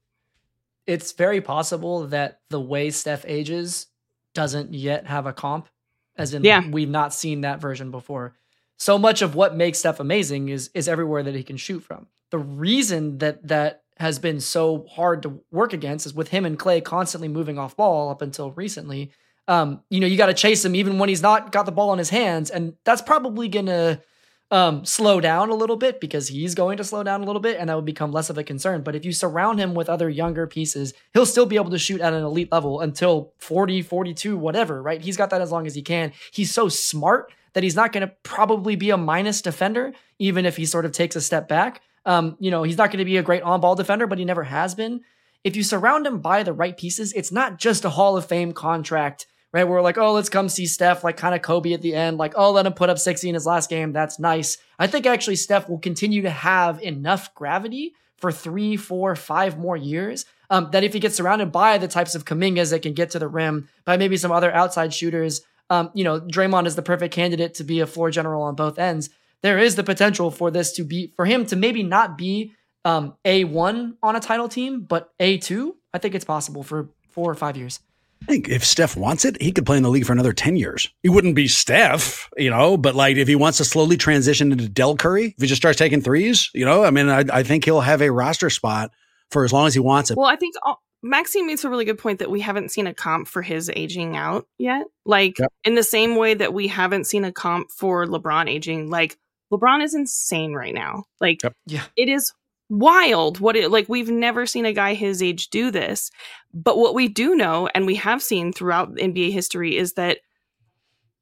it's 0.86 1.12
very 1.12 1.40
possible 1.40 2.06
that 2.08 2.40
the 2.48 2.60
way 2.60 2.90
Steph 2.90 3.24
ages 3.26 3.86
doesn't 4.34 4.72
yet 4.74 5.06
have 5.06 5.26
a 5.26 5.32
comp, 5.32 5.68
as 6.16 6.32
in 6.34 6.44
Yeah. 6.44 6.68
we've 6.70 6.88
not 6.88 7.12
seen 7.12 7.40
that 7.40 7.60
version 7.60 7.90
before. 7.90 8.34
So 8.76 8.98
much 8.98 9.22
of 9.22 9.34
what 9.34 9.56
makes 9.56 9.78
Steph 9.78 10.00
amazing 10.00 10.48
is 10.50 10.70
is 10.74 10.86
everywhere 10.88 11.22
that 11.22 11.34
he 11.34 11.42
can 11.42 11.56
shoot 11.56 11.80
from. 11.80 12.06
The 12.30 12.38
reason 12.38 13.18
that 13.18 13.46
that 13.48 13.82
has 13.98 14.18
been 14.18 14.40
so 14.40 14.86
hard 14.90 15.22
to 15.22 15.40
work 15.50 15.72
against 15.72 16.04
is 16.04 16.12
with 16.12 16.28
him 16.28 16.44
and 16.44 16.58
Clay 16.58 16.82
constantly 16.82 17.28
moving 17.28 17.58
off 17.58 17.74
ball 17.76 18.10
up 18.10 18.20
until 18.20 18.50
recently. 18.52 19.10
Um, 19.48 19.80
you 19.88 20.00
know, 20.00 20.06
you 20.06 20.16
got 20.18 20.26
to 20.26 20.34
chase 20.34 20.64
him 20.64 20.74
even 20.74 20.98
when 20.98 21.08
he's 21.08 21.22
not 21.22 21.50
got 21.52 21.64
the 21.66 21.72
ball 21.72 21.92
in 21.92 21.98
his 21.98 22.10
hands, 22.10 22.50
and 22.50 22.74
that's 22.84 23.00
probably 23.00 23.48
gonna 23.48 24.02
um, 24.50 24.84
slow 24.84 25.20
down 25.20 25.50
a 25.50 25.54
little 25.54 25.76
bit 25.76 26.00
because 26.00 26.28
he's 26.28 26.54
going 26.54 26.76
to 26.76 26.84
slow 26.84 27.02
down 27.02 27.20
a 27.22 27.24
little 27.24 27.40
bit 27.40 27.58
and 27.58 27.68
that 27.68 27.74
would 27.74 27.84
become 27.84 28.12
less 28.12 28.30
of 28.30 28.38
a 28.38 28.44
concern. 28.44 28.82
But 28.82 28.94
if 28.94 29.04
you 29.04 29.12
surround 29.12 29.58
him 29.58 29.74
with 29.74 29.88
other 29.88 30.08
younger 30.08 30.46
pieces, 30.46 30.94
he'll 31.12 31.26
still 31.26 31.46
be 31.46 31.56
able 31.56 31.70
to 31.70 31.78
shoot 31.78 32.00
at 32.00 32.12
an 32.12 32.22
elite 32.22 32.52
level 32.52 32.80
until 32.80 33.32
40, 33.38 33.82
42, 33.82 34.36
whatever, 34.36 34.80
right? 34.80 35.00
He's 35.00 35.16
got 35.16 35.30
that 35.30 35.40
as 35.40 35.50
long 35.50 35.66
as 35.66 35.74
he 35.74 35.82
can. 35.82 36.12
He's 36.32 36.52
so 36.52 36.68
smart 36.68 37.32
that 37.54 37.64
he's 37.64 37.74
not 37.74 37.92
going 37.92 38.06
to 38.06 38.14
probably 38.22 38.76
be 38.76 38.90
a 38.90 38.96
minus 38.96 39.42
defender, 39.42 39.92
even 40.18 40.46
if 40.46 40.56
he 40.56 40.66
sort 40.66 40.84
of 40.84 40.92
takes 40.92 41.16
a 41.16 41.20
step 41.20 41.48
back. 41.48 41.80
Um, 42.04 42.36
you 42.38 42.50
know, 42.52 42.62
he's 42.62 42.76
not 42.76 42.90
going 42.90 42.98
to 42.98 43.04
be 43.04 43.16
a 43.16 43.22
great 43.22 43.42
on 43.42 43.60
ball 43.60 43.74
defender, 43.74 44.06
but 44.06 44.18
he 44.18 44.24
never 44.24 44.44
has 44.44 44.74
been. 44.74 45.00
If 45.42 45.56
you 45.56 45.64
surround 45.64 46.06
him 46.06 46.20
by 46.20 46.42
the 46.44 46.52
right 46.52 46.76
pieces, 46.76 47.12
it's 47.14 47.32
not 47.32 47.58
just 47.58 47.84
a 47.84 47.90
Hall 47.90 48.16
of 48.16 48.26
Fame 48.26 48.52
contract 48.52 49.26
right? 49.56 49.66
We're 49.66 49.80
like, 49.80 49.96
oh, 49.96 50.12
let's 50.12 50.28
come 50.28 50.50
see 50.50 50.66
Steph, 50.66 51.02
like 51.02 51.16
kind 51.16 51.34
of 51.34 51.40
Kobe 51.40 51.72
at 51.72 51.80
the 51.80 51.94
end, 51.94 52.18
like, 52.18 52.34
oh, 52.36 52.52
let 52.52 52.66
him 52.66 52.74
put 52.74 52.90
up 52.90 52.98
60 52.98 53.26
in 53.26 53.34
his 53.34 53.46
last 53.46 53.70
game. 53.70 53.90
That's 53.90 54.18
nice. 54.18 54.58
I 54.78 54.86
think 54.86 55.06
actually 55.06 55.36
Steph 55.36 55.66
will 55.66 55.78
continue 55.78 56.20
to 56.22 56.30
have 56.30 56.82
enough 56.82 57.34
gravity 57.34 57.94
for 58.18 58.30
three, 58.30 58.76
four, 58.76 59.16
five 59.16 59.58
more 59.58 59.74
years. 59.74 60.26
Um, 60.50 60.68
that 60.72 60.84
if 60.84 60.92
he 60.92 61.00
gets 61.00 61.16
surrounded 61.16 61.52
by 61.52 61.78
the 61.78 61.88
types 61.88 62.14
of 62.14 62.26
Kumingas 62.26 62.70
that 62.70 62.82
can 62.82 62.92
get 62.92 63.12
to 63.12 63.18
the 63.18 63.28
rim, 63.28 63.70
by 63.86 63.96
maybe 63.96 64.18
some 64.18 64.30
other 64.30 64.52
outside 64.52 64.92
shooters, 64.92 65.40
um, 65.70 65.90
you 65.94 66.04
know, 66.04 66.20
Draymond 66.20 66.66
is 66.66 66.76
the 66.76 66.82
perfect 66.82 67.14
candidate 67.14 67.54
to 67.54 67.64
be 67.64 67.80
a 67.80 67.86
floor 67.86 68.10
general 68.10 68.42
on 68.42 68.56
both 68.56 68.78
ends. 68.78 69.08
There 69.40 69.58
is 69.58 69.74
the 69.76 69.82
potential 69.82 70.30
for 70.30 70.50
this 70.50 70.72
to 70.72 70.84
be, 70.84 71.14
for 71.16 71.24
him 71.24 71.46
to 71.46 71.56
maybe 71.56 71.82
not 71.82 72.18
be 72.18 72.52
um, 72.84 73.14
A1 73.24 73.94
on 74.02 74.16
a 74.16 74.20
title 74.20 74.50
team, 74.50 74.82
but 74.82 75.14
A2. 75.18 75.72
I 75.94 75.98
think 75.98 76.14
it's 76.14 76.26
possible 76.26 76.62
for 76.62 76.90
four 77.08 77.30
or 77.30 77.34
five 77.34 77.56
years. 77.56 77.80
I 78.22 78.26
think 78.26 78.48
if 78.48 78.64
Steph 78.64 78.96
wants 78.96 79.24
it, 79.24 79.40
he 79.40 79.52
could 79.52 79.64
play 79.66 79.76
in 79.76 79.82
the 79.82 79.90
league 79.90 80.04
for 80.06 80.12
another 80.12 80.32
10 80.32 80.56
years. 80.56 80.88
He 81.02 81.08
wouldn't 81.08 81.36
be 81.36 81.46
Steph, 81.48 82.28
you 82.36 82.50
know, 82.50 82.76
but 82.76 82.94
like 82.94 83.16
if 83.16 83.28
he 83.28 83.36
wants 83.36 83.58
to 83.58 83.64
slowly 83.64 83.96
transition 83.96 84.50
into 84.52 84.68
Dell 84.68 84.96
Curry, 84.96 85.26
if 85.26 85.40
he 85.40 85.46
just 85.46 85.60
starts 85.62 85.78
taking 85.78 86.00
threes, 86.00 86.50
you 86.54 86.64
know, 86.64 86.82
I 86.84 86.90
mean, 86.90 87.08
I, 87.08 87.24
I 87.32 87.42
think 87.44 87.64
he'll 87.64 87.80
have 87.82 88.02
a 88.02 88.10
roster 88.10 88.50
spot 88.50 88.90
for 89.30 89.44
as 89.44 89.52
long 89.52 89.66
as 89.66 89.74
he 89.74 89.80
wants 89.80 90.10
it. 90.10 90.16
Well, 90.16 90.26
I 90.26 90.36
think 90.36 90.54
Maxime 91.02 91.46
makes 91.46 91.62
a 91.64 91.68
really 91.70 91.84
good 91.84 91.98
point 91.98 92.18
that 92.18 92.30
we 92.30 92.40
haven't 92.40 92.70
seen 92.70 92.86
a 92.86 92.94
comp 92.94 93.28
for 93.28 93.42
his 93.42 93.70
aging 93.76 94.16
out 94.16 94.46
yet. 94.58 94.86
Like 95.04 95.38
Yep. 95.38 95.52
in 95.64 95.74
the 95.76 95.82
same 95.84 96.16
way 96.16 96.34
that 96.34 96.52
we 96.52 96.66
haven't 96.68 97.04
seen 97.06 97.24
a 97.24 97.32
comp 97.32 97.70
for 97.70 98.06
LeBron 98.06 98.48
aging. 98.48 98.90
Like 98.90 99.16
LeBron 99.52 99.84
is 99.84 99.94
insane 99.94 100.52
right 100.54 100.74
now. 100.74 101.04
Like 101.20 101.42
Yep. 101.44 101.52
Yeah. 101.66 101.82
it 101.96 102.08
is 102.08 102.32
wild 102.68 103.38
what 103.38 103.54
it 103.56 103.70
like 103.70 103.88
we've 103.88 104.10
never 104.10 104.44
seen 104.44 104.66
a 104.66 104.72
guy 104.72 104.94
his 104.94 105.22
age 105.22 105.48
do 105.48 105.70
this. 105.70 106.10
But 106.52 106.78
what 106.78 106.94
we 106.94 107.08
do 107.08 107.34
know 107.34 107.68
and 107.74 107.86
we 107.86 107.94
have 107.96 108.22
seen 108.22 108.52
throughout 108.52 108.94
NBA 108.96 109.32
history 109.32 109.76
is 109.76 109.94
that 109.94 110.18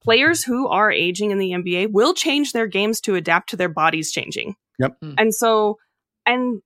players 0.02 0.44
who 0.44 0.68
are 0.68 0.90
aging 0.90 1.30
in 1.30 1.38
the 1.38 1.50
NBA 1.50 1.92
will 1.92 2.14
change 2.14 2.52
their 2.52 2.66
games 2.66 3.00
to 3.02 3.14
adapt 3.14 3.50
to 3.50 3.56
their 3.56 3.68
bodies 3.68 4.12
changing. 4.12 4.56
Yep. 4.78 5.00
Mm. 5.00 5.14
And 5.18 5.34
so 5.34 5.78
and 6.26 6.62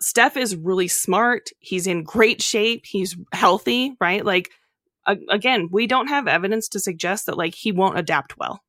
Steph 0.00 0.36
is 0.36 0.56
really 0.56 0.88
smart. 0.88 1.50
He's 1.58 1.86
in 1.86 2.02
great 2.02 2.42
shape. 2.42 2.86
He's 2.86 3.16
healthy, 3.32 3.96
right? 4.00 4.24
Like 4.24 4.50
a- 5.06 5.18
again, 5.28 5.68
we 5.70 5.86
don't 5.86 6.08
have 6.08 6.26
evidence 6.26 6.68
to 6.70 6.80
suggest 6.80 7.26
that 7.26 7.36
like 7.36 7.54
he 7.54 7.70
won't 7.70 7.98
adapt 7.98 8.38
well. 8.38 8.62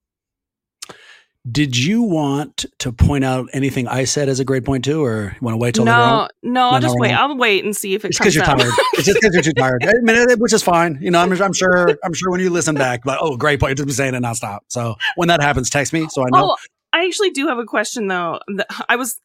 Did 1.49 1.75
you 1.75 2.04
want 2.04 2.65
to 2.80 2.91
point 2.91 3.23
out 3.23 3.49
anything 3.51 3.88
I 3.88 4.04
said 4.04 4.30
as 4.30 4.39
a 4.39 4.45
great 4.45 4.63
point 4.63 4.86
too, 4.86 5.04
or 5.04 5.23
you 5.34 5.38
want 5.41 5.54
to 5.56 5.58
wait 5.58 5.73
till 5.73 5.86
later 5.86 5.97
on? 5.97 6.30
No, 6.43 6.51
no, 6.51 6.69
I'll 6.69 6.80
just 6.82 6.95
wait. 6.99 7.13
I'll 7.13 7.36
wait 7.36 7.63
and 7.65 7.75
see 7.75 7.95
if 7.95 8.06
it 8.06 8.10
It's 8.10 8.19
because 8.19 8.36
you're 8.36 8.45
tired. 8.45 8.62
it's 8.93 9.06
just 9.06 9.19
because 9.19 9.34
you're 9.34 9.41
too 9.43 9.54
tired. 9.54 9.84
I 9.84 9.93
mean, 10.01 10.15
it- 10.30 10.39
which 10.39 10.54
is 10.54 10.62
fine. 10.62 10.99
You 11.01 11.10
know, 11.10 11.19
I'm, 11.19 11.32
I'm 11.41 11.54
sure. 11.54 11.97
I'm 12.04 12.13
sure 12.13 12.30
when 12.30 12.41
you 12.41 12.51
listen 12.51 12.75
back, 12.75 13.04
but 13.04 13.17
oh, 13.21 13.38
great 13.38 13.60
point. 13.60 13.75
Just 13.77 13.88
be 13.88 13.93
saying 13.93 14.13
it 14.13 14.21
nonstop. 14.21 14.60
So 14.67 14.97
when 15.15 15.30
that 15.30 15.41
happens, 15.41 15.71
text 15.71 15.93
me 15.93 16.08
so 16.10 16.21
I 16.21 16.25
know. 16.30 16.51
Oh, 16.51 16.58
I 16.93 17.06
actually 17.06 17.32
do 17.32 17.47
have 17.47 17.58
a 17.58 17.65
question 17.65 18.08
though. 18.08 18.39
I 18.88 18.95
was 18.95 19.19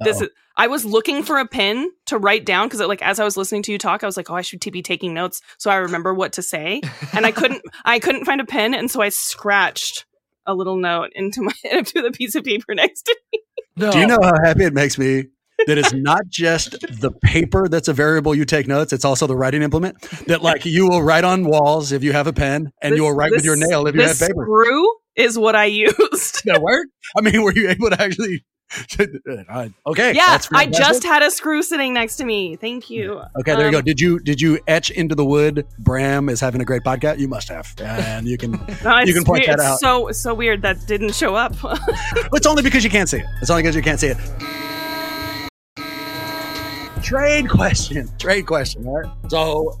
this 0.00 0.20
is 0.20 0.28
I 0.56 0.66
was 0.66 0.84
looking 0.84 1.22
for 1.22 1.38
a 1.38 1.46
pen 1.46 1.90
to 2.06 2.18
write 2.18 2.44
down 2.44 2.66
because 2.68 2.80
like 2.80 3.00
as 3.00 3.18
I 3.18 3.24
was 3.24 3.38
listening 3.38 3.62
to 3.62 3.72
you 3.72 3.78
talk, 3.78 4.02
I 4.02 4.06
was 4.06 4.18
like, 4.18 4.28
oh, 4.28 4.34
I 4.34 4.42
should 4.42 4.60
be 4.60 4.82
taking 4.82 5.14
notes 5.14 5.40
so 5.56 5.70
I 5.70 5.76
remember 5.76 6.12
what 6.12 6.34
to 6.34 6.42
say, 6.42 6.82
and 7.14 7.24
I 7.24 7.32
couldn't. 7.32 7.62
I 7.86 7.98
couldn't 7.98 8.26
find 8.26 8.42
a 8.42 8.44
pen, 8.44 8.74
and 8.74 8.90
so 8.90 9.00
I 9.00 9.08
scratched 9.08 10.04
a 10.46 10.54
little 10.54 10.76
note 10.76 11.10
into 11.14 11.42
my 11.42 11.52
into 11.70 12.02
the 12.02 12.10
piece 12.10 12.34
of 12.34 12.44
paper 12.44 12.74
next 12.74 13.02
to 13.02 13.16
me. 13.32 13.40
No. 13.76 13.90
Do 13.90 13.98
you 13.98 14.06
know 14.06 14.18
how 14.22 14.32
happy 14.42 14.64
it 14.64 14.74
makes 14.74 14.98
me 14.98 15.26
that 15.66 15.78
it's 15.78 15.92
not 15.92 16.26
just 16.28 16.72
the 17.00 17.10
paper 17.22 17.68
that's 17.68 17.88
a 17.88 17.92
variable 17.92 18.34
you 18.34 18.44
take 18.44 18.66
notes, 18.66 18.92
it's 18.92 19.04
also 19.04 19.26
the 19.26 19.36
writing 19.36 19.62
implement. 19.62 20.00
That 20.26 20.42
like 20.42 20.64
you 20.64 20.88
will 20.88 21.02
write 21.02 21.24
on 21.24 21.44
walls 21.44 21.92
if 21.92 22.02
you 22.02 22.12
have 22.12 22.26
a 22.26 22.32
pen, 22.32 22.72
and 22.82 22.96
you 22.96 23.02
will 23.02 23.12
write 23.12 23.30
with 23.30 23.44
your 23.44 23.56
nail 23.56 23.86
if 23.86 23.94
you 23.94 24.00
have 24.02 24.10
this 24.18 24.28
paper. 24.28 24.44
Screw 24.44 24.88
is 25.16 25.38
what 25.38 25.54
I 25.56 25.64
used. 25.66 26.44
That 26.44 26.60
work? 26.62 26.88
I 27.16 27.20
mean, 27.20 27.42
were 27.42 27.54
you 27.54 27.68
able 27.68 27.90
to 27.90 28.00
actually? 28.00 28.44
Okay. 29.86 30.12
yeah, 30.14 30.26
that's 30.28 30.48
I 30.52 30.66
just 30.66 31.02
had 31.04 31.22
a 31.22 31.30
screw 31.30 31.62
sitting 31.62 31.92
next 31.94 32.16
to 32.16 32.24
me. 32.24 32.56
Thank 32.56 32.88
you. 32.90 33.20
Okay, 33.40 33.52
there 33.54 33.60
you 33.60 33.66
Um, 33.66 33.72
go. 33.72 33.80
Did 33.82 34.00
you 34.00 34.18
did 34.20 34.40
you 34.40 34.58
etch 34.66 34.90
into 34.90 35.14
the 35.14 35.24
wood? 35.24 35.66
Bram 35.80 36.28
is 36.28 36.40
having 36.40 36.60
a 36.60 36.64
great 36.64 36.82
podcast. 36.82 37.18
You 37.18 37.28
must 37.28 37.48
have, 37.48 37.72
and 37.80 38.26
you 38.26 38.38
can. 38.38 38.52
No, 38.84 38.98
You 39.00 39.14
can 39.14 39.24
point 39.24 39.46
weird. 39.46 39.58
that 39.58 39.64
out. 39.64 39.78
So 39.78 40.10
so 40.12 40.34
weird 40.34 40.62
that 40.62 40.86
didn't 40.86 41.14
show 41.14 41.34
up. 41.34 41.54
it's 42.32 42.46
only 42.46 42.62
because 42.62 42.82
you 42.84 42.90
can't 42.90 43.08
see 43.08 43.18
it. 43.18 43.26
It's 43.40 43.50
only 43.50 43.62
because 43.62 43.76
you 43.76 43.82
can't 43.82 44.00
see 44.00 44.08
it. 44.08 44.16
Trade 47.02 47.48
question. 47.48 48.08
Trade 48.18 48.46
question. 48.46 48.86
All 48.86 49.00
right. 49.02 49.12
So, 49.28 49.78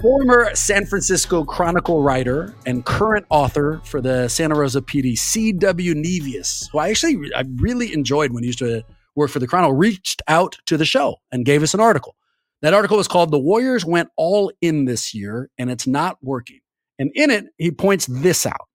former 0.00 0.54
San 0.54 0.86
Francisco 0.86 1.44
Chronicle 1.44 2.02
writer 2.02 2.54
and 2.66 2.84
current 2.84 3.26
author 3.30 3.80
for 3.84 4.00
the 4.00 4.28
Santa 4.28 4.54
Rosa 4.54 4.80
PD, 4.80 5.16
C.W. 5.16 5.94
Nevius, 5.94 6.68
who 6.70 6.78
I 6.78 6.90
actually 6.90 7.18
I 7.34 7.44
really 7.56 7.92
enjoyed 7.92 8.32
when 8.32 8.42
he 8.42 8.48
used 8.48 8.58
to 8.58 8.82
work 9.14 9.30
for 9.30 9.38
the 9.38 9.46
Chronicle, 9.46 9.74
reached 9.74 10.22
out 10.28 10.56
to 10.66 10.76
the 10.76 10.84
show 10.84 11.16
and 11.32 11.44
gave 11.44 11.62
us 11.62 11.74
an 11.74 11.80
article. 11.80 12.16
That 12.62 12.74
article 12.74 12.96
was 12.96 13.08
called 13.08 13.30
"The 13.30 13.38
Warriors 13.38 13.84
Went 13.84 14.08
All 14.16 14.52
In 14.60 14.84
This 14.84 15.14
Year 15.14 15.50
and 15.58 15.70
It's 15.70 15.86
Not 15.86 16.18
Working." 16.22 16.60
And 16.98 17.10
in 17.14 17.30
it, 17.30 17.46
he 17.58 17.70
points 17.70 18.06
this 18.06 18.46
out. 18.46 18.68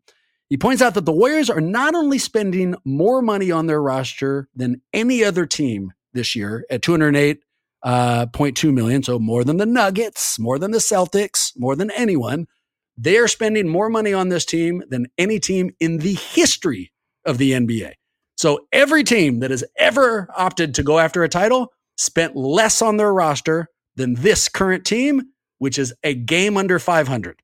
He 0.49 0.57
points 0.57 0.81
out 0.81 0.95
that 0.95 1.05
the 1.05 1.11
Warriors 1.11 1.49
are 1.49 1.61
not 1.61 1.95
only 1.95 2.17
spending 2.17 2.75
more 2.83 3.21
money 3.21 3.51
on 3.51 3.67
their 3.67 3.81
roster 3.81 4.47
than 4.55 4.81
any 4.93 5.23
other 5.23 5.45
team 5.45 5.93
this 6.13 6.35
year 6.35 6.65
at 6.71 6.81
208 6.81 7.39
uh, 7.83 8.25
0.2 8.27 8.73
million, 8.73 9.03
so 9.03 9.19
more 9.19 9.43
than 9.43 9.57
the 9.57 9.65
Nuggets, 9.65 10.39
more 10.39 10.59
than 10.59 10.71
the 10.71 10.79
Celtics, 10.79 11.51
more 11.57 11.75
than 11.75 11.91
anyone. 11.91 12.47
They 12.97 13.17
are 13.17 13.27
spending 13.27 13.67
more 13.67 13.89
money 13.89 14.13
on 14.13 14.29
this 14.29 14.45
team 14.45 14.83
than 14.89 15.07
any 15.17 15.39
team 15.39 15.71
in 15.79 15.99
the 15.99 16.13
history 16.13 16.91
of 17.25 17.37
the 17.37 17.53
NBA. 17.53 17.93
So 18.35 18.67
every 18.71 19.03
team 19.03 19.39
that 19.39 19.51
has 19.51 19.63
ever 19.77 20.29
opted 20.35 20.75
to 20.75 20.83
go 20.83 20.99
after 20.99 21.23
a 21.23 21.29
title 21.29 21.71
spent 21.97 22.35
less 22.35 22.81
on 22.81 22.97
their 22.97 23.13
roster 23.13 23.67
than 23.95 24.15
this 24.15 24.49
current 24.49 24.85
team, 24.85 25.23
which 25.57 25.77
is 25.77 25.93
a 26.03 26.13
game 26.13 26.57
under 26.57 26.79
500 26.79 27.41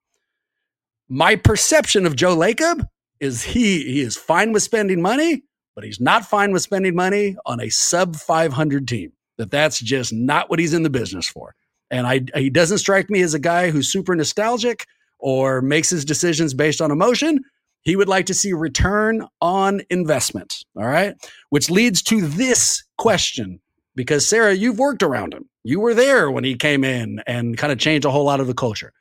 my 1.10 1.36
perception 1.36 2.06
of 2.06 2.16
Joe 2.16 2.36
Lacob 2.36 2.88
is 3.20 3.44
he 3.44 3.84
he 3.84 4.02
is 4.02 4.18
fine 4.18 4.52
with 4.52 4.64
spending 4.64 5.02
money, 5.02 5.44
but 5.76 5.84
he's 5.84 6.00
not 6.00 6.26
fine 6.26 6.52
with 6.52 6.64
spending 6.64 6.96
money 6.96 7.36
on 7.46 7.62
a 7.62 7.70
sub 7.70 8.16
500 8.16 8.88
team. 8.88 9.14
That 9.38 9.52
that's 9.52 9.80
just 9.80 10.14
not 10.14 10.50
what 10.50 10.60
he's 10.60 10.74
in 10.74 10.84
the 10.84 10.90
business 10.90 11.28
for. 11.28 11.56
And 11.92 12.08
I 12.08 12.22
he 12.36 12.50
doesn't 12.50 12.80
strike 12.80 13.10
me 13.10 13.22
as 13.22 13.34
a 13.34 13.40
guy 13.40 13.70
who's 13.70 13.92
super 13.92 14.16
nostalgic 14.16 14.86
or 15.20 15.62
makes 15.62 15.90
his 15.90 16.06
decisions 16.06 16.54
based 16.54 16.82
on 16.82 16.92
emotion. 16.92 17.40
He 17.82 17.96
would 17.96 18.08
like 18.08 18.26
to 18.28 18.34
see 18.34 18.54
return 18.54 19.28
on 19.42 19.82
investment. 19.90 20.64
All 20.76 20.88
right. 20.88 21.16
Which 21.50 21.70
leads 21.70 22.02
to 22.04 22.22
this 22.22 22.84
question 22.98 23.60
because 23.96 24.28
Sarah, 24.28 24.54
you've 24.54 24.80
worked 24.80 25.04
around 25.04 25.34
him. 25.34 25.50
You 25.64 25.80
were 25.80 25.94
there 25.94 26.30
when 26.30 26.44
he 26.44 26.56
came 26.56 26.84
in 26.84 27.22
and 27.28 27.58
kind 27.58 27.72
of 27.72 27.80
changed 27.80 28.06
a 28.06 28.12
whole 28.12 28.26
lot 28.26 28.40
of 28.40 28.48
the 28.48 28.54
culture. 28.54 28.92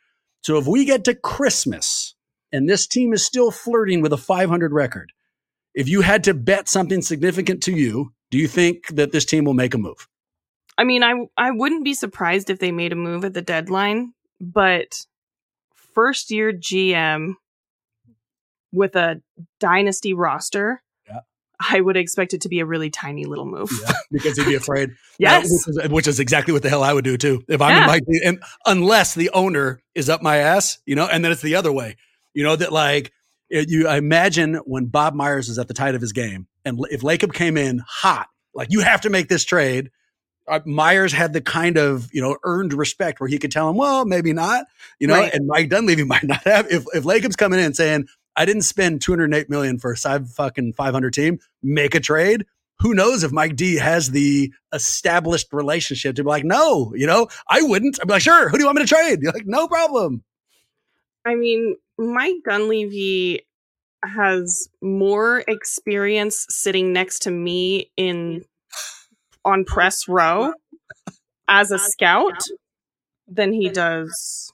So 0.42 0.58
if 0.58 0.66
we 0.66 0.84
get 0.84 1.04
to 1.04 1.14
Christmas 1.14 2.14
and 2.52 2.68
this 2.68 2.86
team 2.86 3.12
is 3.12 3.24
still 3.24 3.50
flirting 3.50 4.02
with 4.02 4.12
a 4.12 4.18
500 4.18 4.72
record, 4.72 5.12
if 5.74 5.88
you 5.88 6.02
had 6.02 6.24
to 6.24 6.34
bet 6.34 6.68
something 6.68 7.02
significant 7.02 7.62
to 7.64 7.72
you, 7.72 8.12
do 8.30 8.38
you 8.38 8.46
think 8.46 8.88
that 8.88 9.12
this 9.12 9.24
team 9.24 9.44
will 9.44 9.54
make 9.54 9.74
a 9.74 9.78
move? 9.78 10.06
I 10.76 10.84
mean, 10.84 11.02
I 11.02 11.14
I 11.36 11.50
wouldn't 11.52 11.84
be 11.84 11.94
surprised 11.94 12.50
if 12.50 12.58
they 12.58 12.72
made 12.72 12.92
a 12.92 12.96
move 12.96 13.24
at 13.24 13.34
the 13.34 13.42
deadline, 13.42 14.12
but 14.40 15.06
first 15.94 16.30
year 16.30 16.52
GM 16.52 17.34
with 18.72 18.96
a 18.96 19.20
dynasty 19.60 20.14
roster, 20.14 20.82
Yeah. 21.08 21.20
I 21.60 21.80
would 21.80 21.96
expect 21.96 22.34
it 22.34 22.40
to 22.40 22.48
be 22.48 22.58
a 22.58 22.66
really 22.66 22.90
tiny 22.90 23.24
little 23.24 23.46
move. 23.46 23.70
Yeah, 23.86 23.92
because 24.10 24.36
he'd 24.36 24.46
be 24.46 24.54
afraid. 24.56 24.90
Yes. 25.20 25.44
Uh, 25.44 25.70
which, 25.76 25.84
is, 25.84 25.90
which 25.92 26.06
is 26.08 26.18
exactly 26.18 26.52
what 26.52 26.64
the 26.64 26.68
hell 26.68 26.82
I 26.82 26.92
would 26.92 27.04
do 27.04 27.16
too. 27.16 27.44
If 27.46 27.62
I'm 27.62 27.70
Yeah. 27.70 27.82
in 27.82 27.86
my 27.86 28.00
and 28.24 28.42
unless 28.66 29.14
the 29.14 29.30
owner 29.30 29.80
is 29.94 30.08
up 30.10 30.22
my 30.22 30.38
ass, 30.38 30.78
you 30.86 30.96
know, 30.96 31.06
and 31.06 31.24
then 31.24 31.30
it's 31.30 31.40
the 31.42 31.54
other 31.54 31.70
way. 31.72 31.96
You 32.32 32.42
know 32.42 32.56
that 32.56 32.72
like 32.72 33.12
it, 33.48 33.70
you 33.70 33.86
I 33.86 33.96
imagine 33.98 34.56
when 34.64 34.86
Bob 34.86 35.14
Myers 35.14 35.48
is 35.48 35.56
at 35.60 35.68
the 35.68 35.80
height 35.80 35.94
of 35.94 36.00
his 36.00 36.12
game, 36.12 36.48
and 36.64 36.80
if 36.90 37.02
Lacob 37.02 37.32
came 37.32 37.56
in 37.56 37.80
hot, 37.86 38.26
like 38.56 38.72
you 38.72 38.80
have 38.80 39.02
to 39.02 39.10
make 39.10 39.28
this 39.28 39.44
trade. 39.44 39.92
Uh, 40.46 40.60
Myers 40.66 41.12
had 41.12 41.32
the 41.32 41.40
kind 41.40 41.76
of 41.78 42.08
you 42.12 42.20
know 42.20 42.36
earned 42.44 42.72
respect 42.74 43.20
where 43.20 43.28
he 43.28 43.38
could 43.38 43.50
tell 43.52 43.68
him, 43.70 43.76
well, 43.76 44.04
maybe 44.04 44.32
not, 44.32 44.66
you 44.98 45.06
know, 45.06 45.14
Right. 45.14 45.32
and 45.32 45.46
Mike 45.46 45.68
Dunleavy 45.70 46.04
might 46.14 46.24
not 46.24 46.42
have. 46.44 46.66
If 46.70 46.84
if 46.94 47.04
Lacob's 47.04 47.36
coming 47.36 47.60
in 47.60 47.72
saying, 47.74 48.06
I 48.36 48.44
didn't 48.44 48.62
spend 48.62 49.00
208 49.00 49.48
million 49.48 49.78
for 49.78 49.92
a 49.92 49.96
side 49.96 50.28
fucking 50.28 50.72
500 50.74 51.14
team, 51.14 51.38
make 51.62 51.94
a 51.94 52.00
trade. 52.00 52.44
Who 52.80 52.92
knows 52.92 53.22
if 53.22 53.30
Mike 53.32 53.54
D 53.56 53.76
has 53.76 54.10
the 54.10 54.52
established 54.72 55.52
relationship 55.52 56.16
to 56.16 56.24
be 56.24 56.28
like, 56.28 56.44
no, 56.44 56.92
you 56.96 57.06
know, 57.06 57.28
I 57.48 57.62
wouldn't. 57.62 57.98
I'd 58.00 58.08
be 58.08 58.12
like, 58.14 58.22
sure, 58.22 58.48
who 58.48 58.56
do 58.58 58.62
you 58.62 58.66
want 58.66 58.76
me 58.78 58.82
to 58.84 58.88
trade? 58.88 59.22
You're 59.22 59.32
like, 59.32 59.46
no 59.46 59.68
problem. 59.68 60.24
I 61.24 61.36
mean, 61.36 61.76
Mike 61.98 62.34
Dunleavy 62.44 63.46
has 64.04 64.68
more 64.82 65.44
experience 65.48 66.44
sitting 66.50 66.92
next 66.92 67.20
to 67.20 67.30
me 67.30 67.90
in 67.96 68.44
on 69.44 69.64
press 69.64 70.08
row 70.08 70.52
as 71.48 71.70
a 71.70 71.78
scout 71.78 72.42
than 73.28 73.52
he 73.52 73.68
does 73.68 74.52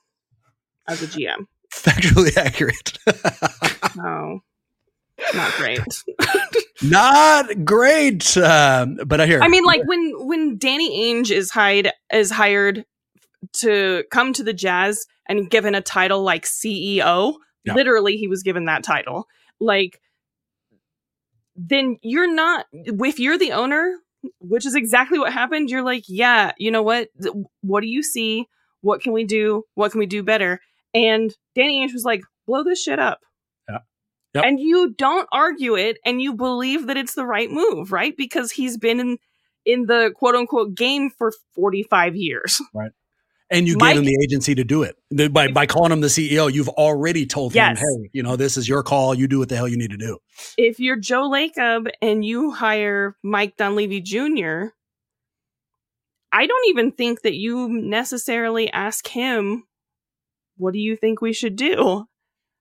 as 0.89 1.03
a 1.03 1.07
GM. 1.07 1.47
Factually 1.75 2.37
accurate. 2.37 2.99
So 3.95 4.41
not 5.35 5.53
great. 5.55 5.81
Not 6.83 7.65
great. 7.65 8.37
Um, 8.39 8.99
but 9.07 9.21
I 9.21 9.27
hear. 9.27 9.43
I 9.43 9.49
mean, 9.49 9.65
like 9.65 9.83
when 9.85 10.13
when 10.27 10.57
Danny 10.59 11.13
Ainge 11.13 11.31
is 11.31 11.51
hired 11.51 11.91
is 12.13 12.31
hired 12.31 12.85
to 13.55 14.05
come 14.11 14.33
to 14.35 14.43
the 14.45 14.53
Jazz 14.55 15.05
and 15.29 15.51
given 15.51 15.75
a 15.75 15.81
title 15.83 16.23
like 16.23 16.45
CEO, 16.47 17.35
Yeah. 17.65 17.75
literally 17.75 18.17
he 18.17 18.29
was 18.29 18.43
given 18.43 18.65
that 18.67 18.83
title. 18.83 19.27
Like, 19.59 20.01
then 21.57 21.99
you're 22.03 22.33
not. 22.33 22.67
If 22.73 23.19
you're 23.19 23.39
the 23.39 23.53
owner, 23.53 23.97
which 24.41 24.67
is 24.67 24.75
exactly 24.75 25.19
what 25.19 25.33
happened, 25.33 25.71
you're 25.71 25.83
like, 25.83 26.05
yeah, 26.09 26.53
you 26.59 26.71
know 26.71 26.83
what? 26.83 27.09
What 27.63 27.81
do 27.81 27.87
you 27.87 28.03
see? 28.03 28.47
What 28.83 29.03
can 29.03 29.13
we 29.13 29.25
do? 29.25 29.65
What 29.75 29.93
can 29.93 29.99
we 29.99 30.07
do 30.07 30.23
better? 30.23 30.61
And 30.95 31.35
Danny 31.55 31.87
Ainge 31.87 31.93
was 31.93 32.05
like, 32.05 32.23
blow 32.47 32.65
this 32.65 32.83
shit 32.83 32.99
up. 32.99 33.21
Yeah. 33.69 33.79
Yep. 34.35 34.45
And 34.45 34.61
you 34.61 34.95
don't 34.97 35.29
argue 35.33 35.77
it 35.77 35.99
and 36.05 36.21
you 36.21 36.35
believe 36.35 36.87
that 36.87 36.97
it's 36.97 37.15
the 37.15 37.27
right 37.27 37.51
move, 37.51 37.93
right? 37.93 38.17
Because 38.17 38.53
he's 38.53 38.77
been 38.77 39.01
in 39.01 39.19
in 39.67 39.87
the 39.87 40.13
quote 40.17 40.35
unquote 40.35 40.75
game 40.75 41.11
for 41.11 41.33
45 41.55 42.17
years. 42.17 42.61
And 43.51 43.67
you 43.67 43.77
Mike- 43.79 43.95
gave 43.95 43.99
him 44.01 44.05
the 44.07 44.19
agency 44.25 44.55
to 44.55 44.65
do 44.65 44.83
it 44.85 44.97
by 45.33 45.49
by 45.49 45.67
calling 45.67 45.93
him 45.93 46.01
the 46.01 46.09
CEO. 46.09 46.53
You've 46.53 46.69
already 46.69 47.27
told 47.27 47.55
Yes. 47.55 47.79
him, 47.79 47.85
hey, 48.03 48.11
you 48.13 48.23
know, 48.23 48.37
this 48.37 48.57
is 48.57 48.69
your 48.69 48.83
call. 48.83 49.15
You 49.15 49.27
do 49.29 49.39
what 49.39 49.49
the 49.49 49.57
hell 49.57 49.69
you 49.69 49.77
need 49.77 49.91
to 49.91 49.97
do. 49.97 50.19
If 50.57 50.79
you're 50.81 50.97
Joe 50.97 51.29
Lacob 51.29 51.91
and 52.01 52.25
you 52.25 52.51
hire 52.53 53.17
Mike 53.23 53.57
Dunleavy 53.57 54.01
Jr., 54.01 54.69
I 56.33 56.47
don't 56.47 56.69
even 56.69 56.93
think 56.93 57.23
that 57.23 57.35
you 57.35 57.69
necessarily 57.69 58.71
ask 58.71 59.09
him, 59.09 59.65
what 60.57 60.73
do 60.73 60.79
you 60.79 60.97
think 60.97 61.21
we 61.21 61.33
should 61.33 61.57
do? 61.57 62.07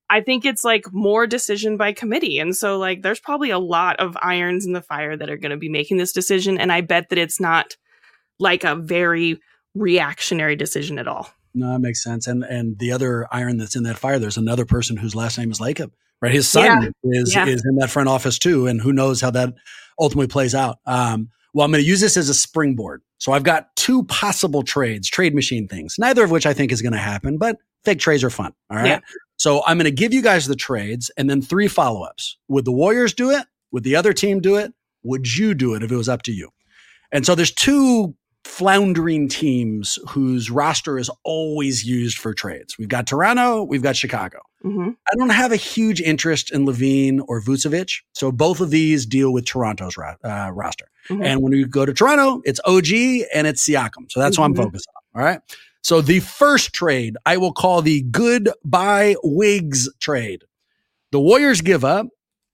I 0.10 0.22
think 0.22 0.44
it's 0.44 0.64
like 0.64 0.92
more 0.92 1.28
decision 1.28 1.78
by 1.78 1.94
committee. 1.94 2.40
And 2.40 2.56
so, 2.56 2.80
like, 2.80 3.04
there's 3.04 3.20
probably 3.20 3.52
a 3.52 3.60
lot 3.60 3.98
of 4.00 4.18
irons 4.24 4.66
in 4.66 4.74
the 4.74 4.82
fire 4.82 5.16
that 5.16 5.30
are 5.30 5.38
going 5.38 5.52
to 5.52 5.58
be 5.58 5.70
making 5.70 5.98
this 5.98 6.12
decision. 6.12 6.58
And 6.58 6.72
I 6.72 6.82
bet 6.82 7.10
that 7.10 7.20
it's 7.20 7.40
not 7.40 7.76
like 8.40 8.64
a 8.64 8.76
very 8.76 9.40
reactionary 9.76 10.55
decision 10.55 10.97
at 10.99 11.07
all. 11.07 11.30
No, 11.53 11.74
that 11.74 11.80
makes 11.80 12.03
sense. 12.03 12.28
And 12.28 12.43
and 12.43 12.78
the 12.80 12.91
other 12.91 13.28
iron 13.32 13.57
that's 13.57 13.76
in 13.76 13.84
that 13.84 13.97
fire, 13.97 14.20
there's 14.20 14.38
another 14.38 14.65
person 14.65 14.97
whose 14.97 15.15
last 15.15 15.38
name 15.38 15.51
is 15.51 15.59
Lacob, 15.59 15.91
right? 16.22 16.32
His 16.32 16.47
son 16.47 16.93
is 17.03 17.34
Yeah. 17.34 17.47
is 17.47 17.63
in 17.65 17.76
that 17.78 17.89
front 17.89 18.09
office 18.09 18.38
too, 18.38 18.67
and 18.67 18.80
who 18.82 18.93
knows 18.93 19.22
how 19.22 19.32
that 19.32 19.53
ultimately 19.99 20.28
plays 20.28 20.53
out. 20.53 20.78
Um, 20.86 21.30
well, 21.53 21.65
I'm 21.65 21.72
going 21.72 21.84
to 21.84 21.88
use 21.88 21.99
this 21.99 22.15
as 22.17 22.30
a 22.30 22.34
springboard. 22.34 23.01
So 23.17 23.32
I've 23.32 23.43
got 23.43 23.76
two 23.76 24.03
possible 24.03 24.61
trades, 24.63 25.09
trade 25.09 25.34
machine 25.34 25.67
things, 25.67 25.95
neither 25.97 26.24
of 26.24 26.32
which 26.32 26.45
I 26.45 26.53
think 26.53 26.72
is 26.72 26.82
going 26.82 26.93
to 26.93 26.99
happen, 26.99 27.38
but 27.38 27.57
fake 27.84 27.99
trades 27.99 28.24
are 28.24 28.30
fun. 28.30 28.53
All 28.70 28.78
right. 28.78 28.86
Yeah. 28.86 28.99
So 29.38 29.63
I'm 29.65 29.78
going 29.78 29.86
to 29.86 29.91
give 29.91 30.13
you 30.13 30.22
guys 30.22 30.45
the 30.47 30.55
trades 30.55 31.09
and 31.17 31.30
then 31.30 31.41
three 31.41 31.67
follow 31.67 32.03
ups. 32.03 32.38
Would 32.49 32.65
the 32.65 32.72
Warriors 32.72 33.13
do 33.13 33.32
it? 33.32 33.45
Would 33.72 33.84
the 33.84 33.95
other 33.95 34.13
team 34.13 34.39
do 34.41 34.55
it? 34.57 34.74
Would 35.03 35.36
you 35.36 35.53
do 35.53 35.74
it 35.76 35.84
if 35.84 35.91
it 35.91 35.95
was 35.95 36.07
up 36.09 36.22
to 36.24 36.32
you? 36.32 36.49
And 37.11 37.26
so 37.26 37.36
there's 37.36 37.51
two 37.53 38.15
floundering 38.50 39.30
teams 39.30 39.97
whose 40.10 40.50
roster 40.50 40.97
is 40.97 41.10
always 41.24 41.86
used 41.86 42.18
for 42.18 42.34
trades. 42.34 42.78
We've 42.80 42.89
got 42.89 43.06
Toronto, 43.08 43.64
we've 43.64 43.84
got 43.84 43.95
Chicago. 43.95 44.39
hmm 44.62 44.89
I 45.08 45.16
don't 45.18 45.30
have 45.30 45.52
a 45.52 45.56
huge 45.56 46.02
interest 46.02 46.52
in 46.52 46.66
LaVine 46.66 47.22
or 47.28 47.41
Vucevic. 47.41 48.02
So 48.14 48.32
both 48.32 48.60
of 48.60 48.72
these 48.72 49.06
deal 49.06 49.32
with 49.32 49.45
Toronto's 49.45 49.95
ro- 49.97 50.16
uh, 50.24 50.50
roster. 50.52 50.88
Mhm. 51.10 51.24
And 51.26 51.41
when 51.41 51.52
we 51.54 51.64
go 51.66 51.86
to 51.86 51.93
Toronto, 51.93 52.41
it's 52.43 52.60
OG 52.66 53.26
and 53.34 53.47
it's 53.47 53.64
Siakam. 53.66 54.12
So 54.12 54.20
that's 54.20 54.38
what 54.38 54.45
I'm 54.45 54.56
focused 54.56 54.88
on. 54.95 55.22
All 55.22 55.26
right. 55.26 55.39
So 55.82 56.02
the 56.02 56.20
first 56.20 56.74
trade 56.74 57.16
I 57.26 57.38
will 57.38 57.54
call 57.54 57.82
the 57.82 58.02
goodbye 58.02 59.16
Wigs 59.24 59.88
trade. 60.00 60.43
The 61.12 61.20
Warriors 61.22 61.62
give 61.62 61.86
up 61.86 62.08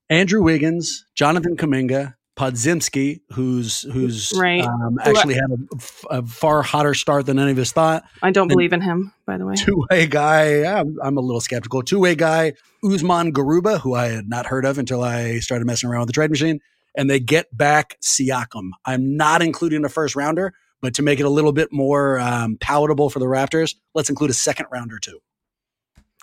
Andrew 0.10 0.44
Wiggins, 0.44 1.06
Jonathan 1.16 1.56
Kuminga, 1.58 2.14
Podziemski, 2.36 3.22
who's 3.32 3.82
who's 3.94 4.34
Right. 4.36 4.62
um, 4.64 4.98
actually 5.04 5.36
had 5.36 5.52
a, 5.52 6.18
a 6.18 6.24
far 6.24 6.62
hotter 6.62 6.94
start 6.94 7.26
than 7.26 7.40
any 7.40 7.52
of 7.52 7.58
us 7.60 7.72
thought 7.72 8.04
I 8.22 8.32
don't 8.32 8.44
And- 8.44 8.50
believe 8.50 8.74
in 8.74 8.82
him, 8.82 9.14
by 9.26 9.38
the 9.38 9.46
way. 9.46 9.56
two 9.56 9.86
way 9.90 10.06
guy. 10.08 10.64
I'm, 10.80 10.98
I'm 11.02 11.18
a 11.18 11.22
little 11.22 11.40
skeptical. 11.42 11.82
Two 11.82 12.00
way 12.00 12.16
guy, 12.16 12.54
Usman 12.84 13.32
Garuba, 13.34 13.80
who 13.80 13.94
I 13.96 14.08
had 14.08 14.28
not 14.30 14.46
heard 14.48 14.66
of 14.66 14.78
until 14.78 15.04
I 15.04 15.40
started 15.40 15.66
messing 15.66 15.90
around 15.90 16.02
with 16.02 16.08
the 16.08 16.14
trade 16.14 16.30
machine. 16.30 16.60
And 16.98 17.10
they 17.10 17.20
get 17.20 17.56
back 17.56 17.98
Siakam. 18.02 18.70
I'm 18.86 19.18
not 19.18 19.42
including 19.42 19.84
a 19.84 19.90
first 19.90 20.16
rounder, 20.16 20.54
but 20.82 20.94
to 20.96 21.02
make 21.04 21.20
it 21.20 21.26
a 21.26 21.30
little 21.30 21.52
bit 21.52 21.72
more 21.74 22.20
um, 22.20 22.58
palatable 22.62 23.10
for 23.10 23.20
the 23.20 23.26
Raptors, 23.26 23.76
let's 23.94 24.10
include 24.10 24.30
a 24.30 24.34
second 24.34 24.68
rounder 24.72 24.98
too. 25.00 25.20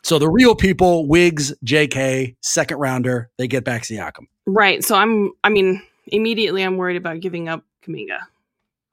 So 0.02 0.18
the 0.18 0.28
real 0.28 0.54
people, 0.54 1.06
Wiggs, 1.06 1.52
JK, 1.64 2.36
second 2.40 2.78
rounder, 2.78 3.30
they 3.38 3.46
get 3.48 3.64
back 3.64 3.82
Siakam. 3.82 4.26
Right. 4.46 4.82
So 4.82 4.96
I'm, 4.96 5.32
I 5.44 5.48
mean, 5.50 5.82
immediately 6.06 6.62
I'm 6.62 6.76
worried 6.76 6.96
about 6.96 7.20
giving 7.20 7.48
up 7.48 7.64
Kuminga. 7.84 8.20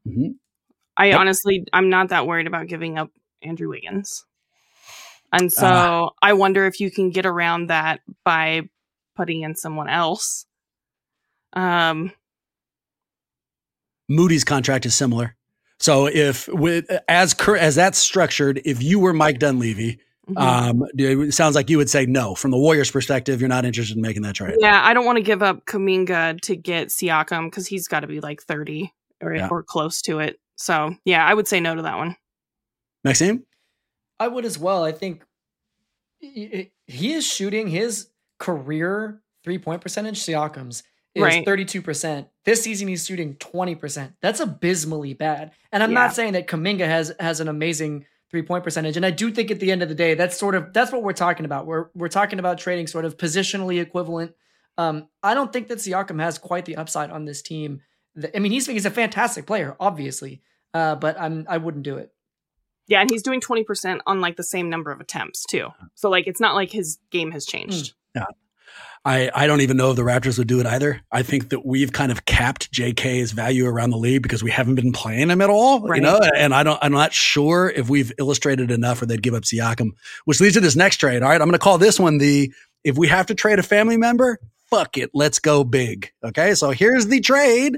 Mhm. 0.07 0.35
I 0.97 1.07
Yep. 1.07 1.19
honestly, 1.19 1.65
I'm 1.73 1.89
not 1.89 2.09
that 2.09 2.27
worried 2.27 2.47
about 2.47 2.67
giving 2.67 2.97
up 2.97 3.11
Andrew 3.41 3.69
Wiggins. 3.69 4.25
And 5.31 5.51
so 5.53 5.67
Ah. 5.67 6.09
I 6.21 6.33
wonder 6.33 6.65
if 6.65 6.79
you 6.79 6.89
can 6.91 7.09
get 7.11 7.25
around 7.25 7.67
that 7.67 8.01
by 8.23 8.69
putting 9.15 9.41
in 9.41 9.55
someone 9.55 9.87
else. 9.89 10.45
Um, 11.53 12.11
Moody's 14.07 14.43
contract 14.43 14.85
is 14.85 14.95
similar. 14.95 15.35
So 15.77 16.07
if 16.07 16.47
with 16.49 16.89
as 17.07 17.33
cur- 17.33 17.57
as 17.57 17.75
that's 17.75 17.97
structured, 17.97 18.61
if 18.65 18.81
you 18.83 18.99
were 18.99 19.13
Mike 19.13 19.39
Dunleavy, 19.39 19.99
mhm. 20.29 20.37
Um, 20.41 20.85
it 20.97 21.33
sounds 21.33 21.55
like 21.55 21.69
you 21.69 21.77
would 21.77 21.89
say 21.89 22.05
no. 22.05 22.35
From 22.35 22.51
the 22.51 22.57
Warriors' 22.57 22.91
perspective, 22.91 23.39
you're 23.41 23.47
not 23.49 23.65
interested 23.65 23.95
in 23.97 24.01
making 24.01 24.21
that 24.23 24.35
trade. 24.35 24.55
yeah, 24.59 24.81
I 24.83 24.93
don't 24.93 25.05
want 25.05 25.17
to 25.17 25.23
give 25.23 25.41
up 25.43 25.65
Kuminga 25.65 26.39
to 26.41 26.55
get 26.55 26.87
Siakam 26.89 27.45
because 27.45 27.67
he's 27.67 27.87
got 27.87 28.01
to 28.01 28.07
be 28.07 28.19
like 28.19 28.41
30 28.41 28.93
or, 29.21 29.35
Yeah. 29.35 29.47
or 29.49 29.63
close 29.63 30.01
to 30.03 30.19
it. 30.19 30.39
So 30.55 30.95
yeah, 31.05 31.25
I 31.25 31.33
would 31.33 31.47
say 31.47 31.59
no 31.59 31.75
to 31.75 31.81
that 31.83 31.97
one. 31.97 32.15
Maxime? 33.03 33.43
I 34.19 34.27
would 34.27 34.45
as 34.45 34.57
well. 34.59 34.83
I 34.83 34.91
think 34.91 35.23
he 36.19 36.71
he 36.87 37.13
is 37.13 37.25
shooting 37.25 37.67
his 37.67 38.09
career 38.39 39.21
three 39.43 39.57
point 39.57 39.81
percentage. 39.81 40.19
Siakam's 40.19 40.83
is 41.15 41.23
Right. 41.23 41.45
thirty 41.45 41.63
two 41.65 41.81
percent. 41.81 42.27
This 42.43 42.61
season 42.61 42.87
he's 42.89 43.05
shooting 43.05 43.35
twenty 43.35 43.75
percent. 43.75 44.13
That's 44.21 44.39
abysmally 44.41 45.13
bad. 45.13 45.51
And 45.71 45.81
I'm 45.81 45.91
Yeah. 45.91 45.99
not 45.99 46.13
saying 46.15 46.33
that 46.33 46.47
Kuminga 46.47 46.85
has 46.85 47.13
has 47.19 47.39
an 47.39 47.47
amazing 47.47 48.05
three 48.29 48.41
point 48.41 48.63
percentage. 48.63 48.95
And 48.97 49.05
I 49.05 49.11
do 49.11 49.31
think 49.31 49.51
at 49.51 49.59
the 49.59 49.71
end 49.71 49.81
of 49.81 49.89
the 49.89 49.95
day, 49.95 50.13
that's 50.13 50.37
sort 50.37 50.55
of 50.55 50.73
that's 50.73 50.91
what 50.91 51.03
we're 51.03 51.13
talking 51.13 51.45
about. 51.45 51.65
We're 51.65 51.89
we're 51.93 52.09
talking 52.09 52.39
about 52.39 52.57
trading 52.57 52.87
sort 52.87 53.05
of 53.05 53.17
positionally 53.17 53.81
equivalent. 53.81 54.33
Um, 54.77 55.07
I 55.21 55.33
don't 55.33 55.51
think 55.51 55.67
that 55.67 55.79
Siakam 55.79 56.21
has 56.21 56.37
quite 56.37 56.65
the 56.65 56.77
upside 56.77 57.11
on 57.11 57.25
this 57.25 57.41
team. 57.41 57.81
I 58.33 58.39
mean, 58.39 58.51
he's 58.51 58.67
he's 58.67 58.85
a 58.85 58.91
fantastic 58.91 59.45
player, 59.45 59.75
obviously, 59.79 60.41
uh, 60.73 60.95
but 60.95 61.19
I'm 61.19 61.45
I 61.49 61.57
wouldn't 61.57 61.83
do 61.83 61.97
it. 61.97 62.11
Yeah, 62.87 63.01
and 63.01 63.09
he's 63.09 63.21
doing 63.21 63.39
20% 63.39 63.99
on 64.07 64.19
like 64.19 64.35
the 64.35 64.43
same 64.43 64.67
number 64.67 64.91
of 64.91 64.99
attempts 64.99 65.45
too. 65.45 65.67
So 65.93 66.09
like 66.09 66.25
it's 66.25 66.39
not 66.39 66.55
like 66.55 66.71
his 66.71 66.97
game 67.11 67.31
has 67.31 67.45
changed. 67.45 67.93
I, 69.05 69.31
I 69.33 69.47
don't 69.47 69.61
even 69.61 69.77
know 69.77 69.91
if 69.91 69.95
the 69.95 70.01
Raptors 70.03 70.37
would 70.37 70.47
do 70.47 70.59
it 70.59 70.65
either. 70.65 71.01
I 71.11 71.23
think 71.23 71.49
that 71.49 71.65
we've 71.65 71.91
kind 71.93 72.11
of 72.11 72.25
capped 72.25 72.71
JK's 72.71 73.31
value 73.31 73.65
around 73.65 73.91
the 73.91 73.97
league 73.97 74.21
because 74.21 74.43
we 74.43 74.51
haven't 74.51 74.75
been 74.75 74.91
playing 74.91 75.29
him 75.29 75.41
at 75.41 75.49
all, 75.49 75.81
Right. 75.87 75.97
you 75.97 76.01
know. 76.03 76.19
And 76.35 76.53
I 76.53 76.63
don't, 76.63 76.77
I'm 76.81 76.91
not 76.91 77.13
sure 77.13 77.69
if 77.69 77.89
we've 77.89 78.11
illustrated 78.19 78.71
enough 78.71 79.01
or 79.01 79.05
they'd 79.05 79.23
give 79.23 79.33
up 79.33 79.43
Siakam, 79.43 79.91
which 80.25 80.41
leads 80.41 80.55
to 80.55 80.59
this 80.59 80.75
next 80.75 80.97
trade. 80.97 81.23
All 81.23 81.29
right, 81.29 81.41
I'm 81.41 81.47
going 81.47 81.53
to 81.53 81.59
call 81.59 81.77
this 81.77 81.99
one 81.99 82.17
the 82.17 82.53
if 82.83 82.97
we 82.97 83.07
have 83.07 83.25
to 83.27 83.35
trade 83.35 83.57
a 83.59 83.63
family 83.63 83.97
member, 83.97 84.37
fuck 84.69 84.97
it, 84.97 85.09
let's 85.13 85.39
go 85.39 85.63
big. 85.63 86.11
Okay, 86.23 86.53
so 86.53 86.71
here's 86.71 87.07
the 87.07 87.21
trade. 87.21 87.77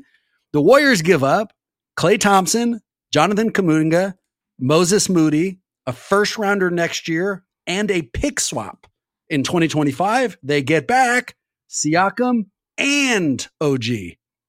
The 0.53 0.61
Warriors 0.61 1.01
give 1.03 1.23
up 1.23 1.53
Klay 1.97 2.19
Thompson, 2.19 2.81
Jonathan 3.13 3.51
Kuminga, 3.51 4.15
Moses 4.59 5.07
Moody, 5.07 5.59
a 5.85 5.93
first 5.93 6.37
rounder 6.37 6.69
next 6.71 7.07
year, 7.07 7.43
and 7.67 7.89
a 7.91 8.01
pick 8.01 8.39
swap 8.39 8.87
in 9.31 9.43
2025. 9.43 10.37
They 10.43 10.61
get 10.61 10.87
back 10.87 11.35
Siakam 11.69 12.47
and 12.77 13.47
OG. 13.59 13.85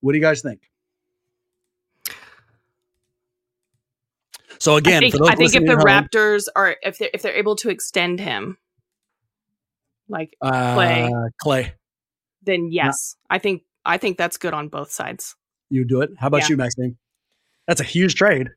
What 0.01 0.13
do 0.13 0.19
you 0.19 0.21
guys 0.23 0.43
think? 0.43 0.61
So 4.59 4.77
again, 4.77 5.03
I 5.03 5.11
think, 5.11 5.29
I 5.29 5.35
think 5.35 5.55
if 5.55 5.65
the 5.65 5.77
home, 5.77 5.85
Raptors 5.85 6.45
are 6.55 6.77
if 6.83 6.99
they're 6.99 7.11
if 7.13 7.23
they're 7.23 7.35
able 7.35 7.57
to 7.57 7.71
extend 7.71 8.21
him, 8.21 8.59
like 10.09 10.37
Klay. 10.43 11.09
uh, 11.09 11.29
Klay, 11.45 11.73
then 12.43 12.69
yes, 12.71 13.17
I 13.29 13.39
think 13.39 13.63
I 13.85 13.99
think 13.99 14.19
that's 14.19 14.37
good 14.37 14.55
on 14.55 14.69
both 14.69 14.91
sides. 14.93 15.35
you 15.69 15.85
do 15.85 16.01
it. 16.03 16.11
How 16.19 16.27
about 16.29 16.43
Yeah. 16.43 16.49
you, 16.51 16.57
Maxime? 16.59 16.99
That's 17.67 17.81
a 17.81 17.85
huge 17.85 18.15
trade. 18.15 18.49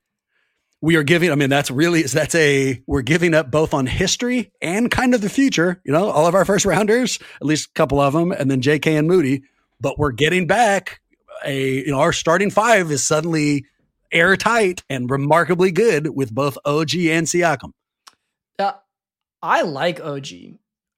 We 0.81 0.95
are 0.97 1.03
giving. 1.03 1.31
I 1.31 1.35
mean, 1.35 1.49
that's 1.49 1.71
really 1.71 2.03
that's 2.03 2.35
a 2.35 2.81
we're 2.85 3.01
giving 3.01 3.33
up 3.33 3.49
both 3.49 3.73
on 3.73 3.87
history 3.87 4.51
and 4.61 4.91
kind 4.91 5.15
of 5.15 5.21
the 5.21 5.29
future. 5.29 5.81
You 5.83 5.91
know, 5.93 6.09
all 6.09 6.27
of 6.27 6.35
our 6.35 6.45
first 6.45 6.65
rounders, 6.65 7.17
at 7.41 7.47
least 7.47 7.69
a 7.69 7.73
couple 7.73 7.99
of 7.99 8.13
them, 8.13 8.31
and 8.31 8.51
then 8.51 8.61
J.K. 8.61 8.95
and 8.95 9.07
Moody. 9.07 9.43
But 9.81 9.97
we're 9.97 10.11
getting 10.11 10.45
back 10.47 11.01
a 11.45 11.79
you 11.85 11.91
know 11.91 11.99
our 11.99 12.13
starting 12.13 12.51
five 12.51 12.91
is 12.91 13.05
suddenly 13.05 13.65
airtight 14.11 14.83
and 14.89 15.09
remarkably 15.09 15.71
good 15.71 16.15
with 16.15 16.33
both 16.33 16.57
OG 16.65 16.93
and 16.95 17.25
Siakam. 17.27 17.71
Uh, 18.59 18.73
I 19.41 19.63
like 19.63 19.99
OG. 19.99 20.27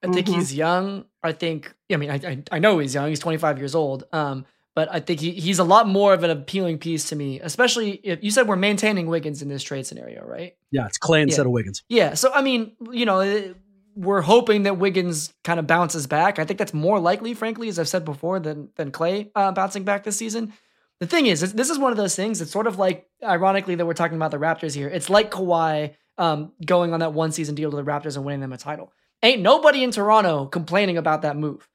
I 0.04 0.12
think 0.12 0.28
Mhm. 0.28 0.36
he's 0.36 0.54
young. 0.54 1.06
I 1.24 1.32
think. 1.32 1.74
I 1.92 1.98
mean, 1.98 2.12
I, 2.12 2.16
I 2.16 2.44
I 2.52 2.60
know 2.60 2.80
he's 2.80 2.94
young. 2.94 3.10
He's 3.10 3.20
25 3.20 3.58
years 3.58 3.74
old. 3.74 4.04
Um, 4.12 4.46
but 4.78 4.88
I 4.94 5.00
think 5.00 5.20
he, 5.22 5.32
he's 5.32 5.58
a 5.58 5.64
lot 5.64 5.88
more 5.88 6.14
of 6.14 6.24
an 6.24 6.30
appealing 6.30 6.78
piece 6.78 7.10
to 7.10 7.16
me, 7.16 7.40
especially 7.40 7.94
if 8.04 8.24
you 8.24 8.30
said 8.30 8.48
we're 8.48 8.56
maintaining 8.58 9.08
Wiggins 9.08 9.42
in 9.42 9.50
this 9.50 9.64
trade 9.64 9.88
scenario, 9.88 10.24
right? 10.24 10.54
Yeah, 10.70 10.86
it's 10.86 11.00
Klay 11.00 11.24
instead 11.24 11.42
Yeah. 11.42 11.46
of 11.48 11.52
Wiggins. 11.52 11.84
Yeah. 11.90 12.14
So 12.14 12.32
I 12.32 12.44
mean, 12.44 12.76
you 12.92 13.08
know, 13.08 13.20
eh, 13.22 13.54
we're 13.96 14.22
hoping 14.22 14.62
that 14.64 14.78
Wiggins 14.78 15.34
kind 15.44 15.60
of 15.60 15.66
bounces 15.66 16.06
back. 16.06 16.38
I 16.38 16.46
think 16.46 16.60
that's 16.60 16.76
more 16.76 17.00
likely, 17.00 17.34
frankly, 17.34 17.70
as 17.70 17.80
I've 17.80 17.88
said 17.88 18.06
before, 18.06 18.40
than 18.40 18.70
than 18.76 18.92
Klay 18.92 19.32
uh, 19.34 19.52
bouncing 19.52 19.84
back 19.84 20.04
this 20.04 20.16
season. 20.18 20.54
The 21.00 21.08
thing 21.08 21.26
is, 21.26 21.54
this 21.54 21.72
is 21.72 21.80
one 21.80 21.92
of 21.92 21.98
those 21.98 22.16
things. 22.16 22.40
It's 22.40 22.52
sort 22.52 22.68
of 22.68 22.78
like, 22.78 23.08
ironically, 23.24 23.74
that 23.76 23.86
we're 23.88 23.96
talking 23.96 24.16
about 24.18 24.30
the 24.30 24.38
Raptors 24.38 24.76
here. 24.76 24.88
It's 24.88 25.10
like 25.10 25.32
Kawhi 25.32 25.96
um, 26.20 26.52
going 26.64 26.94
on 26.94 27.00
that 27.02 27.14
one 27.14 27.32
season 27.32 27.56
deal 27.56 27.72
to 27.72 27.78
the 27.78 27.84
Raptors 27.84 28.16
and 28.16 28.24
winning 28.26 28.42
them 28.42 28.54
a 28.54 28.58
title. 28.58 28.94
Ain't 29.24 29.42
nobody 29.42 29.84
in 29.84 29.90
Toronto 29.90 30.46
complaining 30.46 30.98
about 30.98 31.24
that 31.24 31.36
move. 31.36 31.68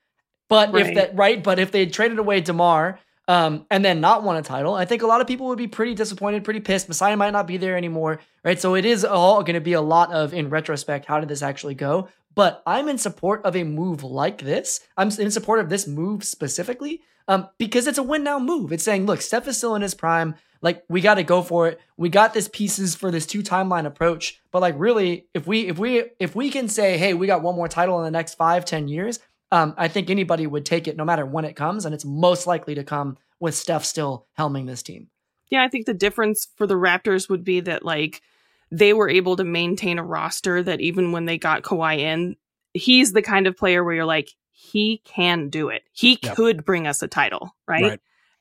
But 0.53 0.75
if 0.79 0.95
that 0.97 1.17
right, 1.17 1.43
but 1.43 1.59
if 1.59 1.73
they 1.73 1.87
traded 1.87 2.19
away 2.19 2.43
DeMar 2.43 2.99
um, 3.27 3.65
and 3.71 3.83
then 3.83 4.03
not 4.03 4.23
won 4.23 4.37
a 4.37 4.43
title, 4.43 4.75
I 4.75 4.85
think 4.85 5.01
a 5.01 5.07
lot 5.07 5.23
of 5.23 5.27
people 5.27 5.47
would 5.47 5.57
be 5.57 5.67
pretty 5.67 5.95
disappointed, 5.95 6.45
pretty 6.45 6.61
pissed. 6.61 6.89
Masai 6.89 7.17
might 7.17 7.31
not 7.31 7.47
be 7.47 7.57
there 7.57 7.77
anymore, 7.77 8.21
right? 8.45 8.61
So 8.61 8.75
it 8.75 8.85
is 8.85 9.03
all 9.03 9.43
going 9.43 9.55
to 9.55 9.61
be 9.61 9.73
a 9.73 9.81
lot 9.81 10.13
of, 10.13 10.35
in 10.35 10.51
retrospect, 10.51 11.07
how 11.07 11.21
did 11.21 11.31
this 11.31 11.41
actually 11.41 11.75
go? 11.75 12.09
But 12.35 12.63
I'm 12.67 12.89
in 12.91 12.99
support 12.99 13.43
of 13.45 13.57
a 13.57 13.65
move 13.65 14.05
like 14.05 14.43
this. 14.43 14.81
I'm 14.97 15.09
in 15.19 15.31
support 15.31 15.59
of 15.61 15.71
this 15.71 15.87
move 15.87 16.23
specifically 16.23 17.01
um, 17.29 17.49
because 17.57 17.87
it's 17.87 17.99
a 17.99 18.03
win 18.03 18.23
now 18.23 18.39
move. 18.39 18.73
It's 18.73 18.85
saying, 18.85 19.07
look, 19.07 19.23
Steph 19.23 19.49
is 19.49 19.57
still 19.57 19.75
in 19.75 19.83
his 19.83 19.95
prime. 19.95 20.35
Like 20.61 20.85
we 20.89 21.01
got 21.01 21.15
to 21.15 21.23
go 21.25 21.43
for 21.43 21.69
it. 21.69 21.81
We 21.97 22.09
got 22.09 22.35
this 22.35 22.49
pieces 22.49 22.95
for 22.95 23.11
this 23.11 23.27
two 23.27 23.43
timeline 23.43 23.87
approach. 23.87 24.41
But 24.51 24.63
like 24.63 24.75
really, 24.79 25.27
if 25.35 25.47
we 25.47 25.69
if 25.69 25.79
we 25.79 26.05
if 26.21 26.37
we 26.37 26.51
can 26.51 26.69
say, 26.69 26.99
hey, 26.99 27.15
we 27.15 27.27
got 27.27 27.43
one 27.43 27.57
more 27.57 27.69
title 27.69 27.99
in 27.99 28.05
the 28.05 28.11
next 28.11 28.35
five 28.35 28.65
ten 28.65 28.87
years, 28.87 29.19
um, 29.53 29.75
I 29.77 29.87
think 29.87 30.09
anybody 30.09 30.47
would 30.47 30.65
take 30.65 30.89
it 30.89 30.97
no 30.97 31.05
matter 31.05 31.27
when 31.27 31.45
it 31.45 31.55
comes, 31.55 31.85
and 31.85 31.95
it's 31.95 32.07
most 32.07 32.47
likely 32.47 32.75
to 32.75 32.83
come 32.83 33.19
with 33.39 33.55
Steph 33.55 33.85
still 33.85 34.27
helming 34.37 34.67
this 34.67 34.83
team. 34.83 35.09
Yeah, 35.51 35.63
I 35.63 35.69
think 35.69 35.85
the 35.85 35.95
difference 35.95 36.49
for 36.57 36.67
the 36.67 36.75
Raptors 36.75 37.29
would 37.29 37.45
be 37.45 37.61
that 37.61 37.85
like 37.85 38.23
they 38.71 38.95
were 38.95 39.11
able 39.11 39.37
to 39.37 39.45
maintain 39.45 39.99
a 39.99 40.05
roster 40.05 40.63
that 40.63 40.81
even 40.81 41.13
when 41.13 41.27
they 41.27 41.37
got 41.37 41.63
Kawhi 41.63 41.99
in, 41.99 42.37
he's 42.73 43.13
the 43.13 43.21
kind 43.21 43.47
of 43.47 43.55
player 43.55 43.85
where 43.85 43.95
you're 43.95 44.07
like, 44.07 44.31
he 44.53 45.03
can 45.05 45.51
do 45.51 45.69
it. 45.69 45.83
He 45.93 46.19
Yep. 46.23 46.37
could 46.37 46.65
bring 46.65 46.87
us 46.87 47.03
a 47.03 47.09
title, 47.09 47.55
right? 47.69 47.83
Right. 47.83 48.01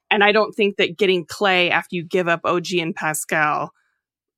And 0.09 0.24
I 0.24 0.32
don't 0.32 0.53
think 0.53 0.78
that 0.78 0.97
getting 0.97 1.26
Klay 1.26 1.70
after 1.70 1.97
you 1.97 2.03
give 2.03 2.30
up 2.30 2.41
OG 2.45 2.68
and 2.80 2.95
Pascal 2.95 3.72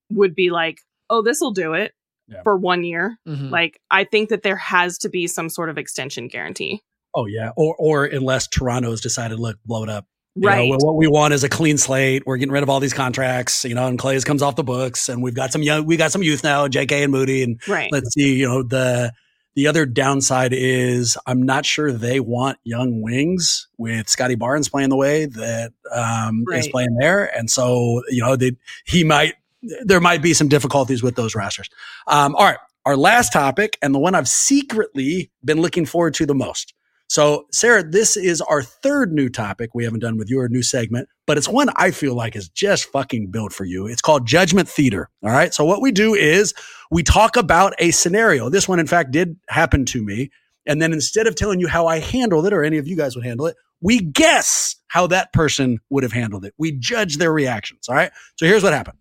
would 0.10 0.34
be 0.34 0.50
like, 0.50 0.80
oh, 1.12 1.22
this 1.22 1.40
will 1.40 1.52
do 1.52 1.74
it 1.74 1.94
Yeah. 2.28 2.42
for 2.44 2.58
one 2.58 2.84
year. 2.84 3.18
Mhm. 3.28 3.52
Like, 3.52 3.80
I 3.92 4.06
think 4.06 4.30
that 4.30 4.44
there 4.44 4.56
has 4.56 4.98
to 5.00 5.10
be 5.10 5.28
some 5.28 5.50
sort 5.50 5.70
of 5.70 5.78
extension 5.78 6.28
guarantee. 6.28 6.82
Oh 7.16 7.26
yeah, 7.26 7.52
or 7.56 7.76
or 7.78 8.06
unless 8.06 8.48
Toronto's 8.48 9.02
decided, 9.02 9.40
look, 9.40 9.58
blow 9.66 9.84
it 9.84 9.90
up. 9.90 10.06
You 10.36 10.48
right. 10.48 10.68
know, 10.68 10.78
what 10.82 10.96
we 10.96 11.08
want 11.08 11.34
is 11.36 11.44
a 11.44 11.50
clean 11.50 11.78
slate. 11.78 12.24
We're 12.26 12.38
getting 12.38 12.52
rid 12.52 12.64
of 12.64 12.70
all 12.70 12.80
these 12.80 12.94
contracts, 12.94 13.64
you 13.66 13.76
know, 13.76 13.86
and 13.86 14.00
Klay's 14.00 14.24
comes 14.24 14.42
off 14.42 14.56
the 14.56 14.64
books, 14.64 15.10
and 15.10 15.22
we've 15.22 15.36
got 15.36 15.52
some 15.52 15.62
young, 15.62 15.86
we 15.86 15.96
got 15.96 16.12
some 16.12 16.24
youth 16.24 16.44
now, 16.44 16.68
J.K. 16.68 17.04
and 17.04 17.12
Moody, 17.12 17.44
and 17.44 17.62
right. 17.68 17.92
let's 17.92 18.14
see, 18.16 18.36
you 18.36 18.48
know, 18.48 18.64
the 18.64 19.14
the 19.56 19.68
other 19.68 19.86
downside 19.86 20.52
is 20.52 21.18
I'm 21.28 21.44
not 21.44 21.68
sure 21.68 21.92
they 21.92 22.20
want 22.20 22.58
young 22.64 23.04
wings 23.04 23.68
with 23.78 24.10
Scottie 24.10 24.34
Barnes 24.34 24.70
playing 24.70 24.90
the 24.90 24.96
way 24.96 25.26
that 25.28 25.74
um, 25.94 26.46
is 26.52 26.68
playing 26.68 26.98
there, 27.00 27.26
and 27.26 27.48
so 27.48 28.02
you 28.10 28.24
know, 28.24 28.36
they, 28.36 28.54
he 28.86 29.04
might 29.04 29.36
there 29.84 30.00
might 30.00 30.22
be 30.22 30.34
some 30.34 30.48
difficulties 30.48 31.02
with 31.02 31.16
those 31.16 31.36
rosters. 31.36 31.70
Um, 32.08 32.36
all 32.36 32.46
right, 32.46 32.58
our 32.86 32.98
last 32.98 33.32
topic, 33.34 33.78
and 33.82 33.94
the 33.94 34.00
one 34.00 34.16
I've 34.16 34.28
secretly 34.28 35.32
been 35.44 35.62
looking 35.62 35.86
forward 35.86 36.14
to 36.16 36.26
the 36.26 36.36
most. 36.36 36.74
So, 37.08 37.46
Sarah, 37.52 37.84
this 37.84 38.18
is 38.18 38.42
our 38.42 38.64
third 38.64 39.12
new 39.12 39.30
topic 39.30 39.72
we 39.74 39.84
haven't 39.84 40.00
done 40.00 40.18
with 40.18 40.30
your 40.30 40.48
new 40.48 40.64
segment, 40.64 41.10
but 41.28 41.38
it's 41.38 41.48
one 41.48 41.70
I 41.76 41.92
feel 41.92 42.16
like 42.16 42.36
is 42.36 42.50
just 42.50 42.86
fucking 42.86 43.28
built 43.28 43.54
for 43.54 43.66
you. 43.66 43.86
It's 43.86 44.02
called 44.02 44.26
Judgment 44.26 44.68
Theater. 44.68 45.10
All 45.22 45.30
right. 45.30 45.54
So, 45.54 45.64
what 45.64 45.82
we 45.82 45.92
do 45.92 46.16
is 46.16 46.54
we 46.90 47.04
talk 47.04 47.38
about 47.38 47.74
a 47.78 47.92
scenario. 47.92 48.50
This 48.50 48.68
one, 48.68 48.80
in 48.80 48.88
fact, 48.88 49.12
did 49.12 49.38
happen 49.48 49.86
to 49.86 50.04
me. 50.04 50.32
And 50.66 50.82
then 50.82 50.94
instead 50.94 51.28
of 51.28 51.36
telling 51.36 51.60
you 51.60 51.68
how 51.68 51.88
I 51.88 52.00
handled 52.00 52.48
it 52.48 52.54
or 52.54 52.64
any 52.64 52.78
of 52.78 52.88
you 52.88 52.96
guys 52.96 53.16
would 53.16 53.26
handle 53.26 53.48
it, 53.48 53.58
we 53.82 54.00
guess 54.00 54.78
how 54.88 55.08
that 55.08 55.34
person 55.34 55.80
would 55.90 56.04
have 56.04 56.14
handled 56.14 56.46
it. 56.46 56.54
We 56.58 56.72
judge 56.72 57.18
their 57.18 57.34
reactions. 57.34 57.90
All 57.90 57.96
right. 57.96 58.12
So, 58.38 58.48
here's 58.48 58.64
what 58.64 58.74
happened 58.74 58.98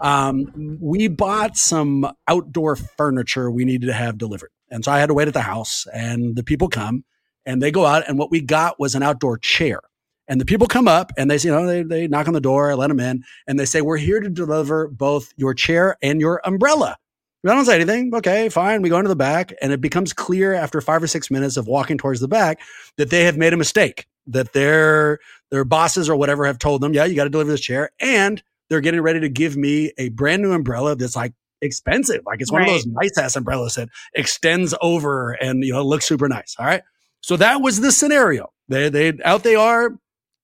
um, 0.00 0.78
we 0.80 1.08
bought 1.08 1.56
some 1.56 2.10
outdoor 2.28 2.76
furniture 2.76 3.50
we 3.50 3.64
needed 3.64 3.86
to 3.86 3.92
have 3.92 4.18
delivered. 4.18 4.50
And 4.70 4.84
so 4.84 4.92
I 4.92 4.98
had 4.98 5.06
to 5.06 5.14
wait 5.14 5.28
at 5.28 5.34
the 5.34 5.42
house, 5.42 5.86
and 5.92 6.34
the 6.34 6.42
people 6.42 6.68
come 6.68 7.04
and 7.44 7.60
they 7.60 7.70
go 7.70 7.84
out, 7.84 8.08
and 8.08 8.18
what 8.18 8.30
we 8.30 8.40
got 8.40 8.78
was 8.78 8.94
an 8.94 9.02
outdoor 9.02 9.36
chair. 9.36 9.80
And 10.28 10.40
the 10.40 10.44
people 10.44 10.66
come 10.66 10.86
up 10.86 11.12
and 11.18 11.30
they 11.30 11.38
say, 11.38 11.48
you 11.48 11.54
know, 11.54 11.66
they, 11.66 11.82
they 11.82 12.08
knock 12.08 12.28
on 12.28 12.34
the 12.34 12.40
door, 12.40 12.70
I 12.70 12.74
let 12.74 12.88
them 12.88 13.00
in, 13.00 13.24
and 13.46 13.58
they 13.58 13.64
say, 13.64 13.80
We're 13.80 13.96
here 13.96 14.20
to 14.20 14.30
deliver 14.30 14.88
both 14.88 15.32
your 15.36 15.52
chair 15.52 15.96
and 16.02 16.20
your 16.20 16.40
umbrella. 16.44 16.96
I 17.44 17.54
don't 17.54 17.64
say 17.64 17.74
anything. 17.74 18.14
Okay, 18.14 18.48
fine. 18.48 18.82
We 18.82 18.88
go 18.88 18.98
into 18.98 19.08
the 19.08 19.16
back, 19.16 19.52
and 19.60 19.72
it 19.72 19.80
becomes 19.80 20.12
clear 20.12 20.54
after 20.54 20.80
five 20.80 21.02
or 21.02 21.08
six 21.08 21.28
minutes 21.28 21.56
of 21.56 21.66
walking 21.66 21.98
towards 21.98 22.20
the 22.20 22.28
back 22.28 22.60
that 22.98 23.10
they 23.10 23.24
have 23.24 23.36
made 23.36 23.52
a 23.52 23.56
mistake, 23.56 24.06
that 24.28 24.52
their 24.52 25.18
their 25.50 25.64
bosses 25.64 26.08
or 26.08 26.14
whatever 26.14 26.46
have 26.46 26.58
told 26.58 26.80
them, 26.80 26.94
Yeah, 26.94 27.04
you 27.04 27.16
got 27.16 27.24
to 27.24 27.30
deliver 27.30 27.50
this 27.50 27.60
chair. 27.60 27.90
And 27.98 28.42
they're 28.72 28.80
getting 28.80 29.02
ready 29.02 29.20
to 29.20 29.28
give 29.28 29.56
me 29.56 29.92
a 29.98 30.08
brand 30.08 30.42
new 30.42 30.52
umbrella 30.52 30.96
that's 30.96 31.14
like 31.14 31.34
expensive. 31.60 32.22
Like 32.26 32.40
it's 32.40 32.50
one 32.50 32.62
of 32.62 32.68
those 32.68 32.86
nice 32.86 33.16
ass 33.18 33.36
umbrellas 33.36 33.74
that 33.74 33.88
extends 34.14 34.74
over 34.80 35.32
and 35.32 35.62
you 35.62 35.72
know 35.72 35.84
looks 35.84 36.06
super 36.06 36.28
nice. 36.28 36.56
All 36.58 36.66
right. 36.66 36.82
So 37.20 37.36
that 37.36 37.60
was 37.60 37.80
the 37.80 37.92
scenario. 37.92 38.52
They 38.68 38.88
they 38.88 39.12
out 39.24 39.42
they 39.42 39.54
are. 39.54 39.90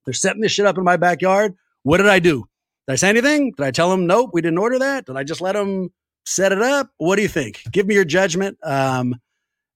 They're 0.05 0.15
setting 0.15 0.43
this 0.43 0.53
shit 0.53 0.67
up 0.67 0.79
in 0.79 0.85
my 0.85 0.97
backyard. 0.97 1.55
What 1.83 1.99
did 1.99 2.07
I 2.07 2.19
do? 2.19 2.49
Did 2.87 2.93
I 2.93 2.97
say 2.97 3.09
anything? 3.09 3.53
Did 3.57 3.65
I 3.65 3.71
tell 3.71 3.91
them 3.91 4.07
nope, 4.07 4.31
we 4.33 4.41
didn't 4.41 4.59
order 4.59 4.79
that? 4.79 5.07
Did 5.07 5.17
I 5.17 5.25
just 5.25 5.41
let 5.41 5.53
them 5.53 5.91
set 6.25 6.53
it 6.53 6.63
up? 6.63 6.91
What 6.97 7.17
do 7.17 7.23
you 7.23 7.29
think? 7.29 7.63
Give 7.71 7.87
me 7.87 7.95
your 7.95 8.05
judgment. 8.05 8.59
Um, 8.63 9.17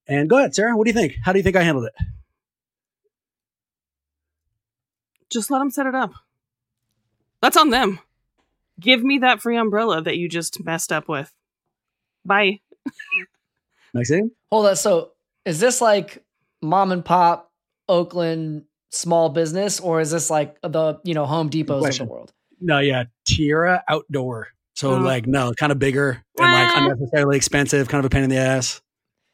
and 0.06 0.28
go 0.28 0.38
ahead, 0.38 0.54
Sarah. 0.54 0.76
What 0.76 0.84
do 0.84 0.90
you 0.90 0.98
think? 0.98 1.16
How 1.22 1.32
do 1.32 1.38
you 1.38 1.42
think 1.42 1.56
I 1.56 1.62
handled 1.62 1.86
it? 1.86 1.94
just 5.32 5.50
let 5.50 5.58
them 5.58 5.70
set 5.70 5.86
it 5.86 5.94
up. 5.94 6.12
That's 7.40 7.56
on 7.56 7.70
them. 7.70 7.98
Give 8.82 9.02
me 9.02 9.18
that 9.18 9.40
free 9.40 9.56
umbrella 9.56 10.02
that 10.02 10.16
you 10.18 10.28
just 10.28 10.64
messed 10.64 10.92
up 10.92 11.08
with. 11.08 11.32
Bye. 12.24 12.60
Maxime? 13.94 14.30
Hold 14.50 14.66
on. 14.66 14.76
So 14.76 15.12
is 15.44 15.60
this 15.60 15.80
like 15.80 16.24
mom 16.60 16.92
and 16.92 17.04
pop 17.04 17.50
Oakland 17.88 18.64
small 18.90 19.28
business, 19.28 19.80
or 19.80 20.00
is 20.00 20.10
this 20.10 20.30
like 20.30 20.56
the 20.62 20.98
you 21.04 21.14
know 21.14 21.26
Home 21.26 21.48
Depots 21.50 22.00
of 22.00 22.06
the 22.06 22.12
world? 22.12 22.32
No, 22.60 22.78
yeah, 22.78 23.04
Tierra 23.26 23.82
Outdoor. 23.88 24.48
So 24.74 24.92
Oh. 24.94 24.96
like, 24.98 25.26
no, 25.26 25.52
kind 25.52 25.70
of 25.70 25.78
bigger 25.78 26.22
and 26.38 26.52
like 26.52 26.76
unnecessarily 26.76 27.36
expensive, 27.36 27.88
kind 27.88 27.98
of 27.98 28.06
a 28.06 28.10
pain 28.10 28.22
in 28.24 28.30
the 28.30 28.36
ass. 28.38 28.80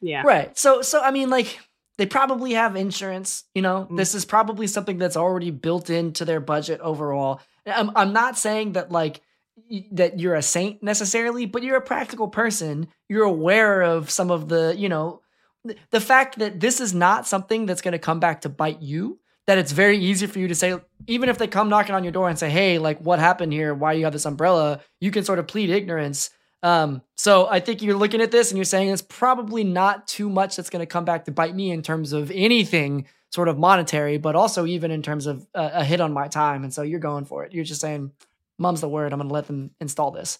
Yeah. 0.01 0.23
Right. 0.25 0.57
So 0.57 0.81
so 0.81 1.01
I 1.01 1.11
mean 1.11 1.29
like 1.29 1.59
they 1.97 2.05
probably 2.05 2.53
have 2.53 2.75
insurance, 2.75 3.43
you 3.53 3.61
know. 3.61 3.87
Mm. 3.89 3.97
This 3.97 4.15
is 4.15 4.25
probably 4.25 4.67
something 4.67 4.97
that's 4.97 5.17
already 5.17 5.51
built 5.51 5.89
into 5.89 6.25
their 6.25 6.39
budget 6.39 6.79
overall. 6.81 7.39
I'm 7.65 7.91
I'm 7.95 8.11
not 8.13 8.37
saying 8.37 8.73
that 8.73 8.91
like 8.91 9.15
y- 9.17 9.21
that 9.91 10.19
you're 10.19 10.35
a 10.35 10.41
saint 10.41 10.81
necessarily, 10.83 11.45
but 11.45 11.63
you're 11.63 11.77
a 11.77 11.81
practical 11.81 12.27
person. 12.27 12.87
You're 13.07 13.23
aware 13.23 13.81
of 13.81 14.09
some 14.09 14.31
of 14.31 14.49
the, 14.49 14.75
you 14.77 14.89
know, 14.89 15.21
the 15.91 15.99
fact 15.99 16.39
that 16.39 16.59
this 16.59 16.79
is 16.79 16.93
not 16.93 17.27
something 17.27 17.65
that's 17.65 17.81
going 17.81 17.91
to 17.91 17.99
come 17.99 18.19
back 18.19 18.41
to 18.41 18.49
bite 18.49 18.81
you 18.81 19.19
that 19.49 19.57
it's 19.57 19.71
very 19.71 19.97
easy 19.97 20.27
for 20.27 20.37
you 20.37 20.47
to 20.47 20.53
say 20.53 20.75
even 21.07 21.27
if 21.27 21.39
they 21.39 21.47
come 21.47 21.69
knocking 21.69 21.95
on 21.95 22.03
your 22.03 22.11
door 22.11 22.29
and 22.29 22.37
say 22.37 22.51
hey 22.51 22.77
like 22.77 22.99
what 22.99 23.17
happened 23.17 23.51
here? 23.51 23.73
Why 23.73 23.93
you 23.93 24.03
have 24.03 24.13
this 24.13 24.25
umbrella? 24.25 24.79
You 25.01 25.09
can 25.09 25.23
sort 25.23 25.39
of 25.39 25.47
plead 25.47 25.71
ignorance. 25.71 26.29
Um, 26.61 27.01
so 27.15 27.47
i 27.47 27.61
think 27.61 27.81
you're 27.81 27.95
looking 27.95 28.19
at 28.19 28.31
this 28.31 28.51
and 28.51 28.57
you're 28.57 28.65
saying 28.65 28.89
it's 28.89 29.01
probably 29.01 29.63
not 29.63 30.09
too 30.09 30.29
much 30.29 30.57
that's 30.57 30.69
going 30.69 30.81
to 30.81 30.85
come 30.85 31.05
back 31.05 31.23
to 31.23 31.31
bite 31.31 31.55
me 31.55 31.71
in 31.71 31.81
terms 31.81 32.11
of 32.11 32.29
anything 32.31 33.05
sort 33.31 33.47
of 33.47 33.57
monetary 33.57 34.17
but 34.17 34.35
also 34.35 34.65
even 34.65 34.91
in 34.91 35.01
terms 35.01 35.25
of 35.25 35.47
a, 35.53 35.71
a 35.75 35.83
hit 35.85 36.01
on 36.01 36.11
my 36.11 36.27
time 36.27 36.65
and 36.65 36.73
so 36.73 36.81
you're 36.81 36.99
going 36.99 37.23
for 37.23 37.45
it. 37.45 37.53
You're 37.53 37.63
just 37.63 37.79
saying 37.79 38.11
mom's 38.59 38.81
the 38.81 38.89
word 38.89 39.13
i'm 39.13 39.19
going 39.19 39.27
to 39.27 39.33
let 39.33 39.47
them 39.47 39.71
install 39.79 40.11
this 40.11 40.39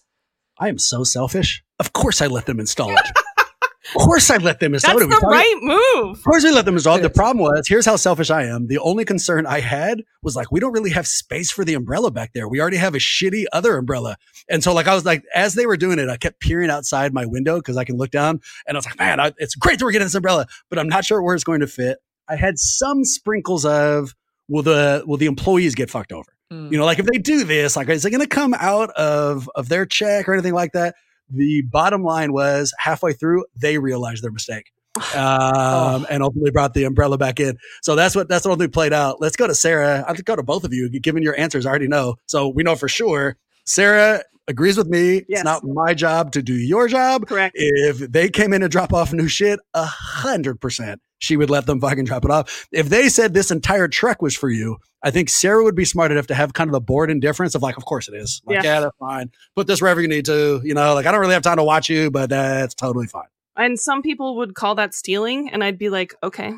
I 0.60 0.68
am 0.68 0.78
so 0.78 1.04
selfish. 1.04 1.64
Of 1.78 1.94
course 1.94 2.20
I 2.20 2.26
let 2.26 2.44
them 2.44 2.60
install 2.60 2.90
it. 2.90 3.10
of 3.38 3.94
course 3.94 4.30
I 4.30 4.36
let 4.36 4.60
them 4.60 4.74
install 4.74 4.98
That's 4.98 5.06
it. 5.06 5.08
That's 5.08 5.22
the 5.22 5.26
right 5.26 5.58
move. 5.62 6.18
Of 6.18 6.22
course 6.22 6.44
we 6.44 6.50
let 6.50 6.66
them 6.66 6.74
install 6.74 6.98
it. 6.98 7.02
The 7.02 7.08
problem 7.08 7.38
was, 7.38 7.66
here's 7.66 7.86
how 7.86 7.96
selfish 7.96 8.30
I 8.30 8.44
am. 8.44 8.66
The 8.66 8.78
only 8.78 9.06
concern 9.06 9.46
I 9.46 9.60
had 9.60 10.02
was 10.22 10.36
like, 10.36 10.52
we 10.52 10.60
don't 10.60 10.72
really 10.72 10.90
have 10.90 11.06
space 11.06 11.50
for 11.50 11.64
the 11.64 11.72
umbrella 11.72 12.10
back 12.10 12.34
there. 12.34 12.46
We 12.46 12.60
already 12.60 12.76
have 12.76 12.94
a 12.94 12.98
shitty 12.98 13.46
other 13.54 13.78
umbrella. 13.78 14.18
And 14.50 14.62
so 14.62 14.74
like, 14.74 14.86
I 14.86 14.94
was 14.94 15.06
like, 15.06 15.24
as 15.34 15.54
they 15.54 15.64
were 15.64 15.78
doing 15.78 15.98
it, 15.98 16.10
I 16.10 16.18
kept 16.18 16.40
peering 16.40 16.68
outside 16.68 17.14
my 17.14 17.24
window 17.24 17.56
because 17.56 17.78
I 17.78 17.84
can 17.84 17.96
look 17.96 18.10
down 18.10 18.40
and 18.66 18.76
I 18.76 18.78
was 18.78 18.84
like, 18.84 18.98
man, 18.98 19.18
I, 19.18 19.32
it's 19.38 19.54
great 19.54 19.78
that 19.78 19.86
we're 19.86 19.92
getting 19.92 20.06
this 20.06 20.14
umbrella, 20.14 20.46
but 20.68 20.78
I'm 20.78 20.88
not 20.88 21.06
sure 21.06 21.22
where 21.22 21.34
it's 21.34 21.44
going 21.44 21.60
to 21.60 21.66
fit. 21.66 21.98
I 22.28 22.36
had 22.36 22.58
some 22.58 23.02
sprinkles 23.02 23.64
of, 23.64 24.14
will 24.46 24.62
the, 24.62 25.04
will 25.06 25.16
the 25.16 25.26
employees 25.26 25.74
get 25.74 25.90
fucked 25.90 26.12
over? 26.12 26.36
Mm. 26.52 26.72
You 26.72 26.78
know, 26.78 26.84
like 26.84 26.98
if 26.98 27.06
they 27.06 27.18
do 27.18 27.44
this, 27.44 27.76
like 27.76 27.88
is 27.88 28.04
it 28.04 28.10
going 28.10 28.22
to 28.22 28.26
come 28.26 28.54
out 28.54 28.90
of 28.90 29.48
of 29.54 29.68
their 29.68 29.86
check 29.86 30.28
or 30.28 30.32
anything 30.32 30.54
like 30.54 30.72
that? 30.72 30.96
The 31.30 31.62
bottom 31.62 32.02
line 32.02 32.32
was 32.32 32.74
halfway 32.78 33.12
through 33.12 33.44
they 33.54 33.78
realized 33.78 34.24
their 34.24 34.32
mistake, 34.32 34.72
um, 35.14 36.06
and 36.10 36.22
ultimately 36.22 36.50
brought 36.50 36.74
the 36.74 36.84
umbrella 36.84 37.18
back 37.18 37.38
in. 37.38 37.56
So 37.82 37.94
that's 37.94 38.16
what 38.16 38.28
that's 38.28 38.44
what 38.44 38.50
ultimately 38.50 38.72
played 38.72 38.92
out. 38.92 39.20
Let's 39.20 39.36
go 39.36 39.46
to 39.46 39.54
Sarah. 39.54 40.04
I'll 40.06 40.14
go 40.14 40.36
to 40.36 40.42
both 40.42 40.64
of 40.64 40.72
you. 40.72 40.90
Given 40.90 41.22
your 41.22 41.38
answers, 41.38 41.66
I 41.66 41.70
already 41.70 41.88
know, 41.88 42.16
so 42.26 42.48
we 42.48 42.62
know 42.62 42.74
for 42.74 42.88
sure. 42.88 43.36
Sarah 43.64 44.24
agrees 44.50 44.76
with 44.76 44.88
me. 44.88 45.14
Yes. 45.28 45.40
It's 45.40 45.44
not 45.44 45.64
my 45.64 45.94
job 45.94 46.32
to 46.32 46.42
do 46.42 46.52
your 46.54 46.88
job. 46.88 47.26
Correct. 47.26 47.54
If 47.58 47.98
they 47.98 48.28
came 48.28 48.52
in 48.52 48.60
to 48.60 48.68
drop 48.68 48.92
off 48.92 49.12
new 49.12 49.28
shit, 49.28 49.58
a 49.74 49.84
hundred 49.84 50.60
percent, 50.60 51.00
she 51.18 51.36
would 51.36 51.48
let 51.50 51.66
them 51.66 51.80
fucking 51.80 52.04
drop 52.04 52.24
it 52.24 52.30
off. 52.30 52.68
If 52.72 52.88
they 52.88 53.08
said 53.08 53.32
this 53.32 53.50
entire 53.50 53.88
truck 53.88 54.20
was 54.20 54.36
for 54.36 54.50
you, 54.50 54.76
I 55.02 55.10
think 55.10 55.30
Sarah 55.30 55.64
would 55.64 55.74
be 55.74 55.84
smart 55.86 56.12
enough 56.12 56.26
to 56.26 56.34
have 56.34 56.52
kind 56.52 56.68
of 56.68 56.72
the 56.72 56.80
bored 56.80 57.10
indifference 57.10 57.54
of 57.54 57.62
like, 57.62 57.76
of 57.78 57.84
course 57.86 58.08
it 58.08 58.14
is. 58.14 58.42
Like, 58.44 58.56
Yeah. 58.56 58.62
yeah, 58.74 58.80
that's 58.80 58.96
fine. 58.98 59.30
Put 59.56 59.66
this 59.66 59.80
wherever 59.80 60.00
you 60.02 60.08
need 60.08 60.26
to. 60.26 60.60
You 60.62 60.74
know, 60.74 60.92
like 60.94 61.06
I 61.06 61.12
don't 61.12 61.20
really 61.20 61.32
have 61.34 61.42
time 61.42 61.56
to 61.56 61.64
watch 61.64 61.88
you, 61.88 62.10
but 62.10 62.28
that's 62.30 62.74
totally 62.74 63.06
fine. 63.06 63.28
And 63.56 63.78
some 63.78 64.02
people 64.02 64.36
would 64.36 64.54
call 64.54 64.74
that 64.76 64.94
stealing, 64.94 65.50
and 65.50 65.62
I'd 65.64 65.78
be 65.78 65.88
like, 65.90 66.14
okay. 66.22 66.52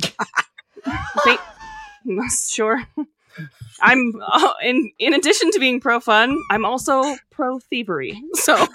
Thank- 1.24 1.40
sure. 2.30 2.82
I'm 3.80 4.12
uh, 4.24 4.52
in 4.62 4.90
in 4.98 5.14
addition 5.14 5.50
to 5.52 5.58
being 5.60 5.80
pro 5.80 6.00
fun, 6.00 6.36
I'm 6.50 6.64
also 6.64 7.16
pro 7.30 7.58
thievery. 7.60 8.20
So 8.34 8.66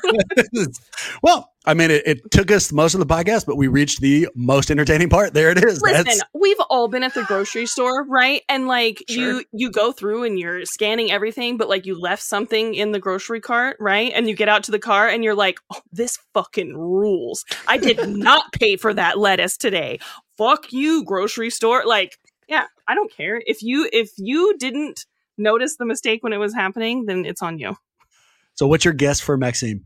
well, 1.23 1.49
I 1.65 1.73
mean, 1.73 1.91
it, 1.91 2.03
it 2.05 2.31
took 2.31 2.51
us 2.51 2.71
most 2.71 2.93
of 2.93 2.99
the 2.99 3.05
podcast, 3.05 3.45
but 3.45 3.57
we 3.57 3.67
reached 3.67 4.01
the 4.01 4.27
most 4.35 4.71
entertaining 4.71 5.09
part. 5.09 5.33
There 5.33 5.49
it 5.49 5.57
is. 5.63 5.81
listen, 5.81 6.05
That's 6.05 6.21
we've 6.33 6.59
all 6.69 6.87
been 6.87 7.03
at 7.03 7.13
the 7.13 7.23
grocery 7.23 7.65
store, 7.65 8.05
right? 8.05 8.41
And 8.49 8.67
like 8.67 9.03
Sure. 9.09 9.23
you 9.39 9.43
you 9.51 9.71
go 9.71 9.91
through 9.91 10.23
and 10.23 10.39
you're 10.39 10.65
scanning 10.65 11.11
everything, 11.11 11.57
but 11.57 11.67
like 11.69 11.85
you 11.85 11.99
left 11.99 12.23
something 12.23 12.73
in 12.73 12.91
the 12.91 12.99
grocery 12.99 13.41
cart, 13.41 13.77
right? 13.79 14.11
And 14.15 14.27
you 14.29 14.35
get 14.35 14.47
out 14.49 14.63
to 14.65 14.71
the 14.71 14.79
car 14.79 15.07
and 15.09 15.23
you're 15.23 15.35
like, 15.35 15.59
oh, 15.73 15.81
this 15.91 16.17
fucking 16.33 16.77
rules. 16.77 17.43
I 17.67 17.77
did 17.77 18.07
not 18.17 18.51
pay 18.53 18.77
for 18.77 18.93
that 18.93 19.17
lettuce 19.17 19.57
today. 19.57 19.99
Fuck 20.37 20.71
you, 20.73 21.03
grocery 21.03 21.49
store. 21.51 21.83
Like, 21.85 22.17
yeah, 22.47 22.65
I 22.87 22.95
don't 22.95 23.11
care. 23.11 23.41
If 23.45 23.61
you 23.61 23.89
if 23.91 24.11
you 24.17 24.57
didn't 24.57 25.05
notice 25.37 25.77
the 25.77 25.85
mistake 25.85 26.23
when 26.23 26.33
it 26.33 26.37
was 26.37 26.53
happening, 26.53 27.05
then 27.05 27.25
it's 27.25 27.41
on 27.41 27.57
you. 27.57 27.75
So, 28.55 28.67
what's 28.67 28.85
your 28.85 28.93
guess 28.93 29.19
for 29.19 29.37
Maxime? 29.37 29.85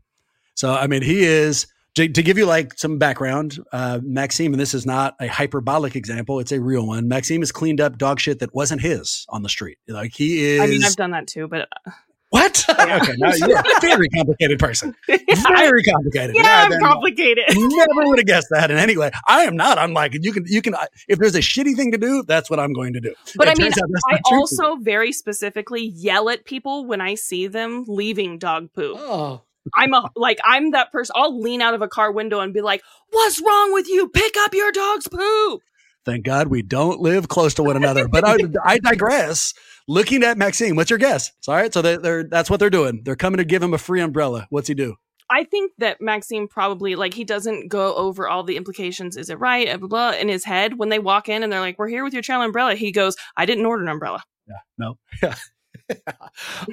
So, 0.54 0.74
I 0.74 0.86
mean, 0.86 1.02
he 1.02 1.24
is 1.24 1.66
to, 1.94 2.08
to 2.08 2.22
give 2.22 2.38
you 2.38 2.46
like 2.46 2.78
some 2.78 2.98
background. 2.98 3.58
Uh, 3.72 4.00
Maxime, 4.02 4.52
and 4.52 4.60
this 4.60 4.74
is 4.74 4.84
not 4.84 5.14
a 5.20 5.26
hyperbolic 5.26 5.96
example; 5.96 6.38
it's 6.40 6.52
a 6.52 6.60
real 6.60 6.86
one. 6.86 7.08
Maxime 7.08 7.40
has 7.40 7.52
cleaned 7.52 7.80
up 7.80 7.98
dog 7.98 8.20
shit 8.20 8.40
that 8.40 8.54
wasn't 8.54 8.80
his 8.80 9.26
on 9.28 9.42
the 9.42 9.48
street. 9.48 9.78
Like 9.88 10.12
he 10.14 10.44
is. 10.44 10.60
I 10.60 10.66
mean, 10.66 10.84
I've 10.84 10.96
done 10.96 11.12
that 11.12 11.26
too, 11.26 11.48
but 11.48 11.68
uh, 11.86 11.90
what? 12.30 12.64
okay, 12.70 13.14
now 13.18 13.32
you're 13.34 13.58
a 13.58 13.62
very 13.80 14.08
complicated 14.10 14.58
person. 14.58 14.94
Very 15.06 15.82
complicated. 15.82 16.36
yeah, 16.36 16.64
I'm 16.64 16.70
Goddamn. 16.70 16.80
complicated. 16.88 17.44
Never 17.56 18.08
would 18.08 18.18
have 18.18 18.26
guessed 18.26 18.48
that 18.50 18.70
in 18.70 18.76
any 18.76 18.96
way. 18.96 19.10
I 19.26 19.42
am 19.44 19.56
not. 19.56 19.78
I'm 19.78 19.92
like 19.94 20.12
you 20.14 20.32
can 20.32 20.44
you 20.46 20.60
can 20.60 20.74
if 21.08 21.18
there's 21.18 21.34
a 21.34 21.40
shitty 21.40 21.74
thing 21.74 21.92
to 21.92 21.98
do, 21.98 22.22
that's 22.26 22.50
what 22.50 22.60
I'm 22.60 22.72
going 22.72 22.92
to 22.94 23.00
do. 23.00 23.14
But 23.36 23.48
It 23.48 23.50
I 23.50 23.54
mean, 23.62 23.72
turns 23.72 23.78
out 23.82 23.88
that's 23.90 24.20
I 24.30 24.34
also 24.34 24.76
very 24.76 25.12
specifically 25.12 25.86
yell 25.86 26.28
at 26.28 26.44
people 26.44 26.84
when 26.86 27.00
I 27.00 27.14
see 27.14 27.46
them 27.46 27.84
leaving 27.88 28.38
dog 28.38 28.72
poop. 28.74 28.96
oh 29.00 29.42
I'm 29.74 29.92
a 29.92 30.10
like 30.16 30.38
I'm 30.44 30.70
that 30.72 30.92
person. 30.92 31.14
I'll 31.16 31.38
lean 31.40 31.60
out 31.62 31.74
of 31.74 31.82
a 31.82 31.88
car 31.88 32.10
window 32.12 32.40
and 32.40 32.54
be 32.54 32.60
like, 32.62 32.82
"What's 33.10 33.40
wrong 33.40 33.72
with 33.72 33.88
you? 33.88 34.08
Pick 34.08 34.34
up 34.38 34.54
your 34.54 34.72
dog's 34.72 35.08
poop." 35.08 35.62
Thank 36.08 36.24
God 36.24 36.48
we 36.48 36.62
don't 36.62 37.00
live 37.02 37.28
close 37.28 37.52
to 37.54 37.62
one 37.62 37.76
another. 37.76 38.08
But 38.08 38.26
I, 38.26 38.38
I 38.64 38.78
digress. 38.78 39.52
Looking 39.86 40.22
at 40.22 40.38
Maxime, 40.38 40.74
what's 40.74 40.88
your 40.88 40.98
guess? 40.98 41.32
All 41.46 41.54
right, 41.54 41.70
so 41.72 41.82
they, 41.82 41.98
they're 41.98 42.24
that's 42.24 42.48
what 42.48 42.60
they're 42.60 42.70
doing. 42.70 43.02
They're 43.04 43.14
coming 43.14 43.36
to 43.36 43.44
give 43.44 43.62
him 43.62 43.74
a 43.74 43.78
free 43.78 44.00
umbrella. 44.00 44.46
What's 44.48 44.68
he 44.68 44.74
do? 44.74 44.96
I 45.28 45.44
think 45.44 45.72
that 45.76 46.00
Maxime 46.00 46.48
probably 46.48 46.94
like 46.94 47.12
he 47.12 47.24
doesn't 47.24 47.68
go 47.68 47.94
over 47.94 48.26
all 48.26 48.42
the 48.42 48.56
implications. 48.56 49.18
Is 49.18 49.28
it 49.28 49.38
right? 49.38 49.66
Blah, 49.66 49.76
blah, 49.76 49.88
blah, 49.88 50.18
in 50.18 50.30
his 50.30 50.46
head 50.46 50.78
when 50.78 50.88
they 50.88 50.98
walk 50.98 51.28
in 51.28 51.42
and 51.42 51.52
they're 51.52 51.60
like, 51.60 51.78
"We're 51.78 51.88
here 51.88 52.04
with 52.04 52.14
your 52.14 52.22
child 52.22 52.42
umbrella." 52.42 52.74
He 52.74 52.90
goes, 52.90 53.14
"I 53.36 53.44
didn't 53.44 53.66
order 53.66 53.82
an 53.82 53.90
umbrella." 53.90 54.22
Yeah, 54.48 54.54
no, 54.78 54.94
yeah. 55.22 55.34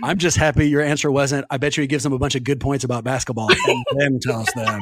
I'm 0.03 0.18
just 0.18 0.38
happy 0.38 0.70
your 0.70 0.82
answer 0.82 1.11
wasn't. 1.11 1.45
I 1.49 1.57
bet 1.57 1.78
you 1.78 1.82
he 1.82 1.88
gives 1.88 2.03
them 2.03 2.13
a 2.13 2.20
bunch 2.20 2.36
of 2.36 2.43
good 2.43 2.59
points 2.59 2.84
about 2.84 3.03
basketball 3.03 3.49
and 3.68 3.86
then 3.97 4.20
tells 4.20 4.47
them 4.55 4.82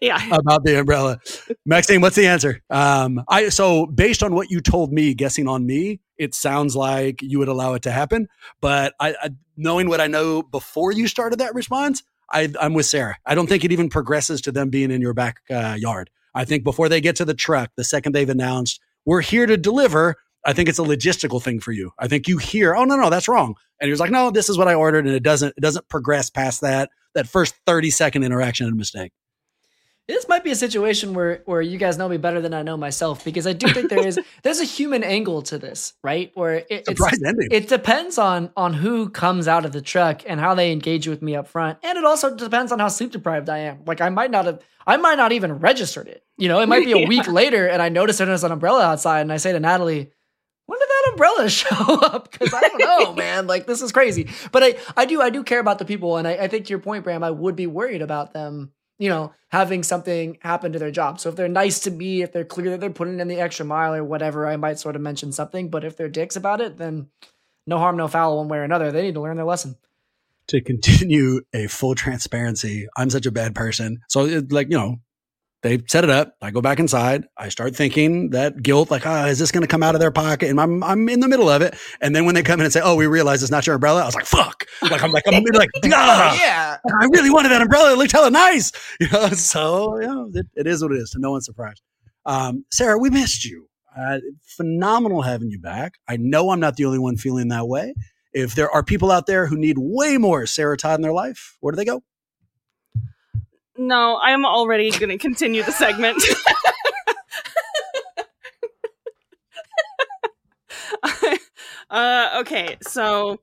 Yeah, 0.00 0.22
about 0.30 0.64
the 0.64 0.80
umbrella. 0.80 1.20
Maxime, 1.64 2.00
what's 2.00 2.16
the 2.16 2.26
answer? 2.26 2.62
Um, 2.70 3.22
I 3.28 3.48
so 3.50 3.86
based 3.86 4.22
on 4.22 4.34
what 4.34 4.50
you 4.50 4.60
told 4.60 4.92
me, 4.92 5.14
guessing 5.14 5.48
on 5.48 5.66
me, 5.66 6.00
it 6.18 6.34
sounds 6.34 6.74
like 6.74 7.22
you 7.22 7.38
would 7.38 7.48
allow 7.48 7.74
it 7.74 7.82
to 7.82 7.90
happen. 7.90 8.28
But 8.60 8.94
I, 9.00 9.14
I 9.22 9.30
knowing 9.56 9.88
what 9.88 10.00
I 10.00 10.06
know 10.06 10.42
before 10.42 10.92
you 10.92 11.08
started 11.08 11.38
that 11.40 11.54
response, 11.54 12.02
I, 12.30 12.52
I'm 12.60 12.74
with 12.74 12.86
Sarah. 12.86 13.16
I 13.24 13.34
don't 13.34 13.48
think 13.48 13.64
it 13.64 13.72
even 13.72 13.88
progresses 13.88 14.40
to 14.42 14.52
them 14.52 14.70
being 14.70 14.90
in 14.90 15.00
your 15.00 15.14
backyard. 15.14 16.10
uh. 16.10 16.38
I 16.40 16.44
think 16.44 16.64
before 16.64 16.88
they 16.90 17.00
get 17.00 17.16
to 17.16 17.24
the 17.24 17.34
truck, 17.34 17.70
the 17.76 17.84
second 17.84 18.12
they've 18.12 18.28
announced 18.28 18.80
we're 19.06 19.22
here 19.22 19.46
to 19.46 19.56
deliver, 19.56 20.16
I 20.46 20.52
think 20.52 20.68
it's 20.68 20.78
a 20.78 20.82
logistical 20.82 21.42
thing 21.42 21.60
for 21.60 21.72
you. 21.72 21.90
I 21.98 22.08
think 22.08 22.28
you 22.28 22.38
hear, 22.38 22.74
oh 22.74 22.84
no, 22.84 22.96
no, 22.96 23.10
that's 23.10 23.28
wrong, 23.28 23.56
and 23.80 23.88
you're 23.88 23.98
like, 23.98 24.10
no, 24.10 24.30
this 24.30 24.48
is 24.48 24.56
what 24.56 24.68
I 24.68 24.74
ordered, 24.74 25.06
and 25.06 25.14
it 25.14 25.22
doesn't, 25.22 25.52
it 25.56 25.60
doesn't 25.60 25.88
progress 25.88 26.30
past 26.30 26.62
that 26.62 26.88
that 27.16 27.26
first 27.26 27.54
30 27.66 27.90
second 27.90 28.22
interaction 28.22 28.66
and 28.66 28.76
mistake. 28.76 29.12
this 30.06 30.28
might 30.28 30.44
be 30.44 30.52
a 30.52 30.54
situation 30.54 31.14
where 31.14 31.42
where 31.46 31.60
you 31.60 31.78
guys 31.78 31.98
know 31.98 32.08
me 32.08 32.18
better 32.18 32.40
than 32.40 32.54
I 32.54 32.62
know 32.62 32.76
myself 32.76 33.24
because 33.24 33.46
I 33.46 33.54
do 33.54 33.66
think 33.68 33.90
there 33.90 34.06
is 34.06 34.20
there's 34.44 34.60
a 34.60 34.64
human 34.64 35.02
angle 35.02 35.42
to 35.42 35.58
this, 35.58 35.94
right? 36.04 36.30
Where 36.34 36.56
it, 36.56 36.66
it's 36.70 37.00
it 37.50 37.68
depends 37.68 38.18
on 38.18 38.50
on 38.56 38.74
who 38.74 39.08
comes 39.08 39.48
out 39.48 39.64
of 39.64 39.72
the 39.72 39.82
truck 39.82 40.22
and 40.26 40.38
how 40.38 40.54
they 40.54 40.70
engage 40.70 41.08
with 41.08 41.22
me 41.22 41.34
up 41.34 41.48
front, 41.48 41.78
and 41.82 41.98
it 41.98 42.04
also 42.04 42.36
depends 42.36 42.70
on 42.70 42.78
how 42.78 42.88
sleep 42.88 43.10
deprived 43.10 43.48
I 43.48 43.58
am. 43.58 43.84
Like 43.86 44.00
I 44.00 44.10
might 44.10 44.30
not 44.30 44.44
have, 44.44 44.60
I 44.86 44.98
might 44.98 45.16
not 45.16 45.32
even 45.32 45.54
registered 45.54 46.06
it. 46.06 46.22
You 46.36 46.48
know, 46.48 46.60
it 46.60 46.68
might 46.68 46.84
be 46.84 47.02
a 47.02 47.06
week 47.08 47.26
later, 47.26 47.66
and 47.66 47.82
I 47.82 47.88
notice 47.88 48.18
there's 48.18 48.44
an 48.44 48.52
umbrella 48.52 48.84
outside, 48.84 49.22
and 49.22 49.32
I 49.32 49.38
say 49.38 49.52
to 49.52 49.60
Natalie. 49.60 50.12
When 50.66 50.78
did 50.78 50.88
that 50.88 51.10
umbrella 51.12 51.48
show 51.50 51.94
up? 52.00 52.30
Because 52.30 52.52
I 52.52 52.60
don't 52.60 52.78
know, 52.78 53.14
man. 53.14 53.46
Like 53.46 53.66
this 53.66 53.82
is 53.82 53.92
crazy. 53.92 54.28
But 54.52 54.62
I, 54.62 54.76
I 54.96 55.06
do, 55.06 55.22
I 55.22 55.30
do 55.30 55.42
care 55.42 55.60
about 55.60 55.78
the 55.78 55.84
people, 55.84 56.16
and 56.16 56.26
I, 56.28 56.32
I 56.32 56.48
think 56.48 56.66
to 56.66 56.70
your 56.70 56.78
point, 56.78 57.04
Bram, 57.04 57.22
I 57.24 57.30
would 57.30 57.56
be 57.56 57.66
worried 57.66 58.02
about 58.02 58.32
them 58.32 58.72
you 58.98 59.08
know, 59.08 59.32
having 59.48 59.82
something 59.82 60.38
happen 60.40 60.72
to 60.72 60.78
their 60.78 60.90
job. 60.90 61.20
So 61.20 61.28
if 61.28 61.36
they're 61.36 61.48
nice 61.48 61.80
to 61.80 61.90
me, 61.90 62.22
if 62.22 62.32
they're 62.32 62.44
clear 62.44 62.70
that 62.70 62.80
they're 62.80 62.90
putting 62.90 63.20
in 63.20 63.28
the 63.28 63.40
extra 63.40 63.66
mile 63.66 63.94
or 63.94 64.04
whatever, 64.04 64.46
I 64.46 64.56
might 64.56 64.78
sort 64.78 64.96
of 64.96 65.02
mention 65.02 65.32
something. 65.32 65.68
But 65.68 65.84
if 65.84 65.96
they're 65.96 66.08
dicks 66.08 66.36
about 66.36 66.60
it, 66.60 66.78
then 66.78 67.08
no 67.66 67.78
harm, 67.78 67.96
no 67.96 68.08
foul, 68.08 68.38
one 68.38 68.48
way 68.48 68.58
or 68.58 68.62
another. 68.62 68.90
They 68.90 69.02
need 69.02 69.14
to 69.14 69.20
learn 69.20 69.36
their 69.36 69.44
lesson. 69.44 69.76
to 70.48 70.60
continue 70.60 71.40
a 71.52 71.66
full 71.66 71.94
transparency, 71.94 72.86
I'm 72.96 73.10
such 73.10 73.26
a 73.26 73.32
bad 73.32 73.54
person. 73.54 74.00
So, 74.08 74.26
it, 74.26 74.52
like, 74.52 74.68
you 74.70 74.78
know, 74.78 74.96
they 75.66 75.82
set 75.88 76.04
it 76.04 76.10
up. 76.10 76.34
I 76.40 76.50
go 76.52 76.60
back 76.60 76.78
inside. 76.78 77.26
I 77.36 77.48
start 77.48 77.74
thinking 77.74 78.30
that 78.30 78.62
guilt, 78.62 78.90
like, 78.90 79.04
oh, 79.04 79.26
is 79.26 79.38
this 79.38 79.50
going 79.50 79.62
to 79.62 79.66
come 79.68 79.82
out 79.82 79.94
of 79.94 80.00
their 80.00 80.12
pocket? 80.12 80.48
And 80.48 80.60
I'm, 80.60 80.82
I'm 80.84 81.08
in 81.08 81.20
the 81.20 81.28
middle 81.28 81.48
of 81.48 81.60
it. 81.60 81.74
And 82.00 82.14
then 82.14 82.24
when 82.24 82.34
they 82.36 82.42
come 82.42 82.60
in 82.60 82.64
and 82.64 82.72
say, 82.72 82.80
oh, 82.82 82.94
we 82.94 83.06
realize 83.06 83.42
it's 83.42 83.50
not 83.50 83.66
your 83.66 83.74
umbrella, 83.74 84.02
I 84.02 84.06
was 84.06 84.14
like, 84.14 84.26
fuck. 84.26 84.64
Like, 84.82 85.02
I'm 85.02 85.10
like, 85.10 85.24
I'm 85.26 85.42
like, 85.52 85.68
ah, 85.86 86.38
yeah. 86.40 86.76
I 87.00 87.04
really 87.06 87.30
wanted 87.30 87.48
that 87.48 87.62
umbrella. 87.62 87.92
It 87.92 87.98
looked 87.98 88.12
hella 88.12 88.30
nice. 88.30 88.72
You 89.00 89.08
know, 89.12 89.28
so, 89.28 90.00
you 90.00 90.06
know, 90.06 90.30
it, 90.32 90.46
it 90.54 90.66
is 90.66 90.82
what 90.82 90.92
it 90.92 90.96
is. 90.96 91.10
To 91.10 91.18
no 91.18 91.32
one's 91.32 91.44
surprise. 91.44 91.76
Um, 92.24 92.64
Sarah, 92.72 92.98
we 92.98 93.10
missed 93.10 93.44
you. 93.44 93.68
Uh, 93.96 94.18
phenomenal 94.56 95.22
having 95.22 95.50
you 95.50 95.58
back. 95.58 95.94
I 96.08 96.16
know 96.16 96.50
I'm 96.50 96.60
not 96.60 96.76
the 96.76 96.84
only 96.86 96.98
one 96.98 97.16
feeling 97.16 97.48
that 97.48 97.68
way. 97.68 97.94
If 98.32 98.54
there 98.54 98.70
are 98.70 98.82
people 98.82 99.10
out 99.10 99.26
there 99.26 99.46
who 99.46 99.56
need 99.56 99.76
way 99.78 100.18
more 100.18 100.46
Sarah 100.46 100.76
Todd 100.76 100.98
in 100.98 101.02
their 101.02 101.12
life, 101.12 101.56
where 101.60 101.72
do 101.72 101.76
they 101.76 101.84
go? 101.84 102.02
No, 103.78 104.18
I'm 104.22 104.44
already 104.46 104.90
going 104.90 105.10
to 105.10 105.18
continue 105.18 105.62
the 105.62 105.72
segment. 105.72 106.22
uh, 111.90 112.38
okay, 112.40 112.76
so 112.82 113.38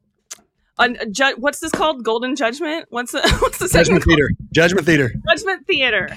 un- 0.78 0.98
ju- 1.12 1.36
what's 1.38 1.60
this 1.60 1.72
called? 1.72 2.04
Golden 2.04 2.36
Judgment? 2.36 2.86
What's 2.90 3.12
the 3.12 3.22
what's 3.42 3.58
the 3.60 3.68
Judgment 3.68 4.04
Theater? 4.04 4.30
Judgment 4.54 4.86
Theater. 4.86 5.14
Judgment 5.30 5.66
Theater. 5.68 6.10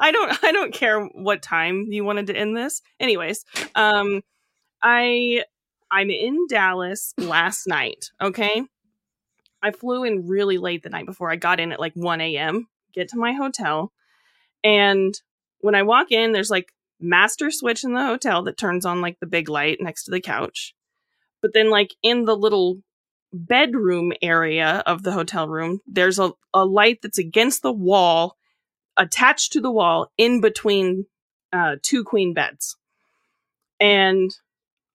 I 0.00 0.10
don't 0.12 0.44
I 0.44 0.52
don't 0.52 0.72
care 0.72 1.04
what 1.04 1.42
time 1.42 1.86
you 1.88 2.04
wanted 2.04 2.26
to 2.28 2.36
end 2.36 2.56
this. 2.56 2.82
Anyways, 3.00 3.44
um 3.74 4.22
I 4.82 5.44
I'm 5.90 6.10
in 6.10 6.46
Dallas 6.48 7.14
last 7.18 7.66
night, 7.66 8.10
okay? 8.20 8.62
I 9.64 9.72
flew 9.72 10.04
in 10.04 10.28
really 10.28 10.58
late 10.58 10.82
the 10.82 10.90
night 10.90 11.06
before. 11.06 11.30
I 11.30 11.36
got 11.36 11.58
in 11.58 11.72
at 11.72 11.80
like 11.80 11.94
1 11.94 12.20
a.m. 12.20 12.68
Get 12.92 13.08
to 13.08 13.18
my 13.18 13.32
hotel, 13.32 13.92
and 14.62 15.18
when 15.60 15.74
I 15.74 15.82
walk 15.82 16.12
in, 16.12 16.32
there's 16.32 16.50
like 16.50 16.72
master 17.00 17.50
switch 17.50 17.82
in 17.82 17.94
the 17.94 18.04
hotel 18.04 18.42
that 18.42 18.58
turns 18.58 18.84
on 18.84 19.00
like 19.00 19.18
the 19.20 19.26
big 19.26 19.48
light 19.48 19.78
next 19.80 20.04
to 20.04 20.10
the 20.10 20.20
couch. 20.20 20.74
But 21.40 21.54
then 21.54 21.70
like 21.70 21.94
in 22.02 22.26
the 22.26 22.36
little 22.36 22.82
bedroom 23.32 24.12
area 24.22 24.82
of 24.86 25.02
the 25.02 25.12
hotel 25.12 25.48
room, 25.48 25.80
there's 25.86 26.18
a, 26.18 26.32
a 26.52 26.64
light 26.64 27.00
that's 27.02 27.18
against 27.18 27.62
the 27.62 27.72
wall, 27.72 28.36
attached 28.96 29.52
to 29.52 29.60
the 29.60 29.70
wall 29.70 30.12
in 30.16 30.40
between 30.40 31.06
uh, 31.52 31.76
two 31.82 32.04
queen 32.04 32.32
beds. 32.32 32.76
And 33.80 34.30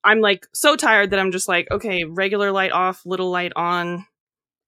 I'm 0.04 0.22
like 0.22 0.48
so 0.54 0.76
tired 0.76 1.12
that 1.12 1.20
I'm 1.20 1.32
just 1.32 1.48
like, 1.48 1.70
okay, 1.70 2.04
regular 2.06 2.52
light 2.52 2.72
off, 2.72 3.06
little 3.06 3.30
light 3.30 3.54
on. 3.56 4.06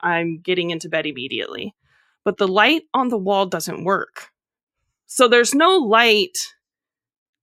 I'm 0.02 0.40
getting 0.40 0.72
into 0.72 0.90
bed 0.90 1.06
immediately. 1.06 1.76
But 2.24 2.38
the 2.38 2.48
light 2.48 2.84
on 2.94 3.10
the 3.10 3.18
wall 3.18 3.46
doesn't 3.46 3.84
work. 3.84 4.30
So 5.08 5.28
there's 5.28 5.54
no 5.54 5.78
light 5.78 6.38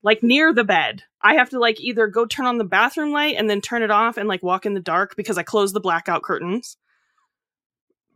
like 0.02 0.22
near 0.22 0.52
the 0.54 0.64
bed. 0.64 1.02
I 1.20 1.34
have 1.34 1.50
to 1.50 1.58
like 1.58 1.80
either 1.80 2.06
go 2.06 2.24
turn 2.24 2.46
on 2.46 2.58
the 2.58 2.64
bathroom 2.64 3.12
light 3.12 3.36
and 3.36 3.50
then 3.50 3.60
turn 3.60 3.82
it 3.82 3.90
off 3.90 4.16
and 4.16 4.28
like 4.28 4.42
walk 4.42 4.66
in 4.66 4.74
the 4.74 4.80
dark 4.80 5.16
because 5.16 5.36
I 5.36 5.42
close 5.42 5.72
the 5.72 5.80
blackout 5.80 6.22
curtains. 6.22 6.76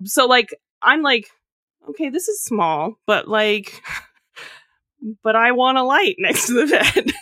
So 0.04 0.26
like 0.26 0.54
I'm 0.80 1.02
like, 1.02 1.28
okay, 1.90 2.08
this 2.08 2.28
is 2.28 2.42
small, 2.42 2.98
but 3.06 3.28
like 3.28 3.82
but 5.22 5.36
I 5.36 5.52
want 5.52 5.78
a 5.78 5.82
light 5.82 6.16
next 6.18 6.46
to 6.46 6.54
the 6.54 6.66
bed. 6.94 7.12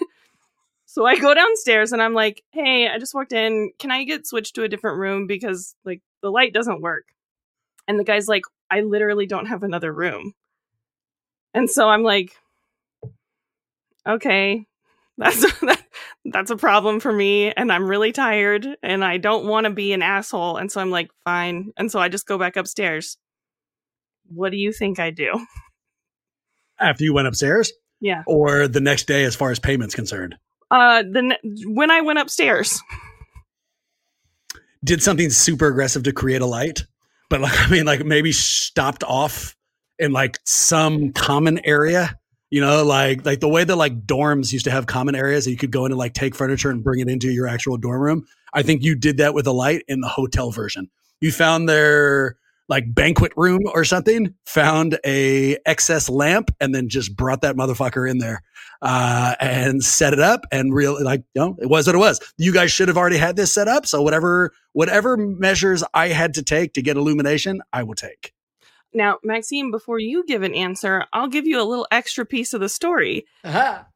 So 0.93 1.07
I 1.07 1.19
go 1.19 1.33
downstairs 1.35 1.93
and 1.93 2.03
I'm 2.03 2.15
like, 2.15 2.43
"Hey, 2.51 2.89
I 2.89 2.99
just 2.99 3.15
walked 3.15 3.33
in. 3.33 3.71
Can 3.79 3.91
I 3.91 4.05
get 4.05 4.27
switched 4.27 4.57
to 4.57 4.65
a 4.65 4.69
different 4.69 4.99
room 4.99 5.27
because 5.27 5.75
like 5.85 6.03
the 6.23 6.31
light 6.31 6.53
doesn't 6.53 6.81
work?" 6.83 7.05
And 7.87 7.99
the 7.99 8.05
guy's 8.05 8.27
like, 8.29 8.43
"I 8.71 8.81
literally 8.81 9.27
don't 9.27 9.47
have 9.47 9.63
another 9.63 9.93
room." 9.93 10.35
And 11.55 11.69
so 11.71 11.89
I'm 11.89 12.03
like, 12.03 12.33
okay, 14.07 14.67
that's 15.19 15.41
that, 15.61 15.83
that's 16.25 16.51
a 16.51 16.57
problem 16.57 17.01
for 17.01 17.13
me, 17.13 17.53
and 17.53 17.73
I'm 17.73 17.89
really 17.89 18.13
tired, 18.13 18.67
and 18.83 19.05
I 19.05 19.17
don't 19.19 19.47
want 19.47 19.65
to 19.65 19.71
be 19.71 19.93
an 19.93 20.03
asshole, 20.03 20.57
and 20.57 20.71
so 20.71 20.81
I'm 20.81 20.91
like, 20.91 21.11
fine, 21.25 21.73
and 21.77 21.91
so 21.91 21.99
I 21.99 22.09
just 22.09 22.27
go 22.27 22.39
back 22.39 22.57
upstairs. 22.57 23.17
What 24.29 24.51
do 24.51 24.57
you 24.59 24.73
think 24.73 24.99
I 24.99 25.11
do? 25.11 25.45
After 26.79 27.05
you 27.05 27.13
went 27.13 27.29
upstairs, 27.29 27.73
Yeah. 28.01 28.23
or 28.27 28.69
the 28.69 28.81
next 28.81 29.07
day, 29.07 29.25
as 29.25 29.35
far 29.37 29.51
as 29.51 29.59
payments 29.59 29.95
concerned, 29.95 30.37
Uh, 30.71 31.03
the 31.03 31.37
when 31.67 31.91
I 31.91 32.01
went 32.01 32.19
upstairs, 32.19 32.81
did 34.85 35.03
something 35.03 35.31
super 35.31 35.67
aggressive 35.67 36.05
to 36.05 36.13
create 36.13 36.43
a 36.43 36.47
light, 36.47 36.85
but 37.29 37.41
like 37.41 37.59
I 37.59 37.71
mean, 37.71 37.87
like 37.87 38.05
maybe 38.05 38.33
stopped 38.33 39.05
off 39.05 39.57
in 39.99 40.13
like 40.13 40.39
some 40.45 41.13
common 41.13 41.61
area. 41.65 42.17
You 42.51 42.61
know, 42.61 42.85
like 42.85 43.25
like 43.25 43.41
the 43.41 43.49
way 43.49 43.63
that 43.65 43.77
like 43.77 44.07
dorms 44.07 44.53
used 44.53 44.65
to 44.65 44.71
have 44.71 44.87
common 44.87 45.15
areas 45.15 45.45
that 45.45 45.53
you 45.53 45.57
could 45.57 45.71
go 45.71 45.87
in 45.87 45.93
and 45.93 45.99
like 45.99 46.15
take 46.15 46.35
furniture 46.35 46.71
and 46.71 46.83
bring 46.83 47.01
it 47.01 47.09
into 47.09 47.31
your 47.31 47.47
actual 47.47 47.77
dorm 47.77 48.01
room. 48.01 48.27
I 48.53 48.63
think 48.63 48.83
you 48.83 48.97
did 48.97 49.19
that 49.19 49.35
with 49.35 49.47
a 49.47 49.53
light 49.53 49.85
in 49.87 50.01
the 50.01 50.09
hotel 50.09 50.51
version. 50.51 50.91
You 51.21 51.31
found 51.31 51.69
their 51.69 52.37
like 52.71 52.85
banquet 52.95 53.33
room 53.37 53.61
or 53.75 53.85
something, 53.85 54.33
found 54.47 54.99
a 55.05 55.59
excess 55.67 56.09
lamp, 56.09 56.51
and 56.61 56.75
then 56.75 56.89
just 56.89 57.15
brought 57.17 57.43
that 57.43 57.57
motherfucker 57.57 58.09
in 58.09 58.19
there 58.19 58.43
uh, 58.81 59.35
and 59.41 59.83
set 59.85 60.13
it 60.15 60.21
up. 60.21 60.47
And 60.51 60.73
real 60.73 61.03
like, 61.05 61.25
you 61.35 61.43
know, 61.43 61.57
it 61.61 61.69
was 61.69 61.87
what 61.87 61.97
it 61.97 61.99
was. 61.99 62.21
You 62.39 62.53
guys 62.55 62.73
should 62.73 62.89
have 62.89 62.97
already 62.97 63.19
had 63.19 63.37
this 63.37 63.53
set 63.53 63.69
up. 63.69 63.85
So 63.87 64.01
whatever 64.01 64.53
whatever 64.73 65.17
measures 65.19 65.85
I 65.93 66.09
had 66.09 66.33
to 66.35 66.43
take 66.43 66.73
to 66.75 66.83
get 66.83 66.97
illumination, 66.97 67.61
I 67.73 67.83
will 67.83 67.97
take. 67.97 68.33
now 68.95 69.19
Maxime, 69.25 69.71
before 69.71 69.99
you 69.99 70.25
give 70.25 70.43
an 70.43 70.55
answer, 70.55 71.05
I'll 71.13 71.29
give 71.29 71.47
you 71.47 71.61
a 71.61 71.65
little 71.65 71.89
extra 71.91 72.25
piece 72.25 72.55
of 72.55 72.61
the 72.61 72.69
story. 72.69 73.27
Aha. 73.45 73.87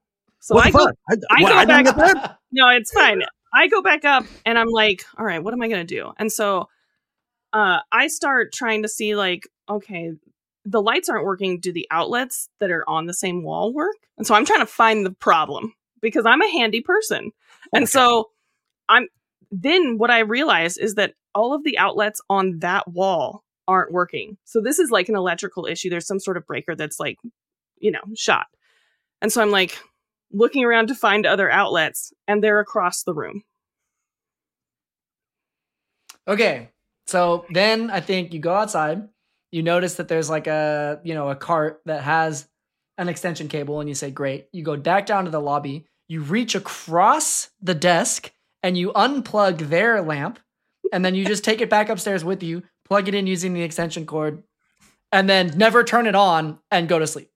So 0.40 0.56
What 0.56 0.66
I 0.66 0.70
the 0.72 0.78
go? 0.78 0.84
I, 1.08 1.14
I 1.38 1.42
what, 1.42 1.52
go 1.52 1.56
I 1.58 1.64
didn't 1.64 1.84
back- 1.96 1.96
get 1.96 2.14
that? 2.22 2.38
no, 2.52 2.68
it's 2.70 2.90
fine. 2.92 3.22
I 3.54 3.68
go 3.68 3.80
back 3.82 4.04
up 4.04 4.24
and 4.44 4.58
I'm 4.58 4.68
like, 4.68 5.04
all 5.16 5.24
right, 5.24 5.42
what 5.42 5.54
am 5.54 5.62
I 5.62 5.68
going 5.68 5.86
to 5.86 5.94
do? 5.94 6.12
And 6.18 6.30
so 6.30 6.68
uh, 7.54 7.78
I 7.90 8.08
start 8.08 8.52
trying 8.52 8.82
to 8.82 8.88
see, 8.88 9.16
like, 9.16 9.48
okay, 9.70 10.12
the 10.66 10.82
lights 10.82 11.08
aren't 11.08 11.24
working. 11.24 11.60
Do 11.60 11.72
the 11.72 11.86
outlets 11.90 12.48
that 12.60 12.70
are 12.70 12.88
on 12.88 13.06
the 13.06 13.14
same 13.14 13.42
wall 13.42 13.72
work? 13.72 13.96
And 14.18 14.26
so 14.26 14.34
I'm 14.34 14.44
trying 14.44 14.60
to 14.60 14.66
find 14.66 15.06
the 15.06 15.12
problem 15.12 15.72
because 16.02 16.26
I'm 16.26 16.42
a 16.42 16.50
handy 16.50 16.82
person. 16.82 17.32
And 17.72 17.88
so 17.88 18.30
I'm 18.88 19.08
then 19.50 19.98
what 19.98 20.10
I 20.10 20.20
realize 20.20 20.76
is 20.76 20.96
that 20.96 21.14
all 21.34 21.54
of 21.54 21.64
the 21.64 21.78
outlets 21.78 22.20
on 22.28 22.58
that 22.58 22.88
wall 22.88 23.44
aren't 23.68 23.92
working. 23.92 24.36
So 24.44 24.60
this 24.60 24.78
is 24.78 24.90
like 24.90 25.08
an 25.08 25.16
electrical 25.16 25.66
issue. 25.66 25.90
There's 25.90 26.06
some 26.06 26.20
sort 26.20 26.36
of 26.36 26.46
breaker 26.46 26.74
that's 26.74 26.98
like, 26.98 27.18
you 27.78 27.90
know, 27.90 28.02
shot. 28.16 28.46
And 29.22 29.32
so 29.32 29.40
I'm 29.40 29.50
like 29.50 29.78
looking 30.32 30.64
around 30.64 30.88
to 30.88 30.94
find 30.94 31.24
other 31.24 31.50
outlets, 31.50 32.12
and 32.26 32.42
they're 32.42 32.60
across 32.60 33.04
the 33.04 33.14
room. 33.14 33.44
Okay. 36.26 36.70
So 37.06 37.44
then 37.50 37.90
I 37.90 38.00
think 38.00 38.32
you 38.32 38.40
go 38.40 38.54
outside, 38.54 39.08
you 39.52 39.62
notice 39.62 39.94
that 39.96 40.08
there's 40.08 40.30
like 40.30 40.46
a, 40.46 41.00
you 41.04 41.14
know, 41.14 41.30
a 41.30 41.36
cart 41.36 41.80
that 41.86 42.02
has 42.02 42.48
an 42.98 43.08
extension 43.08 43.48
cable 43.48 43.80
and 43.80 43.88
you 43.88 43.94
say, 43.94 44.10
"Great." 44.10 44.48
You 44.52 44.62
go 44.62 44.76
back 44.76 45.06
down 45.06 45.24
to 45.24 45.30
the 45.30 45.40
lobby, 45.40 45.86
you 46.08 46.22
reach 46.22 46.54
across 46.54 47.50
the 47.60 47.74
desk 47.74 48.32
and 48.62 48.76
you 48.78 48.92
unplug 48.92 49.68
their 49.68 50.00
lamp 50.02 50.38
and 50.92 51.04
then 51.04 51.14
you 51.14 51.24
just 51.24 51.44
take 51.44 51.60
it 51.60 51.70
back 51.70 51.88
upstairs 51.88 52.24
with 52.24 52.42
you, 52.42 52.62
plug 52.84 53.08
it 53.08 53.14
in 53.14 53.26
using 53.26 53.52
the 53.54 53.62
extension 53.62 54.06
cord 54.06 54.42
and 55.12 55.28
then 55.28 55.52
never 55.56 55.84
turn 55.84 56.06
it 56.06 56.14
on 56.14 56.58
and 56.70 56.88
go 56.88 56.98
to 56.98 57.06
sleep. 57.06 57.30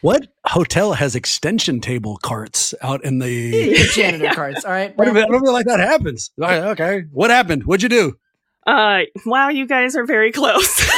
What 0.00 0.32
hotel 0.44 0.94
has 0.94 1.14
extension 1.14 1.80
table 1.80 2.16
carts 2.16 2.74
out 2.82 3.04
in 3.04 3.20
the? 3.20 3.50
The 3.52 3.90
janitor 3.94 4.30
carts, 4.34 4.64
all 4.64 4.72
right? 4.72 4.96
What 4.96 5.08
I 5.08 5.12
don't 5.12 5.44
feel 5.44 5.52
like 5.52 5.66
that 5.66 5.78
happens. 5.78 6.32
All 6.40 6.48
right, 6.48 6.64
Okay, 6.64 7.04
what 7.12 7.30
happened? 7.30 7.64
What'd 7.64 7.84
you 7.84 7.88
do? 7.88 8.18
Uh, 8.66 9.00
wow, 9.26 9.48
you 9.48 9.66
guys 9.66 9.96
are 9.96 10.06
very 10.06 10.32
close. 10.32 10.82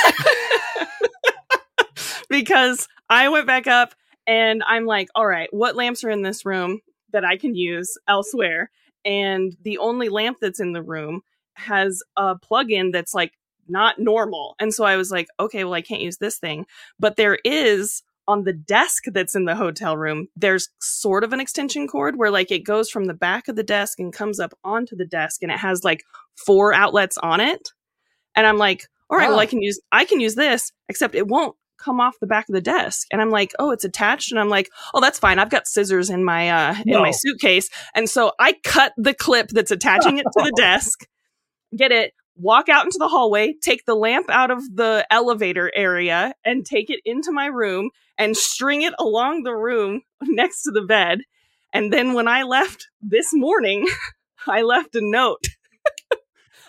because 2.28 2.88
I 3.08 3.28
went 3.28 3.46
back 3.46 3.66
up 3.66 3.94
and 4.26 4.62
I'm 4.66 4.86
like, 4.86 5.08
all 5.14 5.26
right, 5.26 5.48
what 5.52 5.76
lamps 5.76 6.04
are 6.04 6.10
in 6.10 6.22
this 6.22 6.44
room 6.44 6.80
that 7.12 7.24
I 7.24 7.36
can 7.36 7.54
use 7.54 7.96
elsewhere? 8.08 8.70
And 9.04 9.56
the 9.62 9.78
only 9.78 10.08
lamp 10.08 10.38
that's 10.40 10.60
in 10.60 10.72
the 10.72 10.82
room 10.82 11.22
has 11.54 12.02
a 12.16 12.36
plug-in 12.36 12.90
that's 12.90 13.14
like 13.14 13.32
not 13.68 13.98
normal. 13.98 14.56
And 14.58 14.74
so 14.74 14.84
I 14.84 14.96
was 14.96 15.10
like, 15.10 15.28
okay, 15.38 15.64
well, 15.64 15.74
I 15.74 15.82
can't 15.82 16.02
use 16.02 16.18
this 16.18 16.38
thing. 16.38 16.66
But 16.98 17.16
there 17.16 17.38
is 17.44 18.02
on 18.26 18.44
the 18.44 18.52
desk 18.52 19.04
that's 19.12 19.34
in 19.34 19.44
the 19.44 19.54
hotel 19.54 19.96
room, 19.96 20.28
there's 20.36 20.68
sort 20.80 21.24
of 21.24 21.32
an 21.32 21.40
extension 21.40 21.86
cord 21.86 22.16
where 22.16 22.30
like 22.30 22.50
it 22.50 22.64
goes 22.64 22.90
from 22.90 23.04
the 23.04 23.14
back 23.14 23.48
of 23.48 23.56
the 23.56 23.62
desk 23.62 24.00
and 24.00 24.12
comes 24.12 24.40
up 24.40 24.54
onto 24.64 24.96
the 24.96 25.04
desk 25.06 25.42
and 25.42 25.52
it 25.52 25.58
has 25.58 25.84
like 25.84 26.04
four 26.36 26.72
outlets 26.72 27.18
on 27.18 27.40
it. 27.40 27.70
And 28.34 28.46
I'm 28.46 28.58
like, 28.58 28.88
all 29.10 29.18
right, 29.18 29.28
well, 29.28 29.38
Ah. 29.38 29.42
I 29.42 29.46
can 29.46 29.62
use 29.62 29.80
I 29.92 30.04
can 30.04 30.20
use 30.20 30.34
this, 30.34 30.72
except 30.88 31.14
it 31.14 31.28
won't 31.28 31.54
come 31.78 32.00
off 32.00 32.18
the 32.20 32.26
back 32.26 32.48
of 32.48 32.54
the 32.54 32.60
desk. 32.60 33.06
And 33.12 33.20
I'm 33.20 33.30
like, 33.30 33.52
oh, 33.58 33.70
it's 33.70 33.84
attached. 33.84 34.30
And 34.30 34.40
I'm 34.40 34.48
like, 34.48 34.70
oh, 34.94 35.00
that's 35.00 35.18
fine. 35.18 35.38
I've 35.38 35.50
got 35.50 35.66
scissors 35.66 36.08
in 36.08 36.24
my 36.24 36.48
uh 36.48 36.74
in 36.86 36.94
my 37.02 37.10
suitcase. 37.10 37.68
And 37.94 38.08
so 38.08 38.32
I 38.40 38.54
cut 38.64 38.92
the 38.96 39.14
clip 39.14 39.48
that's 39.48 39.70
attaching 39.70 40.18
it 40.18 40.24
to 40.24 40.42
the 40.44 40.52
desk, 40.56 41.06
get 41.76 41.92
it, 41.92 42.14
walk 42.36 42.68
out 42.68 42.84
into 42.84 42.98
the 42.98 43.08
hallway, 43.08 43.54
take 43.60 43.84
the 43.84 43.94
lamp 43.94 44.28
out 44.30 44.50
of 44.50 44.60
the 44.74 45.06
elevator 45.10 45.70
area, 45.74 46.34
and 46.44 46.66
take 46.66 46.90
it 46.90 47.00
into 47.04 47.32
my 47.32 47.46
room 47.46 47.90
and 48.18 48.36
string 48.36 48.82
it 48.82 48.94
along 48.98 49.42
the 49.42 49.54
room 49.54 50.02
next 50.22 50.62
to 50.62 50.70
the 50.70 50.82
bed. 50.82 51.20
And 51.72 51.92
then 51.92 52.14
when 52.14 52.28
I 52.28 52.42
left 52.42 52.88
this 53.02 53.32
morning, 53.32 53.86
I 54.46 54.62
left 54.62 54.94
a 54.94 55.00
note. 55.02 55.48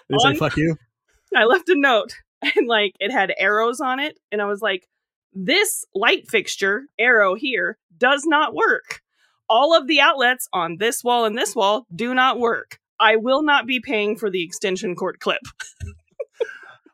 They 0.10 0.18
say 0.20 0.36
fuck 0.36 0.58
you. 0.58 0.78
I 1.36 1.46
left 1.46 1.68
a 1.70 1.76
note 1.76 2.16
and 2.42 2.68
like 2.68 2.94
it 3.00 3.12
had 3.12 3.34
arrows 3.38 3.82
on 3.82 4.00
it. 4.00 4.20
And 4.32 4.42
I 4.42 4.46
was 4.46 4.62
like, 4.62 4.88
this 5.34 5.84
light 5.94 6.30
fixture, 6.30 6.84
arrow 6.98 7.36
here, 7.36 7.78
does 7.98 8.24
not 8.26 8.54
work. 8.54 9.02
All 9.50 9.78
of 9.78 9.88
the 9.88 10.00
outlets 10.00 10.48
on 10.54 10.78
this 10.78 11.04
wall 11.04 11.26
and 11.26 11.38
this 11.38 11.56
wall 11.56 11.86
do 11.94 12.14
not 12.14 12.40
work. 12.40 12.80
I 13.00 13.16
will 13.18 13.44
not 13.44 13.66
be 13.68 13.80
paying 13.80 14.16
for 14.18 14.30
the 14.30 14.44
extension 14.44 14.96
cord 14.96 15.20
clip. 15.20 15.42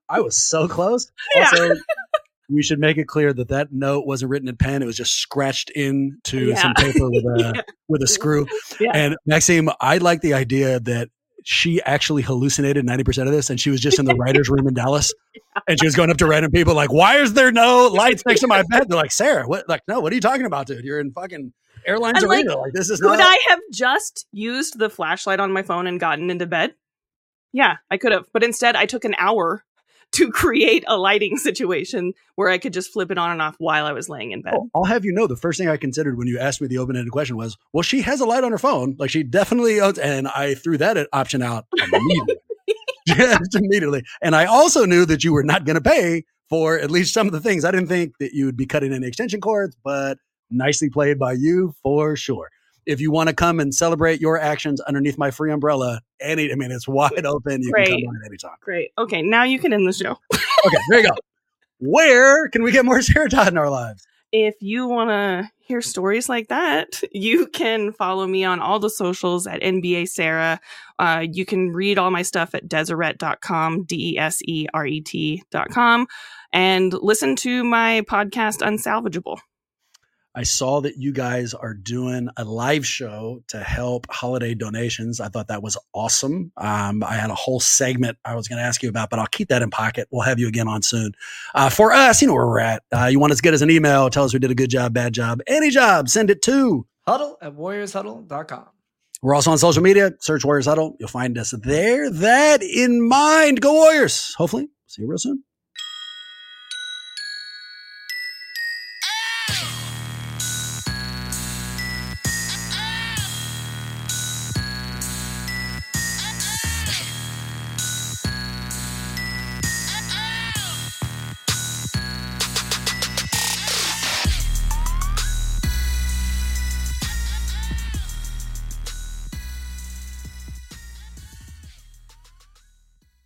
I 0.10 0.20
was 0.22 0.36
so 0.36 0.68
close. 0.68 1.12
Yeah. 1.36 1.44
Also, 1.52 1.76
we 2.50 2.62
should 2.62 2.80
make 2.80 2.98
it 2.98 3.08
clear 3.08 3.32
that 3.32 3.48
that 3.48 3.72
note 3.72 4.06
wasn't 4.06 4.30
written 4.30 4.50
in 4.50 4.58
pen; 4.58 4.82
it 4.82 4.86
was 4.86 4.98
just 4.98 5.14
scratched 5.16 5.70
into 5.70 6.48
Yeah. 6.50 6.62
some 6.62 6.74
paper 6.74 7.10
with 7.10 7.24
a 7.24 7.54
Yeah. 7.56 7.62
with 7.88 8.02
a 8.04 8.08
screw. 8.08 8.46
Yeah. 8.80 8.92
And 8.94 9.16
Maxime, 9.26 9.70
I 9.80 10.00
like 10.00 10.20
the 10.22 10.34
idea 10.34 10.80
that 10.82 11.10
she 11.44 11.82
actually 11.84 12.22
hallucinated 12.24 12.84
ninety 12.86 13.06
percent 13.06 13.30
of 13.30 13.34
this, 13.34 13.50
and 13.50 13.60
she 13.60 13.70
was 13.70 13.80
just 13.80 14.00
in 14.00 14.06
the 14.06 14.16
writers' 14.16 14.50
room 14.50 14.68
in 14.68 14.74
Dallas, 14.74 15.14
and 15.68 15.80
she 15.80 15.86
was 15.86 15.96
going 15.96 16.10
up 16.10 16.18
to 16.18 16.26
random 16.28 16.52
people 16.52 16.76
like, 16.76 16.92
"Why 16.92 17.18
is 17.18 17.34
there 17.34 17.52
no 17.54 17.88
lights 17.88 18.24
next 18.26 18.42
to 18.42 18.48
my 18.48 18.64
bed?" 18.70 18.90
They're 18.90 18.98
like, 18.98 19.12
"Sarah, 19.14 19.48
what? 19.48 19.70
Like, 19.70 19.82
no, 19.88 20.02
what 20.02 20.12
are 20.12 20.16
you 20.16 20.22
talking 20.22 20.46
about, 20.46 20.68
dude? 20.68 20.84
You're 20.84 21.00
in 21.00 21.12
fucking 21.14 21.54
airlines 21.86 22.24
I'm 22.24 22.30
like, 22.30 22.46
arena. 22.46 22.58
Like, 22.58 22.74
this 22.74 22.90
is 22.90 23.00
Could 23.00 23.20
not." 23.20 23.22
I 23.22 23.40
have 23.50 23.60
just 23.72 24.28
used 24.32 24.80
the 24.80 24.90
flashlight 24.90 25.40
on 25.40 25.52
my 25.52 25.64
phone 25.64 25.88
and 25.88 26.00
gotten 26.00 26.30
into 26.30 26.46
bed? 26.46 26.76
Yeah, 27.54 27.78
I 27.90 27.98
could 27.98 28.12
have. 28.12 28.28
But 28.34 28.44
instead, 28.44 28.76
I 28.76 28.86
took 28.86 29.06
an 29.06 29.16
hour 29.18 29.64
to 30.14 30.30
create 30.30 30.84
a 30.88 30.98
lighting 30.98 31.38
situation 31.38 32.14
where 32.36 32.50
I 32.50 32.58
could 32.58 32.74
just 32.74 32.92
flip 32.92 33.12
it 33.12 33.18
on 33.18 33.32
and 33.32 33.42
off 33.42 33.56
while 33.60 33.86
I 33.86 33.94
was 33.94 34.10
laying 34.10 34.32
in 34.32 34.42
bed. 34.42 34.54
Oh, 34.56 34.70
I'll 34.76 34.84
have 34.84 35.06
you 35.06 35.14
know, 35.14 35.28
the 35.28 35.38
first 35.38 35.58
thing 35.58 35.70
I 35.70 35.78
considered 35.78 36.18
when 36.18 36.28
you 36.28 36.38
asked 36.38 36.62
me 36.62 36.68
the 36.68 36.80
open-ended 36.80 37.12
question 37.12 37.38
was, 37.38 37.58
"Well, 37.74 37.84
she 37.84 38.02
has 38.02 38.20
a 38.20 38.26
light 38.26 38.44
on 38.44 38.52
her 38.52 38.58
phone, 38.58 38.96
like 39.00 39.10
she 39.10 39.24
definitely 39.24 39.80
owns," 39.80 40.00
and 40.00 40.28
I 40.28 40.56
threw 40.56 40.78
that 40.80 41.08
option 41.14 41.42
out 41.42 41.66
immediately, 41.94 42.36
just 43.08 43.56
immediately. 43.56 44.04
And 44.22 44.36
I 44.36 44.46
also 44.46 44.86
knew 44.86 45.06
that 45.06 45.24
you 45.24 45.34
were 45.34 45.44
not 45.44 45.66
going 45.66 45.82
to 45.82 45.82
pay 45.82 46.26
for 46.50 46.78
at 46.78 46.92
least 46.92 47.14
some 47.14 47.28
of 47.28 47.34
the 47.34 47.40
things. 47.40 47.64
I 47.64 47.72
didn't 47.72 47.88
think 47.88 48.18
that 48.20 48.34
you 48.34 48.46
would 48.46 48.58
be 48.58 48.66
cutting 48.66 48.92
any 48.92 49.08
extension 49.08 49.40
cords, 49.40 49.78
but 49.86 50.18
nicely 50.52 50.90
played 50.90 51.18
by 51.18 51.34
you 51.34 51.74
for 51.84 52.16
sure. 52.16 52.50
If 52.86 53.00
you 53.00 53.12
want 53.12 53.30
to 53.30 53.36
come 53.36 53.60
and 53.60 53.74
celebrate 53.74 54.20
your 54.20 54.40
actions 54.40 54.82
underneath 54.82 55.18
my 55.18 55.32
free 55.32 55.52
umbrella, 55.52 56.02
any, 56.20 56.52
I 56.52 56.56
mean, 56.56 56.72
it's 56.72 56.88
wide 56.88 57.26
open. 57.26 57.62
You 57.62 57.72
can 57.74 57.86
come 57.86 57.94
on 57.94 58.22
anytime. 58.26 58.56
Great. 58.60 58.92
Okay, 58.98 59.22
now 59.22 59.44
you 59.44 59.60
can 59.60 59.74
end 59.74 59.88
the 59.88 59.94
show. 59.94 60.18
Okay, 60.64 60.78
there 60.90 61.00
you 61.00 61.08
go. 61.08 61.16
Where 61.80 62.48
can 62.50 62.62
we 62.62 62.72
get 62.72 62.86
more 62.86 63.02
Sarah 63.02 63.28
Todd 63.28 63.48
in 63.48 63.58
our 63.58 63.72
lives? 63.72 64.06
if 64.32 64.56
you 64.62 64.88
want 64.88 65.10
to 65.10 65.50
hear 65.60 65.82
stories 65.82 66.30
like 66.30 66.48
that, 66.48 67.02
you 67.12 67.48
can 67.48 67.92
follow 67.92 68.26
me 68.26 68.44
on 68.44 68.60
all 68.60 68.80
the 68.80 68.90
socials 68.90 69.46
at 69.46 69.62
NBA 69.62 70.08
Sarah. 70.08 70.60
Uh, 71.00 71.26
you 71.32 71.46
can 71.46 71.72
read 71.72 71.98
all 71.98 72.12
my 72.12 72.22
stuff 72.22 72.56
at 72.56 72.68
deseret.com, 72.68 73.84
D 73.84 74.14
E 74.14 74.18
S 74.18 74.42
E 74.44 74.68
R 74.74 74.86
E 74.86 75.02
T.com, 75.02 76.08
and 76.54 76.94
listen 76.94 77.36
to 77.38 77.64
my 77.64 78.02
podcast, 78.02 78.60
Unsalvageable. 78.60 79.40
I 80.34 80.44
saw 80.44 80.80
that 80.82 80.98
you 80.98 81.12
guys 81.12 81.54
are 81.54 81.74
doing 81.74 82.30
a 82.38 82.46
live 82.46 82.86
show 82.86 83.44
to 83.48 83.60
help 83.60 84.08
holiday 84.10 84.54
donations. 84.54 85.20
I 85.20 85.28
thought 85.28 85.50
that 85.50 85.62
was 85.62 85.78
awesome. 85.94 86.54
Um, 86.56 87.04
I 87.04 87.16
had 87.16 87.30
a 87.30 87.36
whole 87.36 87.60
segment 87.60 88.18
I 88.24 88.36
was 88.36 88.48
going 88.48 88.58
to 88.58 88.64
ask 88.64 88.82
you 88.82 88.88
about, 88.88 89.10
but 89.10 89.20
I'll 89.20 89.28
keep 89.28 89.50
that 89.50 89.62
in 89.62 89.70
pocket. 89.70 90.08
We'll 90.10 90.22
have 90.22 90.40
you 90.40 90.48
again 90.48 90.70
on 90.70 90.84
soon. 90.84 91.12
Uh, 91.54 91.70
for 91.70 91.92
us, 91.92 92.22
you 92.22 92.28
know 92.28 92.34
where 92.34 92.48
we're 92.48 92.60
at. 92.60 92.84
Uh, 92.92 93.06
you 93.08 93.20
want 93.20 93.32
us 93.32 93.40
to 93.40 93.44
get 93.44 93.54
us 93.54 93.62
an 93.62 93.70
email, 93.70 94.10
tell 94.10 94.24
us 94.24 94.34
we 94.34 94.40
did 94.40 94.52
a 94.52 94.56
good 94.56 94.70
job, 94.70 94.94
bad 94.94 95.14
job, 95.14 95.42
any 95.48 95.70
job, 95.70 96.08
send 96.08 96.30
it 96.30 96.42
to. 96.44 96.88
Huddle 97.06 97.38
at 97.42 97.54
warriorshuddle.com. 97.54 98.66
We're 99.22 99.36
also 99.36 99.52
on 99.52 99.58
social 99.58 99.84
media. 99.84 100.14
Search 100.20 100.44
Warriors 100.44 100.66
Huddle. 100.66 100.96
You'll 101.00 101.10
find 101.10 101.38
us 101.38 101.54
there. 101.64 102.10
That 102.10 102.64
in 102.64 103.08
mind, 103.08 103.62
go 103.62 103.74
Warriors. 103.74 104.34
Hopefully, 104.36 104.70
see 104.88 105.04
you 105.04 105.08
real 105.08 105.20
soon. 105.20 105.44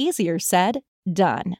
Easier 0.00 0.38
said, 0.38 0.82
done. 1.12 1.58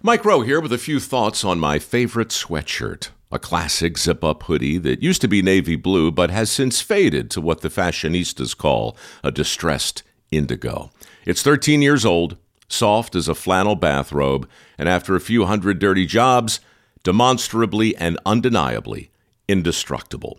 Mike 0.00 0.24
Rowe 0.24 0.42
here 0.42 0.60
with 0.60 0.72
a 0.72 0.78
few 0.78 1.00
thoughts 1.00 1.44
on 1.44 1.58
my 1.58 1.80
favorite 1.80 2.28
sweatshirt. 2.28 3.08
A 3.32 3.40
classic 3.40 3.98
zip 3.98 4.22
up 4.22 4.44
hoodie 4.44 4.78
that 4.78 5.02
used 5.02 5.20
to 5.22 5.28
be 5.28 5.42
navy 5.42 5.74
blue 5.74 6.12
but 6.12 6.30
has 6.30 6.50
since 6.50 6.80
faded 6.80 7.32
to 7.32 7.40
what 7.40 7.62
the 7.62 7.68
fashionistas 7.68 8.56
call 8.56 8.96
a 9.24 9.32
distressed 9.32 10.04
indigo. 10.30 10.92
It's 11.26 11.42
13 11.42 11.82
years 11.82 12.04
old, 12.04 12.36
soft 12.68 13.16
as 13.16 13.26
a 13.26 13.34
flannel 13.34 13.74
bathrobe, 13.74 14.48
and 14.78 14.88
after 14.88 15.16
a 15.16 15.20
few 15.20 15.46
hundred 15.46 15.80
dirty 15.80 16.06
jobs, 16.06 16.60
demonstrably 17.02 17.96
and 17.96 18.16
undeniably 18.24 19.10
indestructible. 19.48 20.38